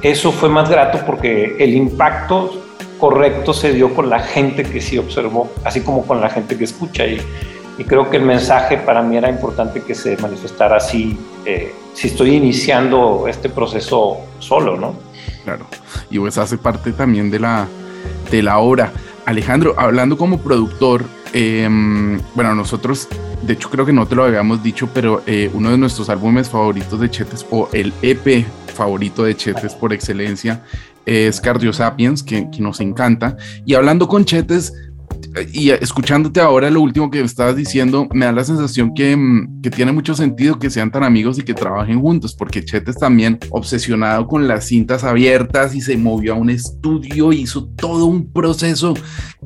eso 0.00 0.32
fue 0.32 0.48
más 0.48 0.70
grato 0.70 1.00
porque 1.04 1.56
el 1.58 1.74
impacto 1.74 2.62
correcto 2.98 3.52
se 3.52 3.72
dio 3.72 3.94
con 3.94 4.08
la 4.08 4.20
gente 4.20 4.62
que 4.62 4.80
sí 4.80 4.96
observó, 4.96 5.50
así 5.64 5.80
como 5.80 6.06
con 6.06 6.20
la 6.20 6.30
gente 6.30 6.56
que 6.56 6.64
escucha. 6.64 7.06
Y, 7.06 7.20
y 7.78 7.84
creo 7.84 8.10
que 8.10 8.16
el 8.18 8.24
mensaje 8.24 8.78
para 8.78 9.02
mí 9.02 9.16
era 9.16 9.28
importante 9.28 9.82
que 9.82 9.94
se 9.94 10.16
manifestara 10.18 10.76
así, 10.76 11.18
eh, 11.44 11.74
si 11.92 12.08
estoy 12.08 12.36
iniciando 12.36 13.26
este 13.28 13.48
proceso 13.48 14.18
solo, 14.38 14.76
¿no? 14.76 14.94
Claro, 15.44 15.66
y 16.10 16.18
pues 16.18 16.38
hace 16.38 16.56
parte 16.56 16.92
también 16.92 17.30
de 17.30 17.40
la, 17.40 17.66
de 18.30 18.42
la 18.42 18.58
obra. 18.58 18.92
Alejandro, 19.26 19.74
hablando 19.76 20.16
como 20.16 20.38
productor, 20.38 21.04
eh, 21.32 21.68
bueno, 22.34 22.54
nosotros, 22.54 23.08
de 23.42 23.54
hecho 23.54 23.70
creo 23.70 23.84
que 23.84 23.92
no 23.92 24.06
te 24.06 24.14
lo 24.14 24.24
habíamos 24.24 24.62
dicho, 24.62 24.88
pero 24.92 25.22
eh, 25.26 25.50
uno 25.52 25.70
de 25.70 25.78
nuestros 25.78 26.08
álbumes 26.08 26.48
favoritos 26.48 27.00
de 27.00 27.10
Chetes, 27.10 27.44
o 27.50 27.68
el 27.72 27.92
EP 28.02 28.46
favorito 28.74 29.24
de 29.24 29.36
Chetes 29.36 29.74
por 29.74 29.92
excelencia, 29.92 30.62
es 31.06 31.40
Cardio 31.40 31.72
Sapiens, 31.72 32.22
que, 32.22 32.48
que 32.50 32.60
nos 32.60 32.80
encanta. 32.80 33.36
Y 33.66 33.74
hablando 33.74 34.08
con 34.08 34.24
Chetes, 34.24 34.72
y 35.52 35.70
escuchándote 35.70 36.40
ahora 36.40 36.70
lo 36.70 36.80
último 36.80 37.10
que 37.10 37.20
estabas 37.20 37.56
diciendo, 37.56 38.08
me 38.12 38.26
da 38.26 38.32
la 38.32 38.44
sensación 38.44 38.94
que, 38.94 39.16
mm, 39.16 39.62
que, 39.62 39.70
tiene 39.70 39.92
mucho 39.92 40.14
sentido 40.14 40.58
que 40.58 40.70
sean 40.70 40.90
tan 40.90 41.02
amigos 41.02 41.38
y 41.38 41.42
que 41.42 41.54
trabajen 41.54 42.00
juntos, 42.00 42.34
porque 42.34 42.64
Chetes 42.64 42.96
también 42.96 43.38
obsesionado 43.50 44.26
con 44.26 44.46
las 44.46 44.66
cintas 44.66 45.04
abiertas 45.04 45.74
y 45.74 45.80
se 45.80 45.96
movió 45.96 46.34
a 46.34 46.36
un 46.36 46.50
estudio, 46.50 47.32
hizo 47.32 47.66
todo 47.76 48.06
un 48.06 48.32
proceso 48.32 48.94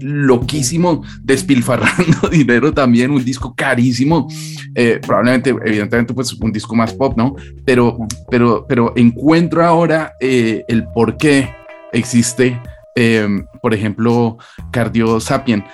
loquísimo, 0.00 1.02
despilfarrando 1.22 2.28
dinero 2.30 2.72
también, 2.72 3.10
un 3.10 3.24
disco 3.24 3.54
carísimo, 3.56 4.28
eh, 4.74 5.00
probablemente, 5.04 5.50
evidentemente, 5.50 6.14
pues 6.14 6.32
un 6.34 6.52
disco 6.52 6.74
más 6.74 6.92
pop, 6.92 7.14
¿no? 7.16 7.34
Pero, 7.64 7.98
pero, 8.30 8.66
pero 8.68 8.92
encuentro 8.96 9.64
ahora 9.64 10.12
eh, 10.20 10.64
el 10.68 10.84
por 10.94 11.16
qué 11.16 11.50
existe 11.92 12.60
eh, 13.00 13.44
por 13.62 13.74
ejemplo, 13.74 14.38
Cardio 14.72 15.20
Sapien. 15.20 15.64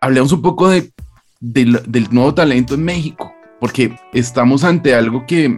Hablemos 0.00 0.32
un 0.32 0.40
poco 0.40 0.70
de, 0.70 0.90
de, 1.38 1.82
del 1.86 2.08
nuevo 2.10 2.32
talento 2.32 2.74
en 2.74 2.82
México, 2.82 3.34
porque 3.60 3.94
estamos 4.14 4.64
ante 4.64 4.94
algo 4.94 5.26
que 5.26 5.54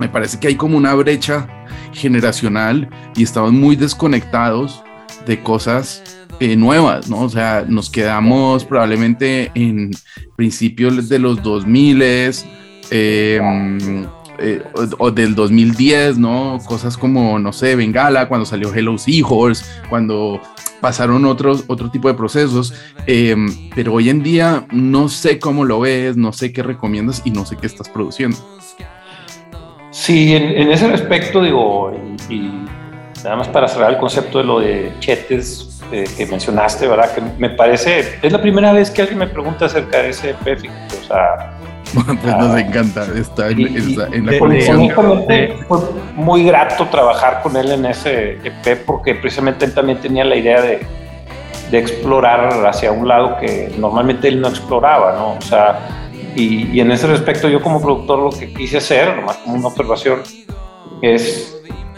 me 0.00 0.08
parece 0.08 0.40
que 0.40 0.48
hay 0.48 0.56
como 0.56 0.76
una 0.76 0.94
brecha 0.94 1.46
generacional 1.92 2.90
y 3.14 3.22
estamos 3.22 3.52
muy 3.52 3.76
desconectados 3.76 4.82
de 5.26 5.40
cosas 5.40 6.02
eh, 6.40 6.56
nuevas, 6.56 7.08
¿no? 7.08 7.20
O 7.20 7.28
sea, 7.28 7.64
nos 7.68 7.88
quedamos 7.88 8.64
probablemente 8.64 9.52
en 9.54 9.92
principios 10.34 11.08
de 11.08 11.20
los 11.20 11.40
2000 11.40 12.02
eh, 12.90 13.40
eh, 14.38 14.62
o, 14.98 15.10
del 15.10 15.34
2010, 15.34 16.18
¿no? 16.18 16.58
Cosas 16.64 16.96
como, 16.96 17.38
no 17.38 17.52
sé, 17.52 17.76
Bengala, 17.76 18.28
cuando 18.28 18.46
salió 18.46 18.72
Hello 18.72 18.96
Seahorse, 18.98 19.64
cuando 19.88 20.40
pasaron 20.80 21.24
otros, 21.24 21.64
otro 21.68 21.90
tipo 21.90 22.08
de 22.08 22.14
procesos, 22.14 22.74
eh, 23.06 23.36
pero 23.74 23.94
hoy 23.94 24.10
en 24.10 24.22
día 24.22 24.66
no 24.72 25.08
sé 25.08 25.38
cómo 25.38 25.64
lo 25.64 25.80
ves, 25.80 26.16
no 26.16 26.32
sé 26.32 26.52
qué 26.52 26.62
recomiendas 26.62 27.22
y 27.24 27.30
no 27.30 27.46
sé 27.46 27.56
qué 27.56 27.66
estás 27.66 27.88
produciendo. 27.88 28.36
Sí, 29.90 30.34
en, 30.34 30.72
ese 30.72 30.88
respecto, 30.88 31.42
digo, 31.42 31.92
y, 32.28 32.50
nada 33.22 33.36
más 33.36 33.48
para 33.48 33.68
cerrar 33.68 33.92
el 33.92 33.98
concepto 33.98 34.38
de 34.38 34.44
lo 34.44 34.58
de 34.58 34.92
chetes 34.98 35.80
eh, 35.92 36.04
que 36.16 36.26
mencionaste, 36.26 36.88
¿verdad? 36.88 37.14
Que 37.14 37.20
me 37.38 37.50
parece, 37.50 38.18
es 38.20 38.32
la 38.32 38.40
primera 38.40 38.72
vez 38.72 38.90
que 38.90 39.02
alguien 39.02 39.18
me 39.18 39.28
pregunta 39.28 39.66
acerca 39.66 39.98
de 39.98 40.08
ese 40.08 40.30
EP, 40.30 40.68
o 41.00 41.06
sea, 41.06 41.58
pues 42.22 42.36
nos 42.36 42.58
encanta, 42.58 43.06
está 43.14 43.48
en, 43.50 44.26
la 44.26 44.38
colección. 44.38 44.90
fue 45.68 45.78
muy 46.14 46.44
grato 46.44 46.86
trabajar 46.86 47.42
con 47.42 47.56
él 47.56 47.72
en 47.72 47.86
ese 47.86 48.38
EP 48.44 48.84
porque 48.86 49.14
precisamente 49.14 49.64
él 49.64 49.74
también 49.74 49.98
tenía 49.98 50.24
la 50.24 50.36
idea 50.36 50.60
de, 50.62 50.86
de 51.70 51.78
explorar 51.78 52.66
hacia 52.66 52.92
un 52.92 53.08
lado 53.08 53.36
que 53.38 53.72
normalmente 53.78 54.28
él 54.28 54.40
no 54.40 54.48
exploraba, 54.48 55.12
¿no? 55.12 55.34
O 55.34 55.40
sea, 55.40 55.78
y, 56.34 56.68
y, 56.76 56.80
en 56.80 56.90
ese 56.90 57.06
respecto 57.06 57.48
yo 57.48 57.60
como 57.60 57.80
productor 57.80 58.18
lo 58.18 58.30
que 58.30 58.52
quise 58.52 58.78
hacer, 58.78 59.16
nomás 59.16 59.36
como 59.38 59.56
una 59.56 59.68
observación, 59.68 60.22
es 61.02 61.54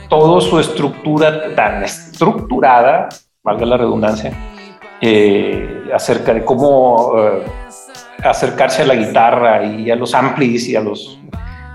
toda 0.09 0.41
su 0.41 0.59
estructura 0.59 1.55
tan 1.55 1.85
estructurada, 1.85 3.09
valga 3.43 3.67
la 3.67 3.77
redundancia, 3.77 4.33
eh, 5.01 5.85
acerca 5.93 6.33
de 6.35 6.45
cómo... 6.45 7.13
Eh, 7.19 7.45
acercarse 8.23 8.83
a 8.83 8.87
la 8.87 8.95
guitarra 8.95 9.65
y 9.65 9.91
a 9.91 9.97
los 9.97 10.15
amplis 10.15 10.69
y 10.69 10.77
a 10.77 10.81
los... 10.81 11.19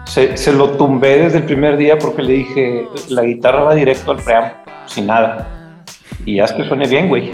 Se, 0.05 0.51
lo 0.51 0.71
tumbé 0.71 1.19
desde 1.19 1.37
el 1.37 1.43
primer 1.43 1.77
día 1.77 1.97
porque 1.99 2.23
le 2.23 2.33
dije, 2.33 2.87
la 3.09 3.21
guitarra 3.23 3.61
va 3.61 3.75
directo 3.75 4.11
al 4.11 4.17
preamp, 4.17 4.53
sin 4.87 5.05
nada. 5.05 5.47
Y 6.25 6.39
haz 6.39 6.51
que 6.51 6.63
suene 6.63 6.87
bien, 6.87 7.07
güey. 7.07 7.31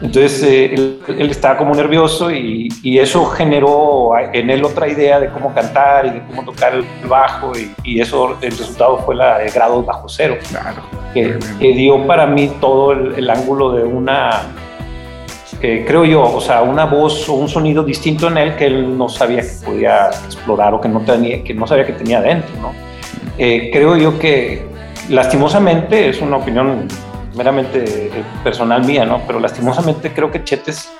Entonces 0.00 0.42
eh, 0.44 0.74
él, 0.74 1.30
estaba 1.30 1.58
como 1.58 1.74
nervioso 1.74 2.30
y, 2.30 2.68
y, 2.82 2.98
eso 2.98 3.26
generó 3.26 4.12
en 4.32 4.48
él 4.48 4.64
otra 4.64 4.88
idea 4.88 5.18
de 5.18 5.28
cómo 5.28 5.52
cantar 5.52 6.06
y 6.06 6.10
de 6.10 6.22
cómo 6.28 6.44
tocar 6.44 6.74
el 6.74 6.84
bajo 7.08 7.52
y, 7.58 7.74
y 7.82 8.00
eso, 8.00 8.38
el 8.40 8.52
resultado 8.52 8.98
fue 8.98 9.16
la 9.16 9.38
de 9.38 9.50
grado 9.50 9.82
bajo 9.82 10.08
cero, 10.08 10.36
claro, 10.50 10.82
que, 11.12 11.36
que, 11.58 11.72
dio 11.72 12.06
para 12.06 12.26
mí 12.26 12.48
todo 12.60 12.92
el, 12.92 13.14
el 13.16 13.28
ángulo 13.28 13.72
de 13.72 13.82
una 13.82 14.42
creo 15.60 16.04
yo, 16.04 16.22
o 16.22 16.40
sea, 16.40 16.62
una 16.62 16.84
voz 16.84 17.28
o 17.28 17.34
un 17.34 17.48
sonido 17.48 17.82
distinto 17.82 18.28
en 18.28 18.38
él 18.38 18.56
que 18.56 18.66
él 18.66 18.96
no 18.96 19.08
sabía 19.08 19.42
que 19.42 19.52
podía 19.64 20.08
explorar 20.08 20.74
o 20.74 20.80
que 20.80 20.88
no, 20.88 21.00
tenía, 21.00 21.42
que 21.42 21.54
no 21.54 21.66
sabía 21.66 21.84
que 21.84 21.92
tenía 21.92 22.20
dentro, 22.20 22.50
¿no? 22.60 22.88
Eh, 23.38 23.70
creo 23.72 23.96
yo 23.96 24.18
que 24.18 24.66
lastimosamente, 25.08 26.08
es 26.08 26.20
una 26.20 26.36
opinión 26.38 26.88
meramente 27.36 27.84
eh, 27.84 28.24
personal 28.42 28.84
mía, 28.84 29.04
¿no? 29.04 29.22
Pero 29.26 29.38
lastimosamente 29.38 30.12
creo 30.12 30.30
que 30.30 30.42
Chetes 30.42 30.90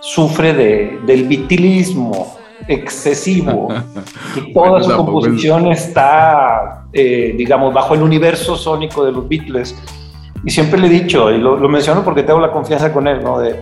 sufre 0.00 0.54
de, 0.54 0.98
del 1.04 1.24
vitilismo 1.24 2.38
excesivo 2.66 3.68
y 4.36 4.52
toda 4.54 4.82
su 4.82 4.96
composición 4.96 5.70
está, 5.70 6.86
eh, 6.92 7.34
digamos, 7.36 7.74
bajo 7.74 7.94
el 7.94 8.02
universo 8.02 8.56
sónico 8.56 9.04
de 9.04 9.12
los 9.12 9.28
Beatles. 9.28 9.76
Y 10.42 10.50
siempre 10.50 10.80
le 10.80 10.86
he 10.86 10.90
dicho, 10.90 11.30
y 11.30 11.38
lo, 11.38 11.56
lo 11.56 11.68
menciono 11.68 12.02
porque 12.02 12.22
tengo 12.22 12.40
la 12.40 12.50
confianza 12.50 12.92
con 12.92 13.06
él, 13.06 13.22
¿no? 13.22 13.38
De, 13.38 13.60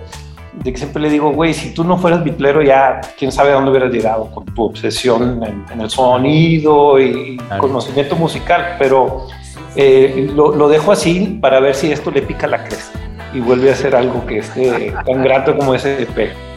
de 0.52 0.72
que 0.72 0.78
siempre 0.78 1.02
le 1.02 1.10
digo, 1.10 1.32
güey, 1.32 1.54
si 1.54 1.72
tú 1.72 1.84
no 1.84 1.96
fueras 1.96 2.22
bitlero 2.22 2.62
ya, 2.62 3.00
quién 3.18 3.32
sabe 3.32 3.50
a 3.50 3.54
dónde 3.54 3.70
hubieras 3.70 3.92
llegado 3.92 4.30
con 4.30 4.44
tu 4.44 4.64
obsesión 4.64 5.42
en, 5.42 5.80
el 5.80 5.90
sonido 5.90 7.00
y 7.00 7.38
conocimiento 7.58 8.16
musical, 8.16 8.76
pero 8.78 9.28
eh, 9.76 10.30
lo, 10.34 10.54
lo, 10.54 10.68
dejo 10.68 10.92
así 10.92 11.38
para 11.40 11.60
ver 11.60 11.74
si 11.74 11.90
esto 11.90 12.10
le 12.10 12.22
pica 12.22 12.46
la 12.46 12.64
cresta 12.64 12.98
y 13.32 13.40
vuelve 13.40 13.70
a 13.70 13.72
hacer 13.72 13.96
algo 13.96 14.26
que 14.26 14.38
esté 14.38 14.92
tan 15.06 15.22
grato 15.22 15.56
como 15.56 15.74
ese 15.74 16.02
EP 16.02 16.51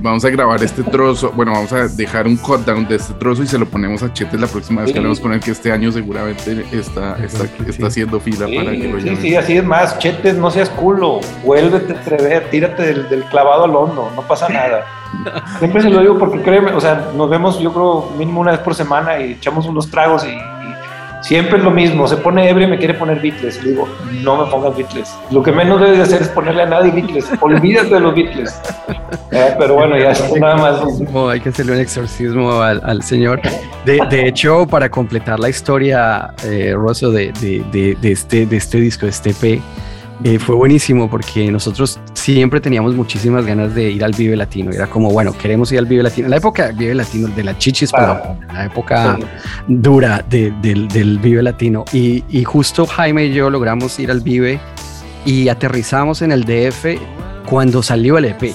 vamos, 0.00 0.24
a 0.24 0.30
grabar, 0.30 0.62
este 0.62 0.82
trozo. 0.82 1.32
Bueno, 1.34 1.52
vamos 1.52 1.72
a 1.72 1.88
dejar 1.88 2.26
un 2.26 2.36
cut 2.36 2.60
down 2.64 2.86
de 2.86 2.96
este 2.96 3.14
trozo 3.14 3.42
y 3.42 3.46
se 3.46 3.58
lo 3.58 3.66
ponemos 3.66 4.02
a 4.02 4.12
Chetes 4.12 4.40
la 4.40 4.46
próxima 4.46 4.82
vez 4.82 4.92
que 4.92 4.98
hablemos 4.98 5.20
con 5.20 5.32
él, 5.32 5.40
que 5.40 5.50
este 5.50 5.72
año 5.72 5.90
seguramente 5.90 6.64
está, 6.72 7.16
está, 7.24 7.44
está 7.66 7.86
haciendo 7.86 8.20
fila 8.20 8.46
para 8.46 8.70
que 8.72 8.88
lo 8.88 8.98
llame. 8.98 9.16
Sí, 9.16 9.22
sí, 9.22 9.36
así 9.36 9.56
es 9.56 9.64
más. 9.64 9.98
Chetes, 9.98 10.36
no 10.36 10.50
seas 10.50 10.68
culo. 10.70 11.20
Vuélvete 11.44 11.92
a 11.92 11.96
atrever, 12.00 12.50
tírate 12.50 12.94
del, 12.94 13.24
clavado 13.30 13.64
al 13.64 13.74
hondo, 13.74 14.10
no 14.14 14.22
pasa 14.22 14.48
nada. 14.48 14.84
Siempre 15.58 15.82
se 15.82 15.90
lo 15.90 16.00
digo 16.00 16.18
porque 16.18 16.40
créeme, 16.40 16.72
o 16.72 16.80
sea, 16.80 17.10
nos 17.14 17.28
vemos 17.28 17.60
yo 17.60 17.72
creo 17.72 18.10
mínimo 18.16 18.40
una 18.40 18.52
vez 18.52 18.60
por 18.60 18.74
semana 18.74 19.20
y 19.20 19.32
echamos 19.32 19.66
unos 19.66 19.90
tragos 19.90 20.24
y 20.24 20.51
Siempre 21.22 21.58
es 21.58 21.64
lo 21.64 21.70
mismo, 21.70 22.06
se 22.08 22.16
pone 22.16 22.48
ebrio 22.50 22.66
y 22.66 22.70
me 22.70 22.78
quiere 22.78 22.94
poner 22.94 23.20
Beatles. 23.20 23.62
Le 23.62 23.70
digo, 23.70 23.88
no 24.22 24.44
me 24.44 24.50
pongas 24.50 24.76
Beatles. 24.76 25.14
Lo 25.30 25.42
que 25.42 25.52
menos 25.52 25.80
debes 25.80 25.98
de 25.98 26.02
hacer 26.02 26.22
es 26.22 26.28
ponerle 26.28 26.62
a 26.62 26.66
nadie 26.66 26.90
Beatles. 26.90 27.26
Olvídate 27.40 27.94
de 27.94 28.00
los 28.00 28.14
Beatles. 28.14 28.60
Eh, 29.30 29.54
pero 29.58 29.74
bueno, 29.74 29.96
ya 29.96 30.10
es 30.10 30.32
nada 30.38 30.56
más. 30.56 30.80
hay 31.30 31.40
que 31.40 31.48
hacerle 31.48 31.72
un 31.72 31.78
exorcismo 31.78 32.60
al, 32.60 33.02
señor. 33.02 33.40
De, 33.84 34.00
de, 34.10 34.28
hecho, 34.28 34.66
para 34.66 34.88
completar 34.88 35.38
la 35.38 35.48
historia, 35.48 36.34
eh, 36.44 36.74
Rosso, 36.76 37.10
de, 37.10 37.32
de, 37.40 37.96
de, 38.00 38.12
este, 38.12 38.44
de 38.44 38.56
este 38.56 38.78
disco, 38.78 39.06
de 39.06 39.10
este 39.10 39.32
P, 39.32 39.60
eh, 40.24 40.38
fue 40.38 40.54
buenísimo 40.54 41.10
porque 41.10 41.50
nosotros 41.50 41.98
siempre 42.12 42.60
teníamos 42.60 42.94
muchísimas 42.94 43.44
ganas 43.44 43.74
de 43.74 43.90
ir 43.90 44.04
al 44.04 44.12
Vive 44.12 44.36
Latino. 44.36 44.70
Era 44.70 44.86
como, 44.86 45.10
bueno, 45.10 45.32
queremos 45.36 45.72
ir 45.72 45.78
al 45.78 45.86
Vive 45.86 46.02
Latino. 46.02 46.28
La 46.28 46.36
época 46.36 46.66
del 46.66 46.76
Vive 46.76 46.94
Latino, 46.94 47.28
de 47.28 47.44
la 47.44 47.58
chichis, 47.58 47.90
pero 47.92 48.36
la 48.52 48.66
época 48.66 49.18
dura 49.66 50.24
del, 50.28 51.18
Vive 51.20 51.42
Latino. 51.42 51.84
Y, 51.92 52.24
y 52.28 52.44
justo 52.44 52.86
Jaime 52.86 53.26
y 53.26 53.32
yo 53.32 53.50
logramos 53.50 53.98
ir 53.98 54.10
al 54.10 54.20
Vive 54.20 54.60
y 55.24 55.48
aterrizamos 55.48 56.22
en 56.22 56.32
el 56.32 56.44
DF 56.44 56.98
cuando 57.46 57.82
salió 57.82 58.18
el 58.18 58.26
EP. 58.26 58.54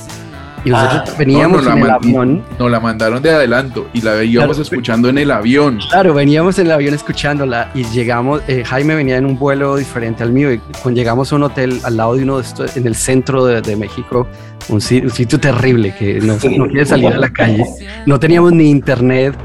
Y 0.68 0.70
nosotros 0.70 1.04
ah, 1.08 1.16
veníamos 1.18 1.66
en 1.66 1.78
el 1.78 1.90
avión. 1.90 2.44
Nos 2.60 2.70
la 2.70 2.82
mandaron 2.82 3.22
de 3.22 3.32
adelanto 3.32 3.88
y 3.94 4.02
la 4.02 4.22
íbamos 4.22 4.60
escuchando 4.60 5.08
en 5.08 5.18
el 5.18 5.32
avión. 5.32 5.80
Claro, 5.90 6.14
veníamos 6.14 6.60
en 6.60 6.66
el 6.66 6.74
avión 6.74 6.94
escuchándola 6.94 7.72
y 7.74 7.86
llegamos, 7.86 8.42
eh, 8.50 8.66
Jaime 8.66 8.96
venía 8.96 9.16
en 9.16 9.26
un 9.26 9.40
vuelo 9.40 9.78
diferente 9.78 10.24
al 10.24 10.34
mío 10.34 10.52
y 10.52 10.58
cuando 10.82 11.00
llegamos 11.00 11.32
a 11.32 11.38
un 11.38 11.44
hotel 11.44 11.80
al 11.86 11.96
lado 11.96 12.16
de 12.16 12.24
uno 12.24 12.38
de 12.38 12.44
estos, 12.44 12.76
en 12.76 12.86
el 12.86 12.96
centro 12.96 13.46
de, 13.46 13.76
México, 13.78 14.28
un 14.68 14.82
sitio, 14.82 15.40
terrible 15.40 15.96
que 15.98 16.20
no, 16.20 16.34
no 16.34 16.68
quiere 16.68 16.86
salir 16.86 17.14
a 17.14 17.18
la 17.18 17.30
calle. 17.30 17.64
No 18.06 18.20
teníamos 18.20 18.52
ni 18.52 18.70
internet, 18.70 19.36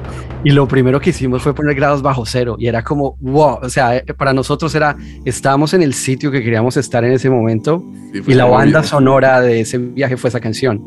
y 0.44 0.50
lo 0.50 0.66
primero 0.66 1.00
que 1.00 1.10
hicimos 1.10 1.42
fue 1.42 1.54
poner 1.54 1.74
grados 1.74 2.02
bajo 2.02 2.26
cero 2.26 2.56
y 2.58 2.66
era 2.66 2.82
como, 2.82 3.16
wow, 3.20 3.58
o 3.62 3.68
sea, 3.68 3.96
eh, 3.96 4.04
para 4.16 4.32
nosotros 4.32 4.74
era, 4.74 4.96
estábamos 5.24 5.72
en 5.74 5.82
el 5.82 5.94
sitio 5.94 6.30
que 6.30 6.42
queríamos 6.42 6.76
estar 6.76 7.04
en 7.04 7.12
ese 7.12 7.30
momento 7.30 7.82
y 8.12 8.34
la 8.34 8.46
banda 8.46 8.82
sonora 8.82 9.40
de 9.40 9.60
ese 9.60 9.78
viaje 9.78 10.16
fue 10.16 10.28
esa 10.28 10.40
canción. 10.40 10.82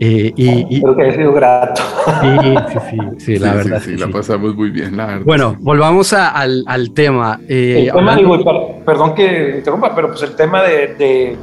Eh, 0.00 0.32
y, 0.36 0.80
Creo 0.80 0.96
que 0.96 1.08
ha 1.08 1.12
sido 1.12 1.32
grato. 1.32 1.82
Sí, 2.20 2.54
sí, 2.68 2.78
sí, 2.90 2.98
sí 3.18 3.38
la 3.38 3.54
verdad. 3.54 3.82
Sí, 3.84 3.96
la 3.96 4.08
pasamos 4.08 4.54
muy 4.54 4.70
bien, 4.70 4.96
la 4.96 5.06
verdad. 5.06 5.24
Bueno, 5.24 5.56
volvamos 5.58 6.12
al, 6.12 6.62
al, 6.66 6.92
tema. 6.92 7.40
Eh, 7.48 7.86
el 7.88 7.92
tema 7.92 8.14
digo, 8.14 8.38
perdón 8.84 9.14
que 9.14 9.56
interrumpa, 9.56 9.94
pero 9.96 10.08
pues 10.08 10.22
el 10.22 10.36
tema 10.36 10.62
de, 10.62 11.36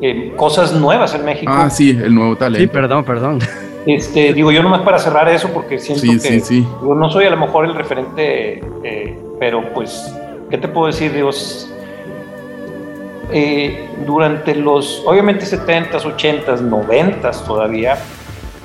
de 0.00 0.32
cosas 0.36 0.72
nuevas 0.72 1.14
en 1.14 1.24
México. 1.24 1.52
Ah, 1.54 1.70
sí, 1.70 1.90
el 1.90 2.12
nuevo 2.12 2.34
talento. 2.34 2.60
Sí, 2.62 2.66
perdón, 2.66 3.04
perdón. 3.04 3.38
Este, 3.86 4.32
digo, 4.32 4.52
yo 4.52 4.62
nomás 4.62 4.82
para 4.82 4.98
cerrar 4.98 5.28
eso, 5.28 5.48
porque 5.52 5.78
siento 5.78 6.02
que 6.22 6.40
Digo, 6.40 6.94
no 6.94 7.10
soy 7.10 7.24
a 7.24 7.30
lo 7.30 7.36
mejor 7.36 7.64
el 7.64 7.74
referente, 7.74 8.62
eh, 8.84 9.18
pero 9.40 9.72
pues, 9.72 10.14
¿qué 10.50 10.58
te 10.58 10.68
puedo 10.68 10.86
decir, 10.86 11.12
Dios? 11.12 11.68
Eh, 13.32 13.88
durante 14.06 14.54
los, 14.54 15.02
obviamente, 15.06 15.46
70s, 15.46 16.02
80s, 16.02 16.60
90s 16.60 17.44
todavía, 17.44 17.98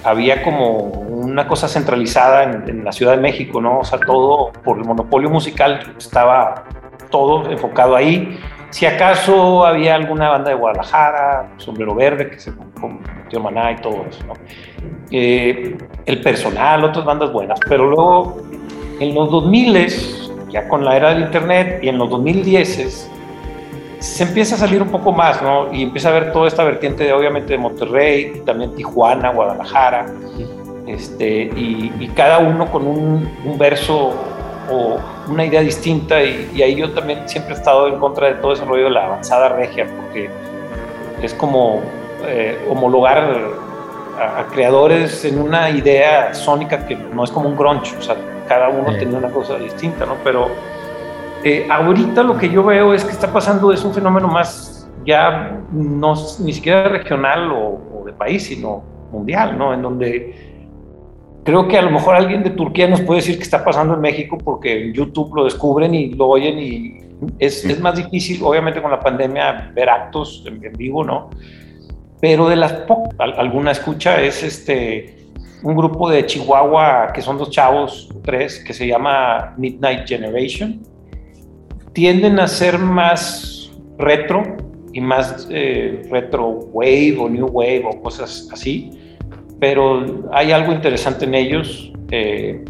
había 0.04 0.44
como 0.44 0.78
una 0.78 1.48
cosa 1.48 1.68
centralizada 1.68 2.44
en, 2.44 2.70
en, 2.70 2.86
la 2.86 2.92
Ciudad 2.92 3.14
de 3.14 3.22
México, 3.22 3.60
¿no? 3.60 3.80
O 3.80 3.84
sea, 3.84 4.00
todo 4.00 4.52
por 4.64 4.78
el 4.78 4.86
monopolio 4.86 5.30
musical 5.30 5.96
estaba 5.98 6.66
todo 7.10 7.50
enfocado 7.50 7.96
ahí 7.96 8.38
si 8.70 8.86
acaso 8.86 9.66
había 9.66 9.96
alguna 9.96 10.30
banda 10.30 10.50
de 10.50 10.56
Guadalajara, 10.56 11.50
Sombrero 11.58 11.96
Verde, 11.96 12.30
que 12.30 12.40
se 12.40 12.52
convirtió 12.80 13.40
Maná 13.40 13.72
y 13.72 13.76
todo 13.78 14.06
eso, 14.10 14.26
¿no? 14.26 14.34
Eh, 15.12 15.78
el 16.06 16.22
personal, 16.22 16.84
otras 16.84 17.06
bandas 17.06 17.32
buenas, 17.32 17.60
pero 17.68 17.90
luego 17.90 18.38
en 19.00 19.14
los 19.16 19.32
2000 19.32 20.50
ya 20.50 20.68
con 20.68 20.84
la 20.84 20.96
era 20.96 21.14
del 21.14 21.24
internet 21.24 21.80
y 21.82 21.90
en 21.90 21.98
los 21.98 22.10
2010 22.10 23.10
se 24.00 24.24
empieza 24.24 24.56
a 24.56 24.58
salir 24.60 24.82
un 24.82 24.90
poco 24.90 25.12
más, 25.12 25.42
¿no? 25.42 25.74
Y 25.74 25.84
empieza 25.84 26.10
a 26.10 26.12
ver 26.12 26.32
toda 26.32 26.48
esta 26.48 26.64
vertiente 26.64 27.04
de 27.04 27.14
obviamente 27.14 27.54
de 27.54 27.58
Monterrey, 27.58 28.44
también 28.46 28.76
Tijuana, 28.76 29.32
Guadalajara, 29.32 30.06
este, 30.86 31.50
y, 31.56 32.10
cada 32.16 32.40
uno 32.40 32.72
con 32.72 32.88
un, 32.88 33.30
un 33.44 33.58
verso 33.58 34.14
o 34.70 34.98
una 35.28 35.46
idea 35.46 35.62
distinta 35.62 36.22
y, 36.24 36.52
y, 36.54 36.62
ahí 36.62 36.76
yo 36.76 36.92
también 36.92 37.28
siempre 37.28 37.54
he 37.54 37.58
estado 37.58 37.88
en 37.88 38.00
contra 38.00 38.28
de 38.28 38.34
todo 38.36 38.54
ese 38.54 38.66
rollo 38.66 38.86
de 38.86 38.92
la 38.92 39.06
avanzada 39.06 39.50
regia 39.50 39.88
porque 39.96 40.30
es 41.22 41.34
como 41.34 41.82
eh, 42.26 42.58
homologar 42.70 43.18
a, 44.20 44.40
a, 44.40 44.48
creadores 44.48 45.24
en 45.26 45.40
una 45.40 45.70
idea 45.70 46.34
sónica 46.34 46.86
que 46.86 46.96
no 46.96 47.24
es 47.24 47.32
como 47.32 47.50
un 47.50 47.56
grunge, 47.56 47.96
o 47.98 48.02
sea, 48.02 48.16
cada 48.48 48.70
uno 48.70 48.92
sí. 48.92 49.00
tiene 49.00 49.18
una 49.18 49.30
cosa 49.30 49.58
distinta, 49.58 50.06
¿no? 50.06 50.16
Pero 50.24 50.50
eh, 51.44 51.68
ahorita 51.70 52.24
lo 52.24 52.38
que 52.38 52.50
yo 52.50 52.64
veo 52.64 52.94
es 52.94 53.04
que 53.04 53.12
está 53.12 53.32
pasando 53.32 53.72
es 53.72 53.84
un 53.84 53.94
fenómeno 53.94 54.28
más 54.28 54.90
ya 55.06 55.60
no 55.72 56.16
ni 56.40 56.52
siquiera 56.52 56.90
regional 56.90 57.52
o, 57.52 57.80
o 57.94 58.04
de 58.06 58.14
país, 58.14 58.44
sino 58.44 58.84
mundial, 59.12 59.58
¿no? 59.58 59.74
En 59.74 59.82
donde 59.82 60.57
creo 61.48 61.66
que 61.66 61.78
a 61.78 61.82
lo 61.82 61.92
mejor 61.92 62.14
alguien 62.14 62.44
de 62.44 62.50
Turquía 62.50 62.90
nos 62.90 63.00
puede 63.00 63.22
decir 63.22 63.38
que 63.38 63.44
está 63.44 63.64
pasando 63.64 63.94
en 63.94 64.02
México 64.02 64.38
porque 64.38 64.84
en 64.84 64.94
YouTube 64.94 65.34
lo 65.34 65.46
descubren 65.46 65.96
y 65.96 66.10
lo 66.10 66.28
oyen 66.28 66.60
y 66.60 66.98
es, 67.40 67.64
es 67.64 67.80
más 67.80 67.96
difícil, 67.96 68.44
obviamente 68.44 68.82
con 68.82 68.92
la 68.92 69.00
pandemia, 69.00 69.72
ver 69.74 69.90
actos 69.90 70.44
en, 70.46 70.62
en 70.62 70.74
vivo, 70.74 71.06
¿no? 71.06 71.30
Pero 72.20 72.50
de 72.50 72.58
las 72.58 72.74
pocas, 72.74 73.16
alguna 73.38 73.72
escucha 73.72 74.22
es 74.22 74.44
este, 74.44 75.30
un 75.64 75.78
grupo 75.78 76.10
de 76.10 76.26
Chihuahua 76.26 77.14
que 77.14 77.22
son 77.22 77.38
dos 77.38 77.50
chavos, 77.50 78.10
tres, 78.24 78.60
que 78.60 78.74
se 78.74 78.86
llama 78.86 79.54
Midnight 79.56 80.06
Generation. 80.06 80.84
Tienden 81.94 82.42
a 82.42 82.50
ser 82.50 82.78
más 82.78 83.72
retro 83.98 84.44
y 84.92 85.00
más 85.00 85.48
eh, 85.50 86.06
retro 86.12 86.50
wave 86.74 87.16
o 87.18 87.30
new 87.30 87.48
wave 87.48 87.86
o 87.90 88.02
cosas 88.02 88.50
así 88.52 89.07
pero 89.60 90.30
hay 90.32 90.52
algo 90.52 90.72
interesante 90.72 91.26
en 91.26 91.36
ellos. 91.36 91.92
Eh, 92.12 92.64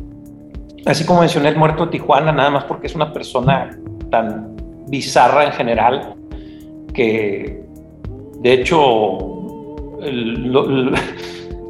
así 0.86 1.06
como 1.06 1.20
mencioné 1.22 1.50
el 1.50 1.58
muerto 1.58 1.86
de 1.86 1.92
Tijuana, 1.92 2.32
nada 2.32 2.50
más 2.50 2.64
porque 2.64 2.88
es 2.88 2.96
una 2.96 3.12
persona 3.12 3.78
tan 4.10 4.56
bizarra 4.88 5.46
en 5.46 5.52
general 5.52 6.16
que 6.94 7.62
de 8.40 8.54
hecho 8.54 9.18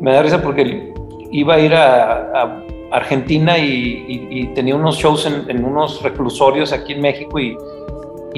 me 0.01 0.13
da 0.13 0.22
risa 0.22 0.41
porque 0.41 0.93
iba 1.32 1.55
a 1.55 1.59
ir 1.59 1.74
a, 1.74 2.63
Argentina 2.89 3.57
y, 3.57 4.49
tenía 4.55 4.74
unos 4.74 4.97
shows 4.97 5.26
en, 5.26 5.65
unos 5.65 6.01
reclusorios 6.01 6.72
aquí 6.72 6.93
en 6.93 7.01
México 7.01 7.38
y, 7.38 7.57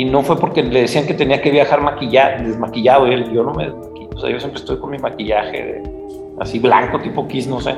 no 0.06 0.24
fue 0.24 0.40
porque 0.40 0.64
le 0.64 0.82
decían 0.82 1.06
que 1.06 1.14
tenía 1.14 1.42
que 1.42 1.52
viajar 1.52 1.82
maquillado, 1.82 2.44
desmaquillado 2.44 3.06
yo 3.08 3.44
no 3.44 3.54
me 3.54 3.66
desmaquillo, 3.66 4.10
o 4.16 4.20
sea, 4.20 4.30
yo 4.30 4.40
siempre 4.40 4.60
estoy 4.60 4.78
con 4.78 4.92
mi 4.92 4.98
maquillaje 4.98 5.84
así 6.40 6.60
blanco, 6.60 7.00
tipo 7.00 7.28
Kiss, 7.28 7.48
no 7.48 7.60
sé. 7.60 7.76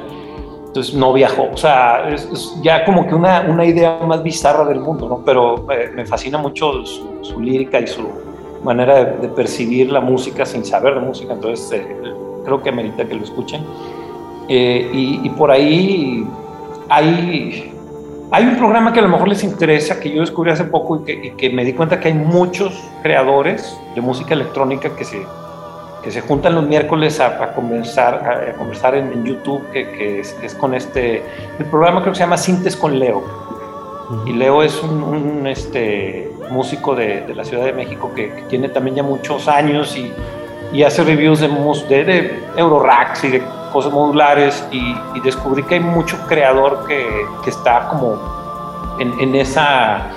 Entonces 0.67 0.93
no 0.93 1.11
viajó. 1.11 1.49
O 1.51 1.57
sea, 1.57 2.09
es, 2.09 2.29
es 2.31 2.57
ya 2.61 2.85
como 2.85 3.05
que 3.05 3.13
una, 3.13 3.41
una, 3.41 3.65
idea 3.65 3.99
más 4.07 4.23
bizarra 4.23 4.63
del 4.65 4.79
mundo, 4.79 5.09
¿no? 5.09 5.21
Pero 5.25 5.69
eh, 5.71 5.91
me 5.93 6.05
fascina 6.05 6.37
mucho 6.37 6.85
su, 6.85 7.19
su, 7.21 7.41
lírica 7.41 7.79
y 7.79 7.87
su 7.87 8.07
manera 8.63 9.03
de, 9.03 9.17
de, 9.17 9.27
percibir 9.27 9.91
la 9.91 9.99
música 9.99 10.45
sin 10.45 10.63
saber 10.63 10.95
de 10.95 11.01
música. 11.01 11.33
Entonces 11.33 11.71
eh, 11.73 12.13
creo 12.45 12.61
que 12.61 12.71
merita 12.71 13.05
que 13.05 13.15
lo 13.15 13.23
escuchen. 13.23 13.61
Eh, 14.47 14.89
y, 14.93 15.19
y, 15.23 15.29
por 15.31 15.51
ahí 15.51 16.25
hay, 16.89 17.73
hay 18.31 18.45
un 18.45 18.57
programa 18.57 18.91
que 18.93 18.99
a 18.99 19.03
lo 19.03 19.09
mejor 19.09 19.27
les 19.27 19.43
interesa, 19.43 19.99
que 19.99 20.11
yo 20.11 20.21
descubrí 20.21 20.51
hace 20.51 20.65
poco 20.65 21.01
y 21.01 21.03
que, 21.03 21.27
y 21.27 21.31
que 21.31 21.49
me 21.49 21.63
di 21.63 21.73
cuenta 21.73 21.99
que 21.99 22.09
hay 22.09 22.13
muchos 22.13 22.73
creadores 23.01 23.77
de 23.93 24.01
música 24.01 24.33
electrónica 24.33 24.95
que 24.95 25.05
se 25.05 25.25
que 26.01 26.11
se 26.11 26.21
juntan 26.21 26.55
los 26.55 26.65
miércoles 26.65 27.19
a, 27.19 27.43
a 27.43 27.53
conversar, 27.53 28.49
a, 28.49 28.53
conversar 28.53 28.95
en, 28.95 29.11
en, 29.11 29.23
YouTube, 29.23 29.69
que, 29.71 29.89
que 29.91 30.19
es, 30.19 30.35
es, 30.41 30.55
con 30.55 30.73
este, 30.73 31.23
el 31.59 31.65
programa 31.65 32.01
creo 32.01 32.13
que 32.13 32.17
se 32.17 32.23
llama 32.23 32.37
Sintes 32.37 32.75
con 32.75 32.97
Leo. 32.97 33.23
Y 34.25 34.33
Leo 34.33 34.61
es 34.61 34.81
un, 34.83 35.03
un 35.03 35.47
este, 35.47 36.31
músico 36.49 36.95
de, 36.95 37.21
de, 37.21 37.33
la 37.33 37.45
Ciudad 37.45 37.65
de 37.65 37.73
México 37.73 38.11
que, 38.13 38.33
que, 38.33 38.41
tiene 38.43 38.69
también 38.69 38.97
ya 38.97 39.03
muchos 39.03 39.47
años 39.47 39.95
y, 39.95 40.11
y 40.73 40.83
hace 40.83 41.03
reviews 41.03 41.39
de, 41.39 41.47
de, 41.87 42.03
de 42.03 42.43
Euroracks 42.57 43.23
y 43.23 43.29
de 43.29 43.43
cosas 43.71 43.93
modulares 43.93 44.67
y, 44.71 44.95
y, 45.15 45.19
descubrí 45.21 45.63
que 45.63 45.75
hay 45.75 45.79
mucho 45.79 46.17
creador 46.27 46.85
que, 46.87 47.25
que 47.43 47.49
está 47.49 47.87
como 47.87 48.19
en, 48.99 49.17
en 49.19 49.35
esa 49.35 50.09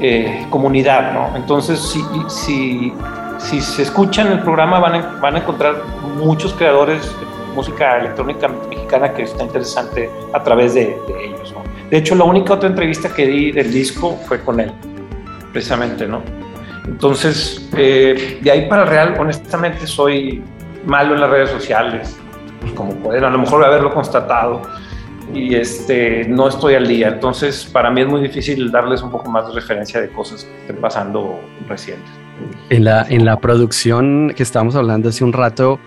eh, 0.00 0.46
comunidad, 0.50 1.12
¿no? 1.12 1.34
Entonces, 1.34 1.80
si, 1.80 2.02
si 2.28 2.92
si 3.38 3.60
se 3.60 3.82
escuchan 3.82 4.28
el 4.32 4.40
programa 4.40 4.78
van 4.78 4.94
a, 4.94 5.20
van 5.20 5.36
a 5.36 5.38
encontrar 5.38 5.76
muchos 6.16 6.52
creadores 6.54 7.02
de 7.18 7.54
música 7.54 7.98
electrónica 7.98 8.48
mexicana 8.48 9.12
que 9.12 9.22
está 9.22 9.42
interesante 9.44 10.10
a 10.32 10.42
través 10.42 10.74
de, 10.74 10.96
de 11.08 11.24
ellos. 11.26 11.52
¿no? 11.52 11.62
De 11.90 11.96
hecho, 11.96 12.14
la 12.14 12.24
única 12.24 12.54
otra 12.54 12.68
entrevista 12.68 13.08
que 13.08 13.26
di 13.26 13.52
del 13.52 13.72
disco 13.72 14.18
fue 14.26 14.40
con 14.40 14.60
él, 14.60 14.72
precisamente, 15.52 16.06
¿no? 16.06 16.22
Entonces, 16.86 17.68
eh, 17.76 18.38
de 18.40 18.50
ahí 18.50 18.68
para 18.68 18.84
real, 18.84 19.14
honestamente, 19.18 19.86
soy 19.86 20.42
malo 20.86 21.14
en 21.14 21.20
las 21.20 21.30
redes 21.30 21.50
sociales, 21.50 22.18
como 22.74 22.94
pueden 22.96 23.24
a 23.24 23.30
lo 23.30 23.38
mejor 23.38 23.64
haberlo 23.64 23.92
constatado, 23.92 24.62
y 25.34 25.54
este, 25.54 26.26
no 26.28 26.48
estoy 26.48 26.74
al 26.74 26.86
día. 26.86 27.08
Entonces, 27.08 27.64
para 27.64 27.90
mí 27.90 28.00
es 28.00 28.06
muy 28.08 28.20
difícil 28.20 28.70
darles 28.70 29.02
un 29.02 29.10
poco 29.10 29.30
más 29.30 29.46
de 29.48 29.54
referencia 29.54 30.00
de 30.00 30.08
cosas 30.08 30.44
que 30.44 30.60
estén 30.60 30.76
pasando 30.76 31.40
recientes. 31.68 32.10
En 32.70 32.84
la, 32.84 33.06
en 33.08 33.24
la 33.24 33.40
producción 33.40 34.32
que 34.36 34.42
estábamos 34.42 34.76
hablando 34.76 35.08
hace 35.08 35.24
un 35.24 35.32
rato, 35.32 35.80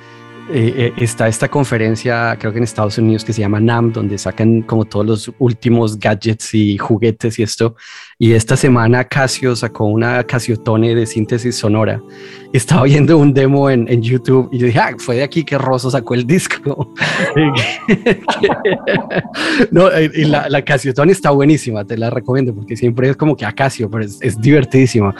eh, 0.53 0.73
eh, 0.77 0.93
está 0.97 1.27
esta 1.27 1.47
conferencia, 1.47 2.35
creo 2.39 2.51
que 2.51 2.57
en 2.57 2.63
Estados 2.63 2.97
Unidos, 2.97 3.23
que 3.23 3.33
se 3.33 3.41
llama 3.41 3.59
NAM, 3.59 3.91
donde 3.91 4.17
sacan 4.17 4.61
como 4.61 4.85
todos 4.85 5.05
los 5.05 5.31
últimos 5.39 5.97
gadgets 5.97 6.53
y 6.53 6.77
juguetes 6.77 7.39
y 7.39 7.43
esto. 7.43 7.75
Y 8.19 8.33
esta 8.33 8.57
semana 8.57 9.05
Casio 9.05 9.55
sacó 9.55 9.85
una 9.85 10.23
Casiotone 10.23 10.93
de 10.93 11.05
síntesis 11.05 11.55
sonora. 11.55 12.01
Estaba 12.53 12.83
viendo 12.83 13.17
un 13.17 13.33
demo 13.33 13.69
en, 13.69 13.87
en 13.87 14.01
YouTube 14.01 14.49
y 14.51 14.59
yo 14.59 14.65
dije, 14.65 14.79
ah, 14.79 14.91
fue 14.97 15.15
de 15.15 15.23
aquí 15.23 15.45
que 15.45 15.57
Rosso 15.57 15.89
sacó 15.89 16.15
el 16.15 16.27
disco. 16.27 16.93
no, 19.71 19.89
eh, 19.91 20.11
y 20.13 20.25
la, 20.25 20.49
la 20.49 20.61
Casiotone 20.61 21.13
está 21.13 21.31
buenísima, 21.31 21.85
te 21.85 21.97
la 21.97 22.09
recomiendo 22.09 22.53
porque 22.53 22.75
siempre 22.75 23.09
es 23.09 23.15
como 23.15 23.37
que 23.37 23.45
a 23.45 23.53
Casio, 23.53 23.89
pero 23.89 24.03
es, 24.03 24.21
es 24.21 24.39
divertidísima. 24.39 25.15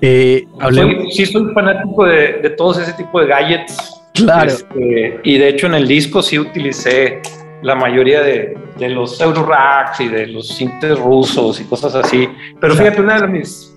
Eh, 0.00 0.46
soy, 0.70 1.10
sí, 1.10 1.26
soy 1.26 1.52
fanático 1.52 2.04
de, 2.04 2.40
de 2.42 2.50
todos 2.50 2.78
ese 2.78 2.92
tipo 2.92 3.20
de 3.20 3.26
gadgets 3.26 3.95
Claro. 4.16 4.50
Este, 4.50 5.20
y 5.22 5.38
de 5.38 5.48
hecho 5.48 5.66
en 5.66 5.74
el 5.74 5.86
disco 5.86 6.22
sí 6.22 6.38
utilicé 6.38 7.20
la 7.62 7.74
mayoría 7.74 8.22
de, 8.22 8.56
de 8.78 8.88
los 8.90 9.20
Euroracks 9.20 10.00
y 10.00 10.08
de 10.08 10.26
los 10.28 10.48
sintes 10.48 10.98
rusos 10.98 11.60
y 11.60 11.64
cosas 11.64 11.94
así. 11.94 12.28
Pero 12.60 12.74
fíjate, 12.74 13.00
una 13.00 13.20
de 13.20 13.28
mis 13.28 13.76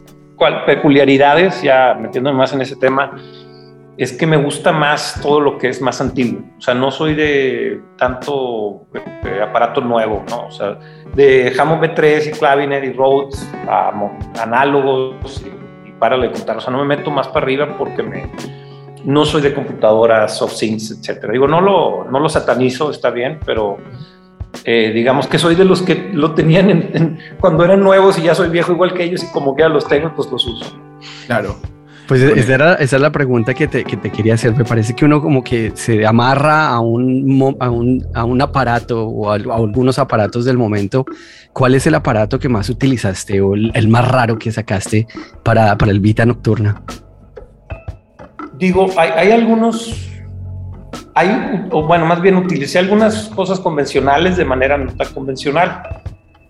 peculiaridades, 0.66 1.62
ya 1.62 1.96
metiéndome 2.00 2.38
más 2.38 2.54
en 2.54 2.62
ese 2.62 2.76
tema, 2.76 3.18
es 3.98 4.14
que 4.14 4.26
me 4.26 4.38
gusta 4.38 4.72
más 4.72 5.20
todo 5.22 5.42
lo 5.42 5.58
que 5.58 5.68
es 5.68 5.82
más 5.82 6.00
antiguo. 6.00 6.42
O 6.58 6.62
sea, 6.62 6.74
no 6.74 6.90
soy 6.90 7.16
de 7.16 7.82
tanto 7.98 8.86
eh, 8.94 9.42
aparato 9.42 9.82
nuevo, 9.82 10.24
¿no? 10.30 10.46
O 10.48 10.52
sea, 10.52 10.80
de 11.16 11.54
Hammond 11.58 11.84
B3 11.84 12.28
y 12.28 12.32
Clavinet 12.32 12.84
y 12.86 12.94
Rhodes 12.94 13.52
a, 13.68 13.92
análogos 14.42 15.44
y, 15.46 15.90
y 15.90 15.92
para 15.94 16.18
de 16.18 16.32
contar. 16.32 16.58
O 16.58 16.62
sea, 16.62 16.72
no 16.72 16.80
me 16.80 16.96
meto 16.96 17.12
más 17.12 17.28
para 17.28 17.44
arriba 17.44 17.76
porque 17.78 18.02
me 18.02 18.30
no 19.06 19.26
soy 19.26 19.41
de 19.41 19.54
computadoras, 19.54 20.38
soft 20.38 20.54
syncs, 20.54 20.91
etcétera. 20.91 21.34
Digo, 21.34 21.47
no 21.47 21.62
lo, 21.62 22.06
no 22.10 22.20
lo 22.20 22.30
satanizo, 22.30 22.91
está 22.91 23.10
bien, 23.10 23.39
pero 23.45 23.78
eh, 24.66 24.91
digamos 24.93 25.28
que 25.28 25.38
soy 25.38 25.56
de 25.56 25.66
los 25.66 25.82
que 25.82 26.10
lo 26.14 26.34
tenían 26.34 26.70
en, 26.70 26.89
en, 26.93 27.20
cuando 27.39 27.64
eran 27.64 27.82
nuevos 27.82 28.18
y 28.20 28.24
ya 28.24 28.36
soy 28.36 28.50
viejo 28.50 28.72
igual 28.72 28.93
que 28.93 29.04
ellos 29.04 29.24
y 29.24 29.32
como 29.32 29.56
que 29.56 29.62
ya 29.62 29.70
los 29.70 29.88
tengo, 29.88 30.14
pues 30.16 30.32
los 30.32 30.45
uso. 30.45 30.78
Claro. 31.28 31.56
Pues 32.08 32.24
esa, 32.24 32.56
era, 32.56 32.74
esa 32.74 32.95
es 32.95 33.02
la 33.04 33.12
pregunta 33.12 33.54
que 33.54 33.68
te, 33.68 33.84
que 33.84 33.95
te, 33.95 34.12
quería 34.12 34.34
hacer. 34.34 34.56
Me 34.56 34.66
parece 34.66 34.95
que 34.95 35.06
uno 35.06 35.22
como 35.22 35.43
que 35.43 35.74
se 35.76 36.08
amarra 36.08 36.70
a 36.70 36.80
un, 36.80 37.56
a 37.60 37.70
un, 37.70 38.04
a 38.16 38.24
un 38.26 38.41
aparato 38.41 39.06
o 39.06 39.30
a, 39.30 39.36
a, 39.36 39.56
algunos 39.56 40.00
aparatos 40.00 40.43
del 40.43 40.58
momento. 40.58 41.06
¿Cuál 41.54 41.76
es 41.76 41.86
el 41.86 41.93
aparato 41.93 42.39
que 42.39 42.50
más 42.50 42.68
utilizaste 42.68 43.41
o 43.41 43.54
el, 43.54 43.72
el 43.76 43.88
más 43.89 44.08
raro 44.08 44.39
que 44.39 44.52
sacaste 44.52 45.06
para, 45.43 45.78
para 45.78 45.91
el 45.91 46.00
Vita 46.00 46.26
Nocturna? 46.26 46.82
Digo, 48.60 48.89
hay, 48.97 49.10
hay 49.16 49.32
algunos, 49.32 50.12
hay, 51.16 51.66
o 51.72 51.84
bueno, 51.88 52.05
más 52.05 52.22
bien 52.22 52.36
utilicé 52.36 52.78
algunas 52.78 53.30
cosas 53.30 53.60
convencionales 53.60 54.38
de 54.38 54.45
manera 54.45 54.78
no 54.78 54.93
tan 54.95 55.12
convencional. 55.14 55.82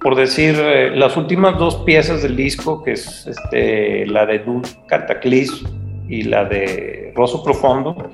Por 0.02 0.16
decir, 0.16 0.56
eh, 0.58 0.96
las 0.96 1.18
últimas 1.18 1.58
dos 1.58 1.76
piezas 1.86 2.24
del 2.24 2.36
disco, 2.36 2.82
que 2.84 2.94
es 2.94 3.28
este, 3.28 4.06
la 4.08 4.26
de 4.26 4.40
Dul 4.40 4.62
Cataclysm 4.88 5.68
y 6.08 6.24
la 6.24 6.46
de 6.46 7.12
Rosso 7.16 7.44
Profundo, 7.44 8.10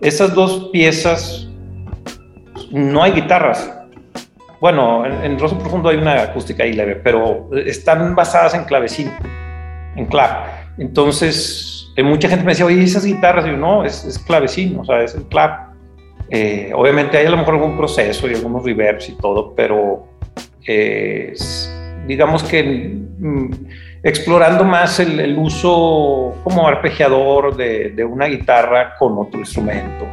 esas 0.00 0.34
dos 0.34 0.70
piezas 0.72 1.48
no 2.70 3.02
hay 3.02 3.12
guitarras. 3.12 3.70
Bueno, 4.60 5.04
en, 5.04 5.32
en 5.32 5.36
Profundo 5.36 5.90
hay 5.90 5.98
una 5.98 6.22
acústica 6.22 6.64
ahí 6.64 6.72
leve, 6.72 6.96
pero 6.96 7.50
están 7.54 8.14
basadas 8.14 8.54
en 8.54 8.64
clavecín, 8.64 9.12
en 9.94 10.06
clav. 10.06 10.46
Entonces, 10.78 11.75
mucha 12.02 12.28
gente 12.28 12.44
me 12.44 12.52
decía, 12.52 12.66
oye, 12.66 12.82
esas 12.82 13.04
guitarras, 13.04 13.46
y 13.46 13.50
yo, 13.50 13.56
no, 13.56 13.84
es, 13.84 14.04
es 14.04 14.18
clavecín, 14.18 14.78
o 14.78 14.84
sea, 14.84 15.02
es 15.02 15.14
el 15.14 15.24
clap. 15.24 15.74
Eh, 16.28 16.72
obviamente 16.74 17.16
hay 17.16 17.26
a 17.26 17.30
lo 17.30 17.36
mejor 17.36 17.54
algún 17.54 17.76
proceso 17.76 18.28
y 18.28 18.34
algunos 18.34 18.64
reverbs 18.64 19.08
y 19.08 19.12
todo, 19.12 19.54
pero 19.54 20.06
eh, 20.66 21.32
digamos 22.06 22.42
que 22.42 22.62
mm, 23.18 23.50
explorando 24.02 24.64
más 24.64 25.00
el, 25.00 25.36
uso 25.38 26.34
como 26.42 26.66
arpegiador 26.66 27.56
de, 27.56 27.90
de, 27.90 28.04
una 28.04 28.26
guitarra 28.26 28.94
con 28.98 29.16
otro 29.18 29.40
instrumento. 29.40 30.04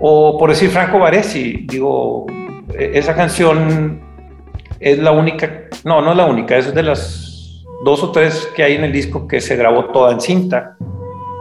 O 0.00 0.38
por 0.38 0.50
decir 0.50 0.70
Franco 0.70 0.98
Baresi, 0.98 1.66
digo, 1.68 2.26
e, 2.72 2.92
esa 2.94 3.14
canción 3.14 4.00
es 4.80 4.98
la 4.98 5.12
única, 5.12 5.64
no, 5.84 6.00
no 6.00 6.12
es 6.12 6.16
la 6.16 6.26
única, 6.26 6.56
es 6.56 6.74
de 6.74 6.82
las 6.82 7.23
dos 7.84 8.02
o 8.02 8.10
tres 8.10 8.50
que 8.56 8.62
hay 8.64 8.74
en 8.74 8.84
el 8.84 8.92
disco 8.92 9.28
que 9.28 9.40
se 9.40 9.56
grabó 9.56 9.86
toda 9.86 10.12
en 10.12 10.20
cinta. 10.20 10.76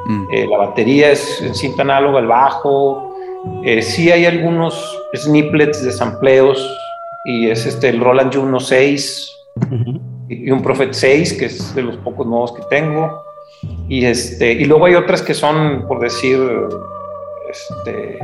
Mm. 0.05 0.25
Eh, 0.31 0.47
la 0.47 0.57
batería 0.57 1.11
es 1.11 1.41
en 1.41 1.55
cinta 1.55 1.81
análoga, 1.81 2.19
el 2.19 2.27
bajo. 2.27 3.15
Eh, 3.63 3.81
sí 3.81 4.11
hay 4.11 4.25
algunos 4.25 4.99
snippets 5.15 5.83
de 5.83 5.91
sampleos 5.91 6.59
y 7.25 7.49
es 7.49 7.65
este, 7.65 7.89
el 7.89 7.99
Roland 8.01 8.33
Juno 8.33 8.59
6 8.59 9.29
y 10.29 10.51
un 10.51 10.61
Prophet 10.61 10.93
6, 10.93 11.33
que 11.33 11.45
es 11.45 11.73
de 11.75 11.81
los 11.81 11.97
pocos 11.97 12.27
nuevos 12.27 12.51
que 12.51 12.61
tengo. 12.69 13.23
Y, 13.87 14.05
este, 14.05 14.51
y 14.51 14.65
luego 14.65 14.85
hay 14.85 14.95
otras 14.95 15.21
que 15.21 15.33
son, 15.33 15.85
por 15.87 15.99
decir, 15.99 16.39
este, 17.49 18.17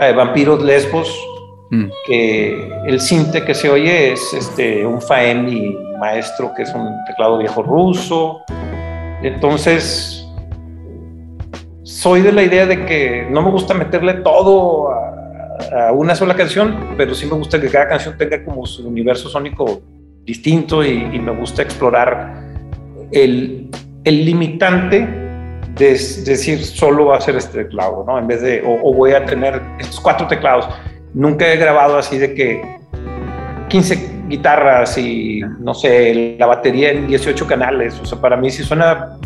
eh, 0.00 0.12
Vampiros 0.12 0.62
Lesbos, 0.62 1.14
mm. 1.70 1.86
que 2.06 2.72
el 2.86 3.00
cinte 3.00 3.44
que 3.44 3.54
se 3.54 3.68
oye 3.68 4.12
es 4.12 4.32
este, 4.32 4.86
un 4.86 5.00
Faemi 5.02 5.76
maestro, 6.04 6.52
que 6.54 6.62
es 6.62 6.74
un 6.74 7.04
teclado 7.06 7.38
viejo 7.38 7.62
ruso. 7.62 8.42
Entonces, 9.22 10.26
soy 11.82 12.20
de 12.20 12.32
la 12.32 12.42
idea 12.42 12.66
de 12.66 12.84
que 12.84 13.26
no 13.30 13.42
me 13.42 13.50
gusta 13.50 13.72
meterle 13.72 14.14
todo 14.14 14.90
a, 14.90 15.92
una 15.92 16.14
sola 16.14 16.34
canción, 16.34 16.94
pero 16.96 17.14
sí 17.14 17.26
me 17.26 17.36
gusta 17.36 17.60
que 17.60 17.68
cada 17.68 17.88
canción 17.88 18.16
tenga 18.18 18.44
como 18.44 18.66
su 18.66 18.86
universo 18.86 19.28
sónico 19.28 19.82
distinto 20.24 20.84
y, 20.84 21.18
me 21.18 21.32
gusta 21.32 21.62
explorar 21.62 22.34
el, 23.10 23.70
limitante 24.04 25.06
de, 25.74 25.90
decir 26.32 26.64
solo 26.64 27.06
va 27.06 27.16
a 27.16 27.20
ser 27.20 27.36
este 27.36 27.64
teclado, 27.64 28.04
¿no? 28.06 28.18
En 28.18 28.26
vez 28.26 28.42
de, 28.42 28.62
o, 28.66 28.92
voy 28.92 29.12
a 29.12 29.24
tener 29.24 29.60
estos 29.78 30.00
cuatro 30.00 30.26
teclados. 30.26 30.68
Nunca 31.14 31.50
he 31.50 31.56
grabado 31.56 31.96
así 31.96 32.18
de 32.18 32.34
que 32.34 32.62
15 33.68 34.13
guitarras 34.28 34.96
y, 34.98 35.40
no 35.60 35.74
sé, 35.74 36.36
la 36.38 36.46
batería 36.46 36.90
en 36.90 37.06
18 37.06 37.46
canales. 37.46 37.98
O 38.00 38.06
sea, 38.06 38.20
para 38.20 38.36
mí 38.36 38.50
si 38.50 38.62
suena 38.62 39.16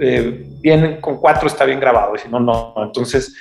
eh, 0.00 0.46
bien 0.60 1.00
con 1.00 1.16
cuatro 1.18 1.48
está 1.48 1.64
bien 1.64 1.80
grabado, 1.80 2.14
y 2.14 2.18
si 2.18 2.28
no, 2.28 2.40
no. 2.40 2.74
Entonces, 2.76 3.34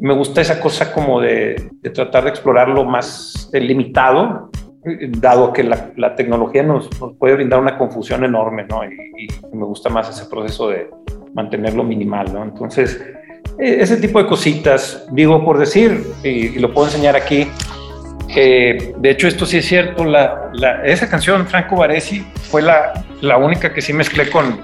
me 0.00 0.14
gusta 0.14 0.40
esa 0.40 0.60
cosa 0.60 0.92
como 0.92 1.20
de, 1.20 1.70
de 1.80 1.90
tratar 1.90 2.24
de 2.24 2.30
explorarlo 2.30 2.84
más 2.84 3.48
limitado 3.52 4.50
dado 5.08 5.52
que 5.52 5.64
la, 5.64 6.14
tecnología 6.14 6.62
nos, 6.62 6.88
puede 7.18 7.34
brindar 7.34 7.60
una 7.60 7.78
confusión 7.78 8.24
enorme, 8.24 8.64
¿no? 8.64 8.84
Y, 8.84 9.28
me 9.54 9.64
gusta 9.64 9.88
más 9.88 10.10
ese 10.10 10.28
proceso 10.28 10.68
de 10.68 10.90
mantenerlo 11.32 11.82
minimal, 11.82 12.32
¿no? 12.32 12.42
Entonces, 12.42 13.00
e, 13.58 13.80
ese 13.80 13.96
tipo 13.96 14.18
de 14.18 14.26
cositas, 14.26 15.06
digo 15.12 15.44
por 15.44 15.58
decir, 15.58 16.04
y, 16.22 16.58
lo 16.58 16.72
puedo 16.72 16.88
enseñar 16.88 17.16
aquí, 17.16 17.48
de 18.34 19.10
hecho 19.10 19.28
esto 19.28 19.46
sí 19.46 19.58
es 19.58 19.66
cierto, 19.66 20.04
la, 20.04 20.50
esa 20.84 21.08
canción, 21.08 21.46
Franco 21.46 21.76
Baresi, 21.76 22.26
fue 22.50 22.62
la, 22.62 23.04
la 23.20 23.36
única 23.36 23.72
que 23.72 23.80
sí 23.80 23.92
mezclé 23.92 24.30
con, 24.30 24.60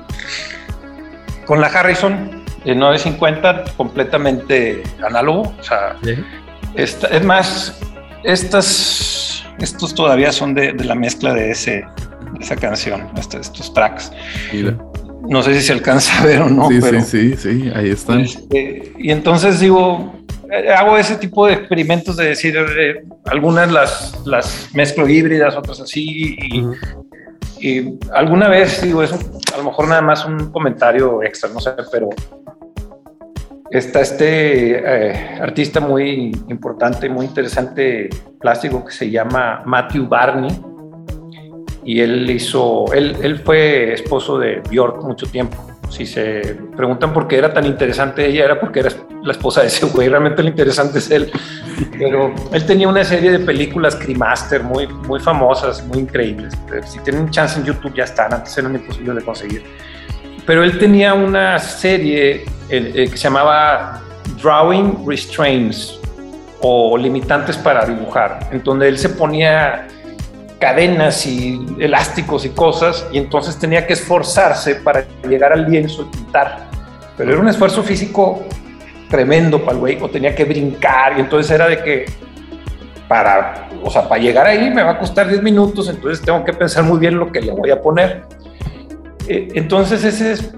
con 1.46 1.60
la 1.60 1.68
Harrison 1.68 2.42
en 2.64 2.78
950, 2.78 3.64
completamente 3.76 4.82
análogo, 5.02 5.54
o 5.58 5.62
sea, 5.62 5.96
es 6.74 7.24
más, 7.24 7.80
estas 8.24 9.20
estos 9.60 9.94
todavía 9.94 10.32
son 10.32 10.54
de, 10.54 10.72
la 10.72 10.94
mezcla 10.94 11.34
de, 11.34 11.50
ese, 11.50 11.84
esa 12.40 12.56
canción, 12.56 13.08
este, 13.18 13.38
estos 13.38 13.72
tracks. 13.74 14.12
No 15.28 15.42
sé 15.42 15.54
si 15.54 15.66
se 15.66 15.72
alcanza 15.72 16.20
a 16.20 16.24
ver 16.24 16.42
o 16.42 16.48
no. 16.48 16.68
Sí, 16.68 16.78
pero, 16.80 17.00
sí, 17.02 17.36
sí, 17.36 17.36
sí, 17.36 17.72
ahí 17.74 17.90
están. 17.90 18.20
Este, 18.20 18.92
y 18.98 19.10
entonces 19.10 19.60
digo, 19.60 20.14
hago 20.76 20.96
ese 20.96 21.16
tipo 21.16 21.46
de 21.46 21.54
experimentos 21.54 22.16
de 22.16 22.26
decir, 22.26 22.56
eh, 22.56 23.04
algunas 23.26 23.70
las, 23.70 24.20
las 24.26 24.68
mezclo 24.74 25.08
híbridas, 25.08 25.56
otras 25.56 25.80
así. 25.80 26.36
Y, 26.38 26.66
y 27.60 27.98
alguna 28.12 28.48
vez 28.48 28.82
digo, 28.82 29.02
eso 29.02 29.18
a 29.54 29.58
lo 29.58 29.64
mejor 29.64 29.88
nada 29.88 30.02
más 30.02 30.24
un 30.24 30.50
comentario 30.50 31.22
extra, 31.22 31.50
no 31.50 31.60
sé, 31.60 31.72
pero 31.92 32.08
está 33.70 34.00
este 34.00 34.78
eh, 34.78 35.38
artista 35.40 35.80
muy 35.80 36.36
importante, 36.48 37.08
muy 37.08 37.26
interesante 37.26 38.08
plástico 38.40 38.84
que 38.84 38.92
se 38.92 39.10
llama 39.10 39.62
Matthew 39.64 40.08
Barney. 40.08 40.50
Y 41.84 42.00
él 42.00 42.30
hizo, 42.30 42.92
él, 42.92 43.16
él 43.22 43.38
fue 43.38 43.94
esposo 43.94 44.38
de 44.38 44.60
Bjork 44.70 45.02
mucho 45.02 45.26
tiempo. 45.26 45.69
Si 45.90 46.06
se 46.06 46.56
preguntan 46.76 47.12
por 47.12 47.28
qué 47.28 47.36
era 47.36 47.52
tan 47.52 47.66
interesante 47.66 48.26
ella, 48.26 48.44
era 48.44 48.60
porque 48.60 48.80
era 48.80 48.90
la 49.22 49.32
esposa 49.32 49.60
de 49.60 49.66
ese 49.66 49.86
güey. 49.86 50.08
Realmente 50.08 50.42
lo 50.42 50.48
interesante 50.48 50.98
es 50.98 51.10
él. 51.10 51.30
Pero 51.98 52.32
él 52.52 52.64
tenía 52.64 52.88
una 52.88 53.04
serie 53.04 53.32
de 53.32 53.40
películas 53.40 53.96
Cremaster 53.96 54.62
muy, 54.62 54.86
muy 54.86 55.20
famosas, 55.20 55.84
muy 55.86 55.98
increíbles. 55.98 56.56
Si 56.86 56.98
tienen 57.00 57.28
chance 57.30 57.58
en 57.58 57.66
YouTube 57.66 57.94
ya 57.94 58.04
están, 58.04 58.32
antes 58.32 58.56
eran 58.56 58.74
imposibles 58.74 59.16
de 59.16 59.22
conseguir 59.22 59.62
pero 60.50 60.64
él 60.64 60.78
tenía 60.78 61.14
una 61.14 61.60
serie 61.60 62.44
eh, 62.68 63.08
que 63.08 63.16
se 63.16 63.24
llamaba 63.24 64.02
Drawing 64.42 65.06
Restraints 65.06 66.00
o 66.60 66.98
limitantes 66.98 67.56
para 67.56 67.86
dibujar, 67.86 68.48
en 68.50 68.60
donde 68.64 68.88
él 68.88 68.98
se 68.98 69.10
ponía 69.10 69.86
cadenas 70.60 71.26
y 71.26 71.58
elásticos 71.78 72.44
y 72.44 72.50
cosas 72.50 73.06
y 73.12 73.18
entonces 73.18 73.58
tenía 73.58 73.86
que 73.86 73.94
esforzarse 73.94 74.76
para 74.76 75.06
llegar 75.28 75.52
al 75.52 75.68
lienzo 75.68 76.02
y 76.02 76.16
pintar. 76.16 76.68
Pero 77.16 77.32
era 77.32 77.40
un 77.40 77.48
esfuerzo 77.48 77.82
físico 77.82 78.44
tremendo 79.08 79.60
para 79.60 79.72
el 79.72 79.78
güey, 79.78 79.98
o 80.00 80.08
tenía 80.08 80.34
que 80.34 80.44
brincar 80.44 81.16
y 81.16 81.20
entonces 81.20 81.50
era 81.50 81.66
de 81.66 81.82
que 81.82 82.04
para, 83.08 83.68
o 83.82 83.90
sea, 83.90 84.08
para 84.08 84.20
llegar 84.20 84.46
ahí 84.46 84.70
me 84.70 84.84
va 84.84 84.92
a 84.92 84.98
costar 84.98 85.28
10 85.28 85.42
minutos, 85.42 85.88
entonces 85.88 86.24
tengo 86.24 86.44
que 86.44 86.52
pensar 86.52 86.84
muy 86.84 87.00
bien 87.00 87.18
lo 87.18 87.32
que 87.32 87.40
le 87.40 87.50
voy 87.50 87.70
a 87.70 87.80
poner. 87.80 88.22
Eh, 89.26 89.48
entonces 89.54 90.04
ese 90.04 90.32
es 90.32 90.54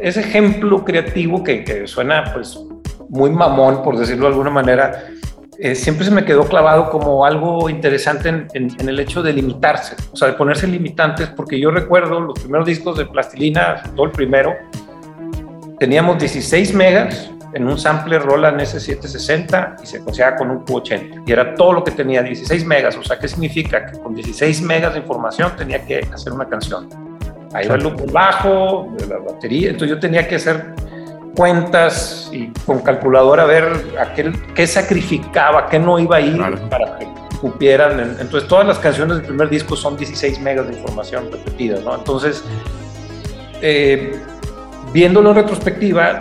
ese 0.00 0.20
ejemplo 0.20 0.84
creativo 0.84 1.44
que, 1.44 1.86
suena 1.86 2.32
pues 2.32 2.58
muy 3.08 3.30
mamón, 3.30 3.82
por 3.82 3.98
decirlo 3.98 4.22
de 4.22 4.28
alguna 4.28 4.50
manera, 4.50 5.04
eh, 5.60 5.74
siempre 5.74 6.04
se 6.04 6.10
me 6.10 6.24
quedó 6.24 6.46
clavado 6.46 6.90
como 6.90 7.24
algo 7.24 7.68
interesante 7.68 8.28
en, 8.28 8.70
el 8.80 8.98
hecho 8.98 9.22
de 9.22 9.32
limitarse, 9.32 9.94
o 10.12 10.16
sea, 10.16 10.28
de 10.28 10.34
ponerse 10.34 10.66
limitantes, 10.66 11.28
porque 11.28 11.60
yo 11.60 11.70
recuerdo 11.70 12.20
los 12.20 12.38
primeros 12.38 12.66
discos 12.66 12.96
de 12.96 13.06
Plastilina, 13.06 13.82
todo 13.94 14.06
el 14.06 14.12
primero, 14.12 14.54
teníamos 15.78 16.18
16 16.18 16.74
megas 16.74 17.30
en 17.52 17.66
un 17.66 17.78
sampler 17.78 18.22
Roland 18.22 18.60
S760 18.60 19.82
y 19.82 19.86
se 19.86 19.98
asociaba 19.98 20.36
con 20.36 20.50
un 20.50 20.64
Q80. 20.64 21.24
Y 21.26 21.32
era 21.32 21.54
todo 21.54 21.72
lo 21.72 21.84
que 21.84 21.90
tenía, 21.90 22.22
16 22.22 22.64
megas. 22.64 22.96
O 22.96 23.02
sea, 23.02 23.18
¿qué 23.18 23.26
significa? 23.26 23.86
Que 23.86 23.98
con 23.98 24.14
16 24.14 24.62
megas 24.62 24.94
de 24.94 25.00
información 25.00 25.52
tenía 25.56 25.84
que 25.84 26.06
hacer 26.12 26.32
una 26.32 26.48
canción 26.48 26.88
ahí 27.52 27.66
va 27.66 27.74
el 27.74 27.82
loop 27.82 28.10
bajo, 28.12 28.88
la 29.08 29.18
batería, 29.18 29.70
entonces 29.70 29.96
yo 29.96 30.00
tenía 30.00 30.26
que 30.26 30.36
hacer 30.36 30.72
cuentas 31.40 32.28
y 32.34 32.48
con 32.66 32.80
calculadora 32.80 33.46
ver 33.46 33.64
aquel, 33.98 34.38
qué 34.52 34.66
sacrificaba, 34.66 35.70
qué 35.70 35.78
no 35.78 35.98
iba 35.98 36.16
a 36.16 36.20
ir 36.20 36.38
para 36.68 36.98
que 36.98 37.08
cupieran. 37.40 37.98
Entonces 38.20 38.46
todas 38.46 38.66
las 38.66 38.78
canciones 38.78 39.16
del 39.16 39.26
primer 39.26 39.48
disco 39.48 39.74
son 39.74 39.96
16 39.96 40.38
megas 40.40 40.68
de 40.68 40.74
información 40.74 41.32
repetida, 41.32 41.80
¿no? 41.82 41.94
Entonces, 41.94 42.44
eh, 43.62 44.20
viéndolo 44.92 45.30
en 45.30 45.36
retrospectiva, 45.36 46.18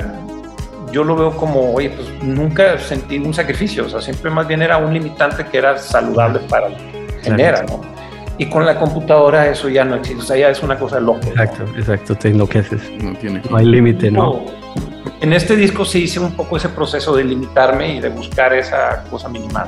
yo 0.94 1.04
lo 1.04 1.18
veo 1.18 1.32
como, 1.36 1.74
oye, 1.74 1.90
pues 1.90 2.08
nunca 2.24 2.80
sentí 2.80 3.18
un 3.18 3.34
sacrificio, 3.34 3.88
o 3.88 3.90
sea, 3.90 4.00
siempre 4.00 4.32
más 4.32 4.48
bien 4.48 4.62
era 4.62 4.78
un 4.78 4.94
limitante 4.94 5.46
que 5.48 5.58
era 5.58 5.78
saludable 5.78 6.40
para 6.48 6.68
el 6.68 6.76
genera, 7.22 7.64
¿no? 7.64 7.82
Y 8.38 8.46
con 8.46 8.66
la 8.66 8.80
computadora 8.80 9.50
eso 9.50 9.68
ya 9.68 9.84
no 9.84 9.96
existe, 9.96 10.22
o 10.22 10.26
sea, 10.26 10.38
ya 10.38 10.50
es 10.50 10.64
una 10.64 10.80
cosa 10.80 10.98
loca. 11.02 11.28
Exacto, 11.28 11.66
exacto, 11.76 12.16
te 12.16 12.30
enloqueces. 12.30 12.90
No, 13.04 13.14
tiene. 13.16 13.42
no 13.50 13.58
hay 13.58 13.66
límite, 13.66 14.10
¿no? 14.10 14.46
En 15.22 15.34
este 15.34 15.56
disco 15.56 15.86
sí 15.86 16.04
hice 16.04 16.20
un 16.20 16.34
poco 16.34 16.58
ese 16.58 16.70
proceso 16.70 17.16
de 17.16 17.24
limitarme 17.24 17.96
y 17.96 18.00
de 18.00 18.10
buscar 18.10 18.54
esa 18.54 19.04
cosa 19.10 19.30
minimal. 19.30 19.68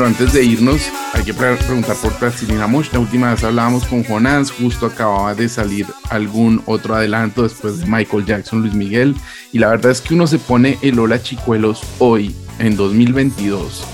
Antes 0.00 0.32
de 0.32 0.42
irnos, 0.42 0.90
hay 1.12 1.22
que 1.22 1.34
preguntar 1.34 1.94
por 1.96 2.12
Plastilina 2.14 2.66
Mosh. 2.66 2.88
La 2.92 2.98
última 2.98 3.30
vez 3.30 3.44
hablábamos 3.44 3.84
con 3.84 4.02
Jonás, 4.02 4.50
justo 4.50 4.86
acababa 4.86 5.34
de 5.34 5.50
salir 5.50 5.86
algún 6.08 6.62
otro 6.64 6.94
adelanto 6.94 7.42
después 7.42 7.78
de 7.78 7.86
Michael 7.86 8.24
Jackson, 8.24 8.62
Luis 8.62 8.72
Miguel. 8.72 9.14
Y 9.52 9.58
la 9.58 9.68
verdad 9.68 9.92
es 9.92 10.00
que 10.00 10.14
uno 10.14 10.26
se 10.26 10.38
pone 10.38 10.78
el 10.80 10.98
Hola 10.98 11.22
Chicuelos 11.22 11.82
hoy, 11.98 12.34
en 12.58 12.74
2022, 12.74 13.84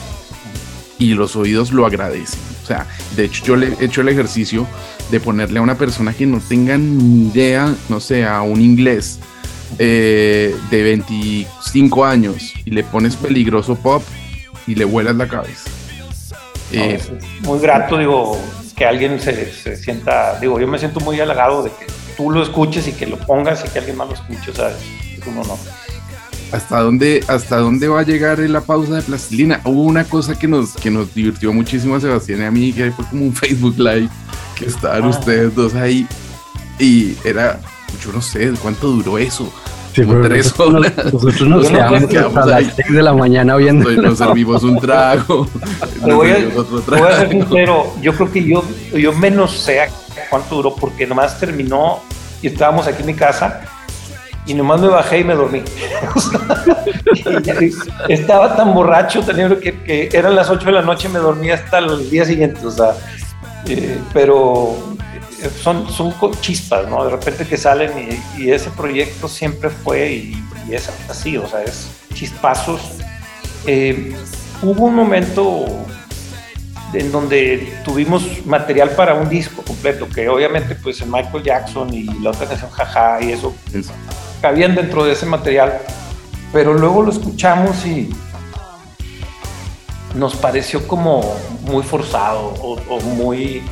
y 1.01 1.14
los 1.14 1.34
oídos 1.34 1.72
lo 1.72 1.84
agradecen. 1.84 2.40
O 2.62 2.66
sea, 2.66 2.86
de 3.16 3.24
hecho 3.24 3.44
yo 3.44 3.57
le 3.57 3.74
he 3.74 3.84
hecho 3.84 4.01
el 4.01 4.09
ejercicio 4.09 4.66
de 5.11 5.18
ponerle 5.18 5.59
a 5.59 5.62
una 5.62 5.76
persona 5.76 6.14
que 6.14 6.26
no 6.26 6.40
tenga 6.40 6.78
ni 6.78 7.28
idea, 7.28 7.74
no 7.88 7.99
sé, 7.99 8.24
a 8.24 8.40
un 8.42 8.62
inglés 8.62 9.18
eh, 9.78 10.57
de 10.70 10.82
25 10.82 12.05
años 12.05 12.55
y 12.64 12.70
le 12.70 12.84
pones 12.84 13.16
peligroso 13.16 13.74
pop 13.74 14.03
y 14.66 14.76
le 14.76 14.84
vuelas 14.84 15.16
la 15.16 15.26
cabeza. 15.28 15.68
Eh, 16.73 17.01
muy 17.41 17.59
grato, 17.61 17.99
digo, 17.99 18.39
que 18.77 18.85
alguien 18.85 19.21
se, 19.21 19.53
se, 19.53 19.77
sienta, 19.77 20.39
digo, 20.41 20.61
yo 20.61 20.66
me 20.66 20.79
siento 20.79 21.01
muy 21.01 21.21
halagado 21.21 21.62
de 21.62 21.71
que 21.71 21.87
tú 22.16 22.31
lo 22.31 22.43
escuches 22.43 22.87
y 22.89 22.93
que 22.93 23.07
lo 23.07 23.19
pongas 23.19 23.64
y 23.64 23.69
que 23.69 23.79
alguien 23.79 23.97
más 23.97 24.09
lo 24.09 24.14
escuche, 24.14 24.51
o 24.51 24.55
sea, 24.55 24.71
es 24.71 25.27
un 25.27 25.39
honor. 25.39 25.59
¿Hasta 26.53 26.81
dónde, 26.81 27.23
¿Hasta 27.29 27.59
dónde 27.59 27.89
va 27.89 28.01
a 28.01 28.05
llegar 28.05 28.39
la 28.39 28.62
pausa 28.62 28.95
de 28.95 29.03
plastilina? 29.03 29.61
Hubo 29.64 29.83
una 29.83 30.05
cosa 30.05 30.39
que 30.39 30.49
nos, 30.49 30.75
que 30.75 30.91
nos 30.91 31.14
divirtió 31.14 31.53
muchísimo 31.53 31.97
a 31.97 32.01
Sebastián 32.01 32.41
y 32.41 32.45
a 32.45 32.51
mí, 32.51 32.73
que 32.73 32.91
fue 32.91 33.05
como 33.07 33.27
un 33.27 33.33
Facebook 33.35 33.79
Live, 33.79 34.09
que 34.57 34.66
estaban 34.66 35.05
ah. 35.05 35.09
ustedes 35.09 35.55
dos 35.55 35.75
ahí, 35.75 36.07
y 36.79 37.16
era, 37.25 37.61
yo 38.05 38.12
no 38.12 38.23
sé, 38.23 38.53
¿cuánto 38.62 38.89
duró 38.89 39.19
eso? 39.19 39.53
Sí, 39.99 40.07
como 40.07 40.20
tres 40.22 40.61
horas. 40.61 40.92
Nosotros 41.12 41.42
nos 41.42 41.68
quedamos, 41.68 42.36
hasta 42.36 42.46
las 42.46 42.74
6 42.76 42.92
de 42.92 43.03
la 43.03 43.12
mañana 43.14 43.57
viendo. 43.57 43.90
Nos 43.90 44.18
servimos 44.18 44.62
un 44.62 44.78
trago. 44.78 45.49
Te 46.05 46.12
voy, 46.12 46.30
a, 46.30 46.38
voy 46.86 47.01
a 47.11 47.16
ser 47.16 47.30
sincero, 47.30 47.92
yo 48.01 48.14
creo 48.14 48.30
que 48.30 48.44
yo, 48.44 48.64
yo 48.92 49.12
menos 49.12 49.53
sé 49.59 49.88
cuánto 50.30 50.57
duró, 50.57 50.74
porque 50.76 51.07
nomás 51.07 51.38
terminó 51.40 52.01
y 52.40 52.46
estábamos 52.46 52.86
aquí 52.86 53.01
en 53.01 53.07
mi 53.07 53.14
casa 53.14 53.61
y 54.46 54.55
nomás 54.55 54.80
me 54.80 54.88
bajé 54.88 55.18
y 55.18 55.24
me 55.24 55.34
dormí. 55.34 55.62
estaba 58.09 58.57
tan 58.57 58.74
borracho, 58.74 59.24
que, 59.61 59.82
que, 59.82 60.09
eran 60.12 60.36
las 60.36 60.49
8 60.49 60.64
de 60.64 60.72
la 60.72 60.82
noche 60.82 61.09
y 61.09 61.12
me 61.12 61.18
dormí 61.18 61.51
hasta 61.51 61.78
el 61.78 62.09
día 62.09 62.24
siguiente, 62.24 62.64
o 62.64 62.70
sea, 62.70 62.94
eh, 63.66 63.99
pero 64.14 64.96
son, 65.62 65.91
son 65.91 66.14
chispas, 66.41 66.89
¿no? 66.89 67.05
De 67.05 67.11
repente 67.11 67.47
que 67.47 67.57
salen 67.57 68.20
y, 68.36 68.51
ese 68.51 68.70
proyecto 68.70 69.28
siempre 69.28 69.70
fue 69.70 70.12
y, 70.12 70.45
es 70.70 70.91
así, 71.09 71.36
o 71.36 71.49
sea, 71.49 71.62
es 71.62 71.89
chispazos. 72.14 72.80
Eh, 73.66 74.14
hubo 74.62 74.84
un 74.84 74.95
momento 74.95 75.66
en 76.93 77.12
donde 77.12 77.80
tuvimos 77.84 78.47
material 78.47 78.91
para 78.91 79.14
un 79.14 79.28
disco 79.28 79.62
completo, 79.62 80.09
que 80.09 80.28
obviamente 80.28 80.74
pues 80.74 81.01
el 81.01 81.09
Michael 81.09 81.43
Jackson 81.43 81.93
y 81.93 82.05
la 82.20 82.30
otra 82.30 82.47
canción 82.47 82.70
Jaja 82.70 83.22
y 83.22 83.32
eso 83.32 83.55
cabían 84.41 84.74
dentro 84.74 85.05
de 85.05 85.12
ese 85.12 85.26
material, 85.26 85.80
pero 86.53 86.72
luego 86.74 87.03
lo 87.03 87.11
escuchamos 87.11 87.84
y 87.84 88.11
nos 90.14 90.36
pareció 90.36 90.86
como 90.86 91.36
muy 91.62 91.82
forzado 91.82 92.55
o, 92.61 93.01
muy, 93.01 93.62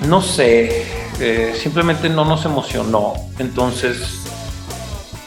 no 0.00 0.20
sé, 0.22 0.84
eh, 1.20 1.54
simplemente 1.56 2.08
no 2.08 2.24
nos 2.24 2.44
emocionó, 2.44 3.14
entonces 3.38 4.20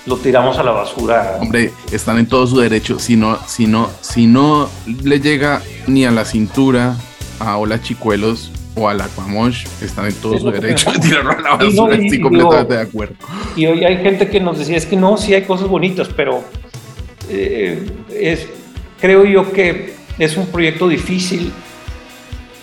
lo 0.05 0.17
tiramos 0.17 0.57
a 0.57 0.63
la 0.63 0.71
basura. 0.71 1.37
Hombre, 1.41 1.73
están 1.91 2.17
en 2.17 2.27
todo 2.27 2.47
su 2.47 2.59
derecho, 2.59 2.99
si 2.99 3.15
no, 3.15 3.37
si 3.47 3.67
no, 3.67 3.89
si 4.01 4.27
no 4.27 4.69
le 5.03 5.19
llega 5.19 5.61
ni 5.87 6.05
a 6.05 6.11
la 6.11 6.25
cintura 6.25 6.95
a 7.39 7.57
Hola 7.57 7.81
Chicuelos, 7.81 8.51
o 8.77 8.87
al 8.87 9.01
Aquamosh 9.01 9.65
están 9.81 10.05
en 10.05 10.13
todo 10.13 10.37
su 10.37 10.51
derecho 10.51 10.91
de 10.91 10.99
tirarlo 10.99 11.31
a 11.31 11.41
la 11.41 11.55
basura, 11.55 11.95
estoy 11.95 12.21
completamente 12.21 12.75
de 12.75 12.81
acuerdo. 12.81 13.15
Y 13.55 13.65
hoy 13.65 13.83
hay 13.83 13.97
gente 13.97 14.29
que 14.29 14.39
nos 14.39 14.59
decía, 14.59 14.77
es 14.77 14.85
que 14.85 14.95
no, 14.95 15.17
sí 15.17 15.33
hay 15.33 15.43
cosas 15.43 15.67
bonitas, 15.67 16.09
pero 16.15 16.43
eh, 17.29 17.83
es, 18.13 18.47
creo 19.01 19.25
yo 19.25 19.51
que 19.51 19.95
es 20.19 20.37
un 20.37 20.47
proyecto 20.47 20.87
difícil. 20.87 21.51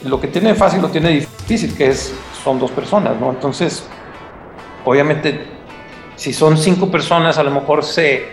Lo 0.05 0.21
que 0.21 0.29
tiene 0.29 0.55
fácil 0.55 0.83
lo 0.83 0.89
tiene 0.89 1.11
difícil, 1.11 1.75
que 1.75 1.89
es, 1.89 2.15
son 2.43 2.59
dos 2.59 2.71
personas, 2.71 3.19
¿no? 3.19 3.31
Entonces, 3.31 3.85
obviamente, 4.85 5.47
si 6.17 6.33
son 6.33 6.59
cinco 6.59 6.91
personas, 6.91 7.39
a 7.39 7.43
lo 7.43 7.51
mejor 7.51 7.85
se, 7.85 8.29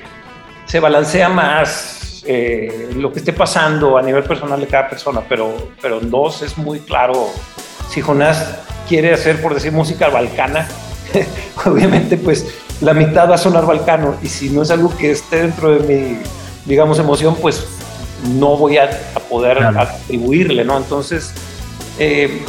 se 0.65 0.79
balancea 0.79 1.29
más 1.29 2.23
eh, 2.25 2.91
lo 2.95 3.11
que 3.11 3.19
esté 3.19 3.33
pasando 3.33 3.97
a 3.97 4.01
nivel 4.01 4.23
personal 4.23 4.59
de 4.59 4.67
cada 4.67 4.89
persona, 4.89 5.21
pero, 5.27 5.71
pero 5.81 5.99
en 5.99 6.11
dos 6.11 6.41
es 6.43 6.57
muy 6.57 6.79
claro 6.79 7.29
si 7.89 8.01
Jonás 8.01 8.59
quiere 8.87 9.13
hacer, 9.13 9.41
por 9.41 9.53
decir, 9.53 9.71
música 9.71 10.09
balcana, 10.09 10.67
obviamente 11.65 12.17
pues 12.17 12.45
la 12.81 12.93
mitad 12.93 13.29
va 13.29 13.35
a 13.35 13.37
sonar 13.37 13.65
balcano 13.65 14.15
y 14.21 14.27
si 14.27 14.49
no 14.49 14.61
es 14.61 14.71
algo 14.71 14.95
que 14.95 15.11
esté 15.11 15.43
dentro 15.43 15.71
de 15.71 15.79
mi, 15.79 16.17
digamos, 16.65 16.99
emoción, 16.99 17.35
pues 17.41 17.65
no 18.37 18.55
voy 18.55 18.77
a, 18.77 18.89
poder 19.29 19.63
atribuirle, 19.63 20.65
¿no? 20.65 20.77
Entonces, 20.77 21.33
eh, 22.03 22.41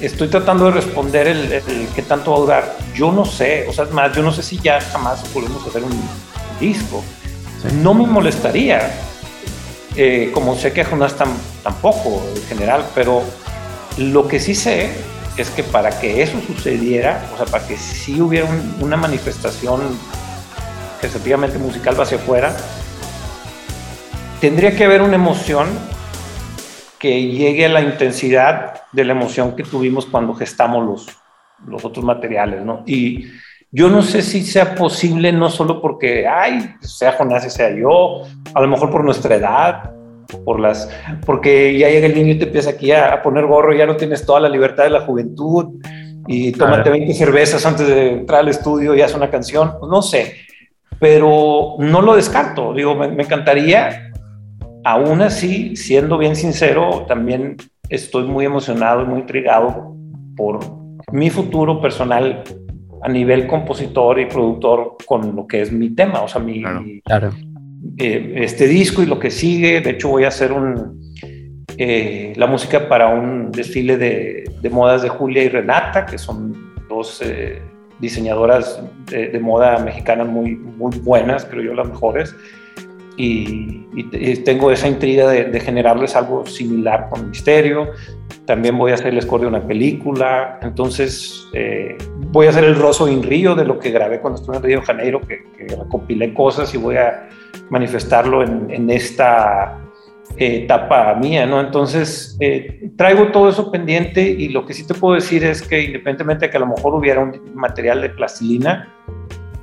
estoy 0.00 0.26
tratando 0.26 0.64
de 0.64 0.72
responder 0.72 1.28
el, 1.28 1.62
qué 1.94 2.02
tanto 2.02 2.32
va 2.32 2.36
a 2.36 2.40
durar. 2.40 2.76
Yo 2.92 3.12
no 3.12 3.24
sé, 3.24 3.64
o 3.68 3.72
sea, 3.72 3.84
más, 3.92 4.12
yo 4.12 4.22
no 4.22 4.32
sé 4.32 4.42
si 4.42 4.58
ya 4.58 4.80
jamás 4.80 5.22
podemos 5.32 5.64
hacer 5.64 5.84
un 5.84 5.92
disco. 6.58 7.04
No 7.80 7.94
me 7.94 8.04
molestaría, 8.04 8.92
eh, 9.94 10.32
como 10.34 10.56
sé 10.56 10.72
que 10.72 10.80
a 10.80 10.84
Jonás 10.84 11.14
tampoco 11.62 12.24
en 12.34 12.42
general, 12.48 12.84
pero 12.92 13.22
lo 13.98 14.26
que 14.26 14.40
sí 14.40 14.56
sé 14.56 14.90
es 15.36 15.50
que 15.50 15.62
para 15.62 16.00
que 16.00 16.20
eso 16.20 16.40
sucediera, 16.44 17.24
o 17.34 17.36
sea, 17.36 17.46
para 17.46 17.64
que 17.64 17.76
sí 17.76 18.20
hubiera 18.20 18.48
una 18.80 18.96
manifestación 18.96 19.80
efectivamente 21.02 21.56
musical 21.56 21.98
va 21.98 22.02
hacia 22.02 22.18
afuera, 22.18 22.56
tendría 24.40 24.74
que 24.74 24.84
haber 24.84 25.02
una 25.02 25.14
emoción 25.14 25.93
que 27.04 27.26
llegue 27.26 27.66
a 27.66 27.68
la 27.68 27.82
intensidad 27.82 28.80
de 28.90 29.04
la 29.04 29.12
emoción 29.12 29.54
que 29.54 29.62
tuvimos 29.62 30.06
cuando 30.06 30.32
gestamos 30.32 30.86
los, 30.86 31.18
los 31.66 31.84
otros 31.84 32.02
materiales, 32.02 32.64
¿no? 32.64 32.82
Y 32.86 33.26
yo 33.70 33.90
no 33.90 34.00
sé 34.00 34.22
si 34.22 34.42
sea 34.42 34.74
posible, 34.74 35.30
no 35.30 35.50
solo 35.50 35.82
porque, 35.82 36.26
ay, 36.26 36.76
sea 36.80 37.12
Jonás 37.12 37.44
y 37.44 37.50
sea 37.50 37.76
yo, 37.76 38.22
a 38.54 38.60
lo 38.62 38.68
mejor 38.68 38.90
por 38.90 39.04
nuestra 39.04 39.34
edad, 39.34 39.90
por 40.46 40.58
las, 40.58 40.88
porque 41.26 41.76
ya 41.76 41.90
llega 41.90 42.06
el 42.06 42.14
niño 42.14 42.32
y 42.32 42.38
te 42.38 42.46
empieza 42.46 42.70
aquí 42.70 42.90
a, 42.90 43.22
poner 43.22 43.44
gorro, 43.44 43.74
ya 43.74 43.84
no 43.84 43.96
tienes 43.96 44.24
toda 44.24 44.40
la 44.40 44.48
libertad 44.48 44.84
de 44.84 44.90
la 44.90 45.00
juventud 45.02 45.74
y 46.26 46.52
tómate 46.52 46.88
20 46.88 47.12
cervezas 47.12 47.66
antes 47.66 47.86
de 47.86 48.12
entrar 48.12 48.40
al 48.40 48.48
estudio 48.48 48.94
y 48.94 49.02
haz 49.02 49.14
una 49.14 49.28
canción, 49.28 49.74
no 49.86 50.00
sé, 50.00 50.36
pero 50.98 51.74
no 51.80 52.00
lo 52.00 52.16
descarto, 52.16 52.72
digo, 52.72 52.94
me, 52.94 53.08
me 53.08 53.24
encantaría, 53.24 54.10
aún 54.84 55.22
así, 55.22 55.76
siendo 55.76 56.18
bien 56.18 56.36
sincero, 56.36 57.04
también 57.08 57.56
estoy 57.88 58.24
muy 58.24 58.44
emocionado 58.44 59.02
y 59.02 59.06
muy 59.06 59.20
intrigado 59.20 59.96
por 60.36 60.60
mi 61.12 61.30
futuro 61.30 61.80
personal 61.80 62.42
a 63.02 63.08
nivel 63.08 63.46
compositor 63.46 64.18
y 64.20 64.26
productor 64.26 64.96
con 65.04 65.34
lo 65.34 65.46
que 65.46 65.62
es 65.62 65.72
mi 65.72 65.90
tema, 65.90 66.22
o 66.22 66.28
sea, 66.28 66.40
mi, 66.40 66.62
claro. 67.02 67.32
Eh, 67.98 68.34
este 68.36 68.66
disco 68.66 69.02
y 69.02 69.06
lo 69.06 69.18
que 69.18 69.30
sigue. 69.30 69.80
De 69.80 69.90
hecho, 69.90 70.08
voy 70.08 70.24
a 70.24 70.28
hacer 70.28 70.52
un, 70.52 71.00
eh, 71.76 72.32
la 72.36 72.46
música 72.46 72.88
para 72.88 73.08
un 73.08 73.52
desfile 73.52 73.96
de, 73.96 74.44
modas 74.70 75.02
de 75.02 75.10
Julia 75.10 75.42
y 75.44 75.48
Renata, 75.48 76.06
que 76.06 76.16
son 76.16 76.72
dos 76.88 77.20
eh, 77.22 77.60
diseñadoras 78.00 78.82
de, 79.10 79.38
moda 79.38 79.78
mexicana 79.78 80.24
muy, 80.24 80.56
muy 80.56 80.98
buenas, 81.00 81.44
creo 81.44 81.62
yo, 81.62 81.74
las 81.74 81.88
mejores. 81.88 82.34
Y, 83.16 83.82
tengo 84.44 84.70
esa 84.72 84.88
intriga 84.88 85.28
de, 85.28 85.60
generarles 85.60 86.16
algo 86.16 86.44
similar 86.46 87.08
con 87.10 87.30
Misterio. 87.30 87.90
También 88.44 88.76
voy 88.76 88.90
a 88.90 88.94
hacer 88.94 89.14
el 89.14 89.22
score 89.22 89.42
de 89.42 89.46
una 89.46 89.66
película. 89.66 90.58
Entonces, 90.62 91.46
voy 92.32 92.46
a 92.46 92.50
hacer 92.50 92.64
el 92.64 92.74
Rosso 92.74 93.08
in 93.08 93.22
Río 93.22 93.54
de 93.54 93.64
lo 93.64 93.78
que 93.78 93.90
grabé 93.90 94.20
cuando 94.20 94.40
estuve 94.40 94.56
en 94.56 94.62
Río 94.62 94.80
de 94.80 94.86
Janeiro, 94.86 95.20
que, 95.20 95.44
que 95.56 95.76
recopilé 95.76 96.34
cosas 96.34 96.74
y 96.74 96.78
voy 96.78 96.96
a 96.96 97.28
manifestarlo 97.70 98.42
en, 98.42 98.90
esta 98.90 99.80
etapa 100.36 101.14
mía, 101.14 101.46
¿no? 101.46 101.60
Entonces, 101.60 102.36
eh, 102.40 102.90
traigo 102.96 103.28
todo 103.28 103.48
eso 103.48 103.70
pendiente 103.70 104.22
y 104.22 104.48
lo 104.48 104.66
que 104.66 104.74
sí 104.74 104.86
te 104.86 104.94
puedo 104.94 105.14
decir 105.14 105.44
es 105.44 105.62
que 105.62 105.80
independientemente 105.82 106.46
de 106.46 106.50
que 106.50 106.56
a 106.56 106.60
lo 106.60 106.66
mejor 106.66 106.94
hubiera 106.94 107.20
un 107.20 107.40
material 107.54 108.00
de 108.00 108.10
plastilina, 108.10 108.92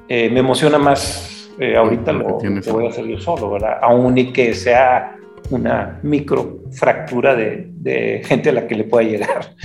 eh, 0.07 0.29
me 0.29 0.39
emociona 0.39 0.77
más 0.77 1.40
eh, 1.59 1.75
ahorita 1.75 2.11
lo, 2.13 2.37
que 2.37 2.71
voy 2.71 2.85
a 2.85 2.89
hacer 2.89 3.05
yo 3.05 3.19
solo, 3.19 3.51
¿verdad? 3.51 3.77
Aún 3.81 4.17
y 4.17 4.31
que 4.31 4.53
sea 4.53 5.17
una 5.49 5.99
micro 6.03 6.61
fractura 6.71 7.35
de, 7.35 8.21
gente 8.25 8.49
a 8.49 8.53
la 8.53 8.67
que 8.67 8.75
le 8.75 8.83
pueda 8.85 9.07
llegar. 9.07 9.55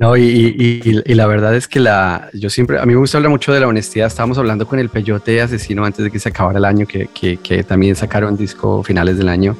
No, 0.00 0.16
y, 0.16 1.04
la 1.06 1.28
verdad 1.28 1.54
es 1.54 1.68
que 1.68 1.78
la, 1.78 2.28
yo 2.34 2.50
siempre, 2.50 2.80
a 2.80 2.86
mí 2.86 2.92
me 2.92 2.98
gusta 2.98 3.18
hablar 3.18 3.30
mucho 3.30 3.52
de 3.52 3.60
la 3.60 3.68
honestidad. 3.68 4.08
Estábamos 4.08 4.36
hablando 4.36 4.66
con 4.66 4.80
el 4.80 4.88
Peyote 4.88 5.40
Asesino 5.40 5.84
antes 5.84 6.02
de 6.02 6.10
que 6.10 6.18
se 6.18 6.28
acabara 6.28 6.58
el 6.58 6.64
año, 6.64 6.86
que, 6.86 7.06
que, 7.36 7.62
también 7.62 7.94
sacaron 7.94 8.36
disco 8.36 8.82
finales 8.82 9.16
del 9.16 9.28
año. 9.28 9.56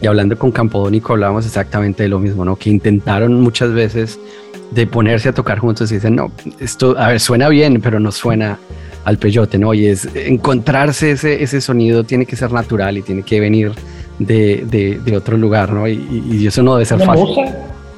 Y 0.00 0.08
hablando 0.08 0.36
con 0.36 0.50
Campodónico 0.50 1.12
hablábamos 1.12 1.46
exactamente 1.46 2.02
de 2.02 2.08
lo 2.08 2.18
mismo, 2.18 2.44
¿no? 2.44 2.56
Que 2.56 2.70
intentaron 2.70 3.40
muchas 3.40 3.72
veces 3.72 4.18
de 4.72 4.84
ponerse 4.88 5.28
a 5.28 5.32
tocar 5.32 5.60
juntos 5.60 5.92
y 5.92 5.94
dicen, 5.94 6.16
no, 6.16 6.32
esto, 6.58 6.98
a 6.98 7.08
ver, 7.08 7.20
suena 7.20 7.48
bien, 7.48 7.80
pero 7.80 8.00
no 8.00 8.10
suena 8.10 8.58
al 9.04 9.18
peyote, 9.18 9.58
¿no? 9.58 9.74
Y 9.74 9.86
es 9.86 10.08
encontrarse 10.14 11.12
ese, 11.12 11.42
ese 11.42 11.60
sonido 11.60 12.04
tiene 12.04 12.26
que 12.26 12.36
ser 12.36 12.52
natural 12.52 12.98
y 12.98 13.02
tiene 13.02 13.22
que 13.22 13.40
venir 13.40 13.72
de, 14.18 15.00
de, 15.04 15.16
otro 15.16 15.36
lugar, 15.36 15.72
¿no? 15.72 15.88
Y, 15.88 16.46
eso 16.46 16.62
no 16.62 16.74
debe 16.74 16.84
ser 16.84 17.00
fácil. 17.00 17.26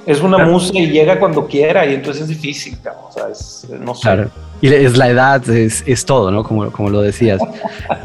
Es 0.06 0.20
una 0.20 0.38
musa 0.38 0.72
y 0.74 0.88
llega 0.88 1.18
cuando 1.18 1.46
quiera 1.46 1.86
y 1.86 1.94
entonces 1.94 2.22
es 2.22 2.28
difícil, 2.28 2.76
o 3.08 3.12
sea, 3.12 3.28
es, 3.30 3.66
no 3.80 3.94
sé. 3.94 4.02
Claro. 4.02 4.30
Y 4.60 4.68
es 4.68 4.96
la 4.96 5.10
edad, 5.10 5.48
es, 5.50 5.82
es 5.86 6.04
todo, 6.04 6.30
¿no? 6.30 6.42
Como, 6.42 6.70
como 6.70 6.90
lo 6.90 7.00
decías. 7.00 7.40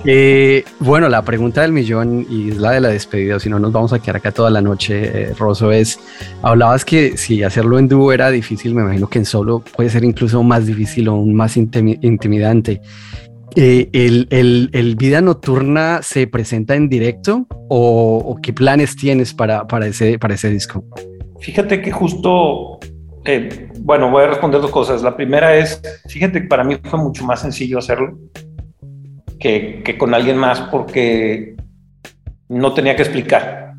Eh, 0.05 0.63
bueno, 0.79 1.09
la 1.09 1.21
pregunta 1.23 1.61
del 1.61 1.73
millón 1.73 2.25
y 2.29 2.49
es 2.49 2.57
la 2.57 2.71
de 2.71 2.79
la 2.79 2.89
despedida, 2.89 3.39
si 3.39 3.49
no 3.49 3.59
nos 3.59 3.71
vamos 3.71 3.91
a 3.91 3.99
quedar 3.99 4.17
acá 4.17 4.31
toda 4.31 4.49
la 4.49 4.61
noche, 4.61 5.01
eh, 5.03 5.33
Rosso, 5.37 5.71
es, 5.71 5.99
hablabas 6.41 6.85
que 6.85 7.17
si 7.17 7.43
hacerlo 7.43 7.77
en 7.77 7.87
dúo 7.89 8.11
era 8.13 8.31
difícil, 8.31 8.73
me 8.73 8.81
imagino 8.81 9.07
que 9.07 9.19
en 9.19 9.25
solo 9.25 9.59
puede 9.59 9.89
ser 9.89 10.05
incluso 10.05 10.41
más 10.41 10.65
difícil 10.65 11.09
o 11.09 11.17
más 11.25 11.57
intimidante. 11.57 12.81
Eh, 13.55 13.89
el, 13.93 14.27
el, 14.29 14.69
el, 14.73 14.95
Vida 14.95 15.21
Nocturna 15.21 15.99
se 16.01 16.27
presenta 16.27 16.75
en 16.75 16.87
directo 16.87 17.45
o, 17.67 18.17
o 18.17 18.39
qué 18.41 18.53
planes 18.53 18.95
tienes 18.95 19.33
para, 19.33 19.67
para, 19.67 19.87
ese, 19.87 20.17
para 20.17 20.35
ese 20.35 20.49
disco? 20.49 20.83
Fíjate 21.41 21.81
que 21.81 21.91
justo, 21.91 22.79
eh, 23.25 23.69
bueno, 23.79 24.11
voy 24.11 24.23
a 24.23 24.27
responder 24.27 24.61
dos 24.61 24.71
cosas. 24.71 25.01
La 25.01 25.15
primera 25.15 25.55
es, 25.55 25.81
fíjate 26.07 26.41
que 26.41 26.47
para 26.47 26.63
mí 26.63 26.77
fue 26.83 26.99
mucho 26.99 27.23
más 27.25 27.41
sencillo 27.41 27.79
hacerlo 27.79 28.17
que, 29.39 29.81
que 29.83 29.97
con 29.97 30.13
alguien 30.13 30.37
más 30.37 30.61
porque 30.61 31.55
no 32.49 32.73
tenía 32.73 32.95
que 32.95 33.03
explicar 33.03 33.73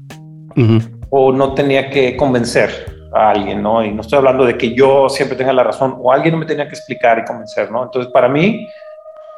o 1.11 1.33
no 1.33 1.55
tenía 1.55 1.91
que 1.91 2.17
convencer 2.17 2.71
a 3.13 3.31
alguien, 3.31 3.63
¿no? 3.63 3.85
Y 3.85 3.93
no 3.93 4.03
estoy 4.03 4.19
hablando 4.19 4.45
de 4.45 4.57
que 4.57 4.75
yo 4.75 5.09
siempre 5.09 5.37
tenga 5.37 5.53
la 5.53 5.65
razón 5.65 5.97
o 5.99 6.13
alguien 6.13 6.33
no 6.33 6.39
me 6.39 6.47
tenía 6.47 6.69
que 6.69 6.75
explicar 6.75 7.19
y 7.19 7.25
convencer, 7.25 7.71
¿no? 7.71 7.85
Entonces, 7.85 8.13
para 8.13 8.29
mí 8.29 8.67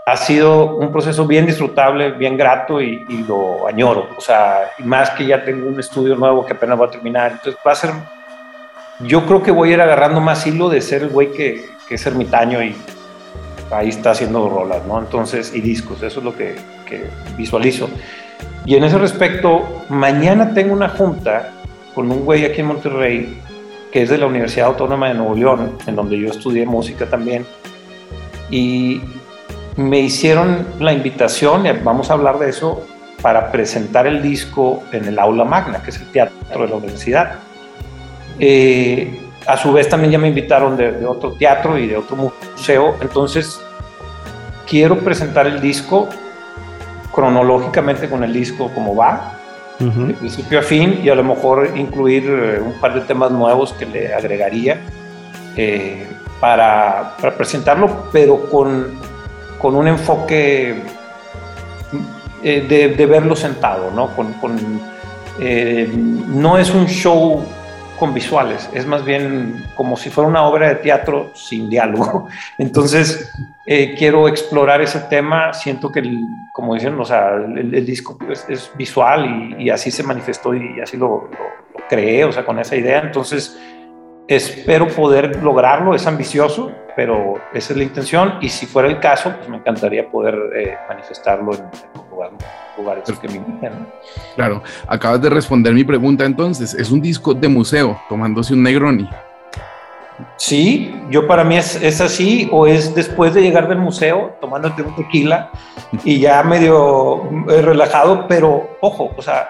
ha 0.05 0.17
sido 0.17 0.77
un 0.77 0.91
proceso 0.91 1.27
bien 1.27 1.47
disfrutable, 1.47 2.13
bien 2.13 2.37
grato 2.37 2.81
y, 2.81 3.05
y, 3.09 3.25
lo 3.25 3.69
añoro. 3.69 4.09
O 4.17 4.21
sea, 4.21 4.73
más 4.79 5.11
que 5.11 5.27
ya 5.27 5.45
tengo 5.45 5.69
un 5.69 5.79
estudio 5.79 6.17
nuevo 6.17 6.45
que 6.45 6.55
apenas 6.55 6.81
va 6.81 6.87
a 6.87 6.91
terminar. 6.91 7.33
Entonces 7.33 7.57
va 7.65 7.73
a 7.73 7.77
ser, 7.77 7.91
yo 9.01 9.25
creo 9.27 9.43
que 9.43 9.53
voy 9.53 9.71
a 9.71 9.75
ir 9.75 9.81
agarrando 9.81 10.21
más 10.21 10.47
hilo 10.47 10.69
de 10.69 10.81
ser 10.81 11.03
el 11.03 11.11
güey 11.11 11.33
que, 11.33 11.67
que 11.89 11.95
es 11.95 12.07
ermitaño 12.07 12.63
y 12.63 12.75
ahí 13.71 13.89
está 13.89 14.11
haciendo 14.11 14.49
rolas, 14.49 14.85
¿no? 14.87 14.99
Entonces, 14.99 15.55
y 15.55 15.61
discos, 15.61 16.03
eso 16.03 16.19
es 16.19 16.25
lo 16.25 16.37
que, 16.37 16.57
que 16.87 17.05
visualizo. 17.37 17.89
Y 18.65 18.75
en 18.75 18.85
ese 18.85 18.99
respecto, 18.99 19.85
mañana 19.89 20.53
tengo 20.53 20.73
una 20.73 20.89
junta 20.89 21.53
con 21.95 22.11
un 22.11 22.25
güey 22.25 22.45
aquí 22.45 22.61
en 22.61 22.67
Monterrey, 22.67 23.41
que 23.93 24.03
es 24.03 24.09
de 24.09 24.19
la 24.19 24.27
Universidad 24.27 24.69
Autónoma 24.69 25.09
de 25.09 25.15
Nuevo 25.15 25.35
León, 25.35 25.79
en 25.87 25.97
donde 25.97 26.19
yo 26.19 26.29
estudié 26.29 26.67
música 26.67 27.07
también. 27.07 27.47
Y 28.51 29.01
me 29.77 30.01
hicieron 30.01 30.67
la 30.79 30.93
invitación, 30.93 31.67
y 31.67 31.73
vamos 31.73 32.11
a 32.11 32.15
hablar 32.15 32.39
de 32.39 32.51
eso, 32.51 32.87
para 33.23 33.53
presentar 33.53 34.07
el 34.07 34.21
disco 34.21 34.83
en 34.93 35.05
el 35.07 35.19
aula 35.19 35.45
magna, 35.45 35.83
que 35.83 35.91
es 35.91 36.01
el 36.01 36.11
teatro 36.11 36.63
de 36.63 36.69
la 36.69 36.77
universidad. 36.77 37.35
Eh, 38.39 39.21
a 39.47 39.57
su 39.57 39.73
vez 39.73 39.89
también 39.89 40.13
ya 40.13 40.19
me 40.19 40.29
invitaron 40.29 40.77
de, 40.77 41.07
otro 41.07 41.33
teatro 41.33 41.79
y 41.79 41.87
de 41.87 41.97
otro 41.97 42.17
museo, 42.17 42.97
entonces 43.01 43.61
quiero 44.67 44.99
presentar 44.99 45.47
el 45.47 45.61
disco 45.61 46.09
cronológicamente 47.13 48.09
con 48.09 48.25
el 48.25 48.33
disco 48.33 48.71
como 48.75 48.97
va, 48.97 49.39
de 49.79 50.15
principio 50.15 50.61
a 50.61 50.63
fin, 50.63 51.01
y 51.03 51.09
a 51.09 51.15
lo 51.17 51.25
mejor 51.25 51.73
incluir 51.75 52.25
eh, 52.29 52.61
un 52.65 52.75
par 52.75 52.95
de 52.95 53.01
temas 53.01 53.33
nuevos 53.33 53.73
que 53.73 53.85
le 53.85 54.15
agregaría 54.15 54.79
eh, 55.57 56.07
para, 56.39 57.17
para 57.21 57.37
presentarlo, 57.37 58.09
pero 58.13 58.49
con 58.49 58.93
con 59.63 59.77
un 59.77 59.87
enfoque 59.87 60.83
eh, 62.43 62.95
de, 62.99 63.07
verlo 63.07 63.37
sentado, 63.37 63.93
¿no? 63.93 64.09
Con, 64.17 64.35
eh, 65.39 65.89
no 65.95 66.59
es 66.59 66.75
un 66.75 66.87
show 66.87 67.45
con 67.99 68.13
visuales, 68.13 68.69
es 68.75 68.85
más 68.85 69.05
bien 69.05 69.65
como 69.77 69.97
si 69.97 70.11
fuera 70.11 70.29
una 70.29 70.43
obra 70.43 70.69
de 70.69 70.75
teatro 70.75 71.31
sin 71.35 71.71
diálogo. 71.71 72.27
Entonces, 72.59 73.33
eh, 73.65 73.95
quiero 73.97 74.27
explorar 74.27 74.81
ese 74.83 74.99
tema, 74.99 75.53
siento 75.53 75.93
que, 75.93 76.03
como 76.53 76.75
dicen, 76.75 76.99
o 76.99 77.05
sea, 77.05 77.37
el, 77.37 77.87
disco 77.87 78.19
es, 78.29 78.73
visual 78.77 79.55
y, 79.57 79.71
así 79.71 79.93
se 79.93 80.03
manifestó 80.03 80.53
y 80.53 80.81
así 80.81 80.97
lo, 80.97 81.31
lo 81.31 81.87
creé, 81.89 82.25
o 82.25 82.33
sea, 82.33 82.45
con 82.45 82.59
esa 82.59 82.75
idea. 82.75 82.99
Entonces, 82.99 83.57
Espero 84.29 84.87
poder 84.89 85.43
lograrlo, 85.43 85.95
es 85.95 86.07
ambicioso, 86.07 86.73
pero 86.97 87.35
esa 87.53 87.73
es 87.73 87.77
la 87.77 87.85
intención 87.85 88.35
y 88.41 88.49
si 88.49 88.67
fuera 88.67 88.89
el 88.89 88.99
caso, 89.01 89.33
pues 89.37 89.49
me 89.49 89.57
encantaría 89.57 90.09
poder 90.09 90.37
eh, 90.57 90.77
manifestarlo 90.89 91.55
en, 91.55 91.63
lugares 92.77 93.05
que 93.21 93.29
me 93.29 93.37
inviten. 93.37 93.87
Claro, 94.35 94.63
acabas 94.87 95.21
de 95.21 95.29
responder 95.29 95.75
mi 95.75 95.85
pregunta 95.85 96.25
entonces, 96.25 96.73
¿es 96.75 96.91
un 96.91 97.01
disco 97.01 97.35
de 97.35 97.49
museo 97.49 98.01
tomándose 98.09 98.55
un 98.55 98.63
Negroni? 98.63 99.09
Sí, 100.37 100.95
yo 101.11 101.27
para 101.27 101.43
mí 101.43 101.57
es, 101.57 101.77
es, 101.83 102.01
así, 102.01 102.49
o 102.53 102.67
es 102.67 102.95
después 102.95 103.35
de 103.35 103.43
llegar 103.43 103.69
del 103.69 103.79
museo, 103.79 104.37
tomándote 104.41 104.83
un 104.83 104.95
tequila 104.95 105.51
y 106.05 106.21
ya 106.21 106.43
medio 106.43 107.25
eh, 107.51 107.61
relajado, 107.61 108.27
pero 108.29 108.77
ojo, 108.81 109.11
o 109.17 109.23
sea, 109.23 109.49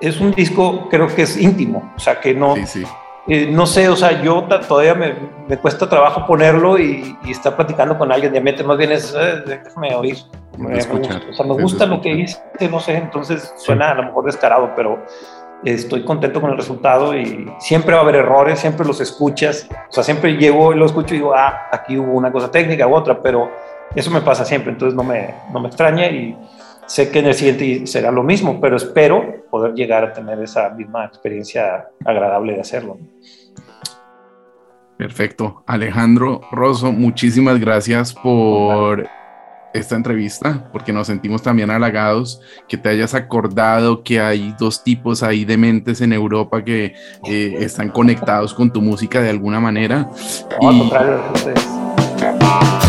es 0.00 0.20
un 0.20 0.30
disco 0.32 0.88
creo 0.88 1.08
que 1.08 1.22
es 1.22 1.36
íntimo, 1.36 1.92
o 1.96 1.98
sea, 1.98 2.20
que 2.20 2.34
no, 2.34 2.54
sí, 2.56 2.66
sí 2.66 2.84
no 3.26 3.66
sé, 3.66 3.88
o 3.88 3.96
sea, 3.96 4.20
yo 4.22 4.46
todavía 4.66 4.94
me, 4.94 5.14
me 5.48 5.56
cuesta 5.56 5.88
trabajo 5.88 6.26
ponerlo 6.26 6.78
y, 6.78 7.16
y, 7.24 7.30
estar 7.30 7.54
platicando 7.54 7.96
con 7.96 8.10
alguien. 8.10 8.32
De 8.32 8.40
mente, 8.40 8.64
más 8.64 8.76
bien 8.76 8.92
es, 8.92 9.14
eh, 9.18 9.42
déjame 9.46 9.94
oír. 9.94 10.16
Me, 10.58 10.84
gusta, 10.84 11.20
o 11.30 11.32
sea, 11.32 11.46
me 11.46 11.54
gusta 11.54 11.86
lo 11.86 12.00
que 12.00 12.10
hice, 12.10 12.38
no 12.70 12.78
sé, 12.78 12.96
entonces 12.96 13.54
suena 13.56 13.92
a 13.92 13.94
lo 13.94 14.02
mejor 14.02 14.26
descarado, 14.26 14.72
pero 14.76 14.98
estoy 15.64 16.04
contento 16.04 16.40
con 16.40 16.50
el 16.50 16.56
resultado 16.56 17.16
y 17.16 17.50
siempre 17.58 17.94
va 17.94 18.00
a 18.00 18.02
haber 18.02 18.16
errores, 18.16 18.58
siempre 18.58 18.84
los 18.84 19.00
escuchas, 19.00 19.66
o 19.88 19.92
sea, 19.92 20.04
siempre 20.04 20.36
llego 20.36 20.74
y 20.74 20.76
lo 20.76 20.84
escucho 20.84 21.14
y 21.14 21.18
digo, 21.18 21.32
ah, 21.34 21.68
aquí 21.70 21.96
hubo 21.98 22.12
una 22.12 22.30
cosa 22.30 22.50
técnica 22.50 22.86
u 22.86 22.94
otra, 22.94 23.22
pero 23.22 23.50
eso 23.94 24.10
me 24.10 24.20
pasa 24.20 24.44
siempre, 24.44 24.72
entonces 24.72 24.94
no 24.94 25.04
me, 25.04 25.34
no 25.52 25.60
me 25.60 25.68
extraña 25.68 26.06
y 26.06 26.36
Sé 26.86 27.10
que 27.10 27.20
en 27.20 27.26
el 27.26 27.34
siguiente 27.34 27.86
será 27.86 28.10
lo 28.10 28.22
mismo, 28.22 28.60
pero 28.60 28.76
espero 28.76 29.44
poder 29.50 29.74
llegar 29.74 30.04
a 30.04 30.12
tener 30.12 30.40
esa 30.42 30.68
misma 30.70 31.04
experiencia 31.04 31.88
agradable 32.04 32.54
de 32.54 32.60
hacerlo. 32.60 32.98
Perfecto. 34.96 35.62
Alejandro 35.66 36.42
Rosso, 36.52 36.92
muchísimas 36.92 37.58
gracias 37.58 38.12
por 38.12 39.08
esta 39.72 39.96
entrevista, 39.96 40.68
porque 40.70 40.92
nos 40.92 41.06
sentimos 41.06 41.42
también 41.42 41.70
halagados 41.70 42.40
que 42.68 42.76
te 42.76 42.90
hayas 42.90 43.14
acordado 43.14 44.02
que 44.02 44.20
hay 44.20 44.54
dos 44.58 44.84
tipos 44.84 45.22
ahí 45.22 45.44
de 45.44 45.56
mentes 45.56 46.00
en 46.00 46.12
Europa 46.12 46.62
que 46.62 46.94
eh, 47.26 47.54
están 47.58 47.88
conectados 47.88 48.54
con 48.54 48.72
tu 48.72 48.82
música 48.82 49.20
de 49.20 49.30
alguna 49.30 49.60
manera. 49.60 50.10
No, 50.60 50.68
al 50.68 52.81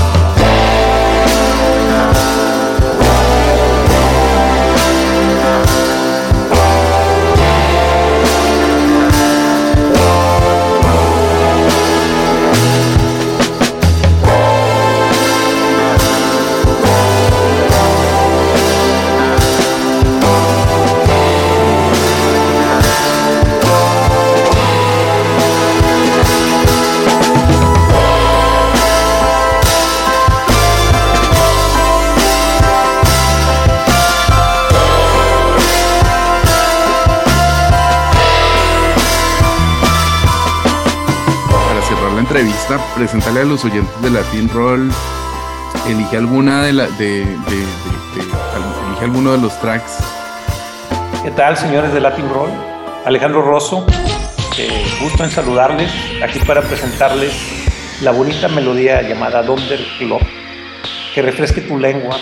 entrevista, 42.43 42.77
presentarle 42.95 43.41
a 43.41 43.45
los 43.45 43.63
oyentes 43.63 44.01
de 44.01 44.09
Latin 44.09 44.49
Roll, 44.49 44.91
elige 45.87 46.17
alguna 46.17 46.63
de 46.63 46.73
la, 46.73 46.87
de, 46.87 47.21
elige 47.21 49.03
alguno 49.03 49.31
de 49.31 49.37
los 49.37 49.57
tracks. 49.61 49.99
¿Qué 51.23 51.31
tal, 51.31 51.55
señores 51.55 51.93
de 51.93 52.01
Latin 52.01 52.27
Roll? 52.29 52.49
Alejandro 53.05 53.43
Rosso, 53.43 53.85
eh, 54.57 54.85
gusto 55.01 55.23
en 55.23 55.31
saludarles, 55.31 55.89
aquí 56.21 56.39
para 56.39 56.61
presentarles 56.61 57.33
la 58.01 58.11
bonita 58.11 58.49
melodía 58.49 59.01
llamada 59.01 59.41
Donder 59.43 59.79
Club, 59.97 60.21
que 61.15 61.21
refresque 61.21 61.61
tu 61.61 61.77
lengua, 61.77 62.17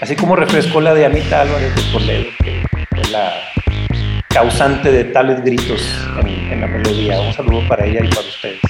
así 0.00 0.16
como 0.16 0.34
refrescó 0.34 0.80
la 0.80 0.94
de 0.94 1.06
Anita 1.06 1.42
Álvarez 1.42 1.74
de 1.76 1.82
Toledo, 1.92 2.24
que 2.42 2.64
fue 2.90 3.10
la 3.12 3.32
causante 4.30 4.90
de 4.90 5.04
tales 5.04 5.44
gritos 5.44 5.80
en, 6.18 6.52
en 6.52 6.60
la 6.60 6.66
melodía. 6.66 7.20
Un 7.20 7.32
saludo 7.32 7.62
para 7.68 7.86
ella 7.86 8.00
y 8.02 8.08
para 8.08 8.22
ustedes. 8.22 8.60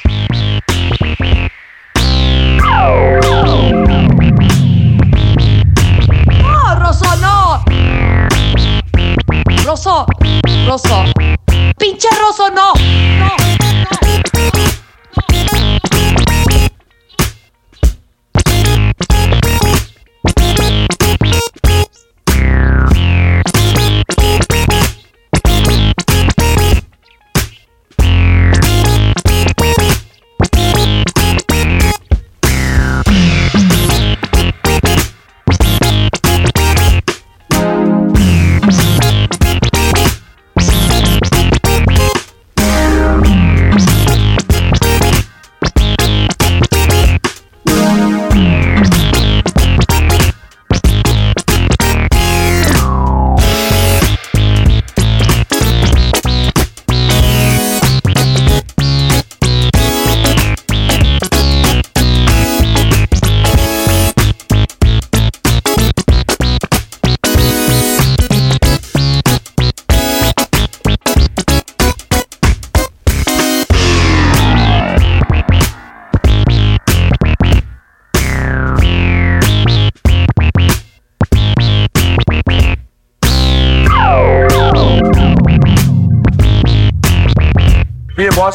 ¡No, 6.43 6.75
Rosso, 6.81 7.17
no! 7.21 7.65
Rosso, 9.65 10.07
Rosso. 10.67 11.05
¡Pinche 11.79 12.09
Rosso, 12.21 12.51
no! 12.51 12.73
¡No! 13.19 13.27
no. 13.29 13.64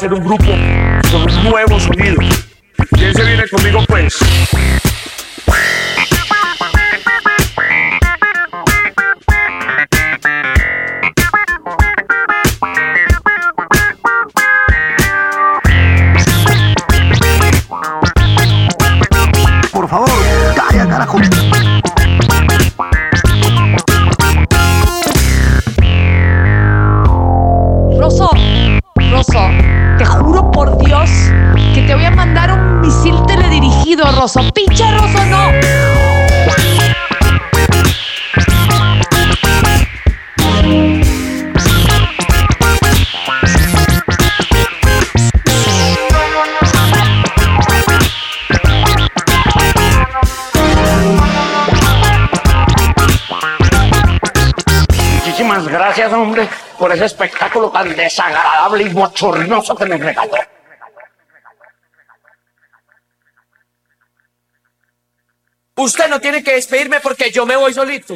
szedł 0.00 0.20
grupą 0.20 0.69
tan 57.90 57.96
desagradable 57.96 58.84
y 58.84 58.88
bochornoso 58.88 59.76
que 59.76 59.86
me 59.86 59.96
regaló. 59.96 60.36
Usted 65.76 66.08
no 66.08 66.20
tiene 66.20 66.42
que 66.44 66.54
despedirme 66.54 67.00
porque 67.00 67.30
yo 67.30 67.46
me 67.46 67.56
voy 67.56 67.72
solito. 67.72 68.14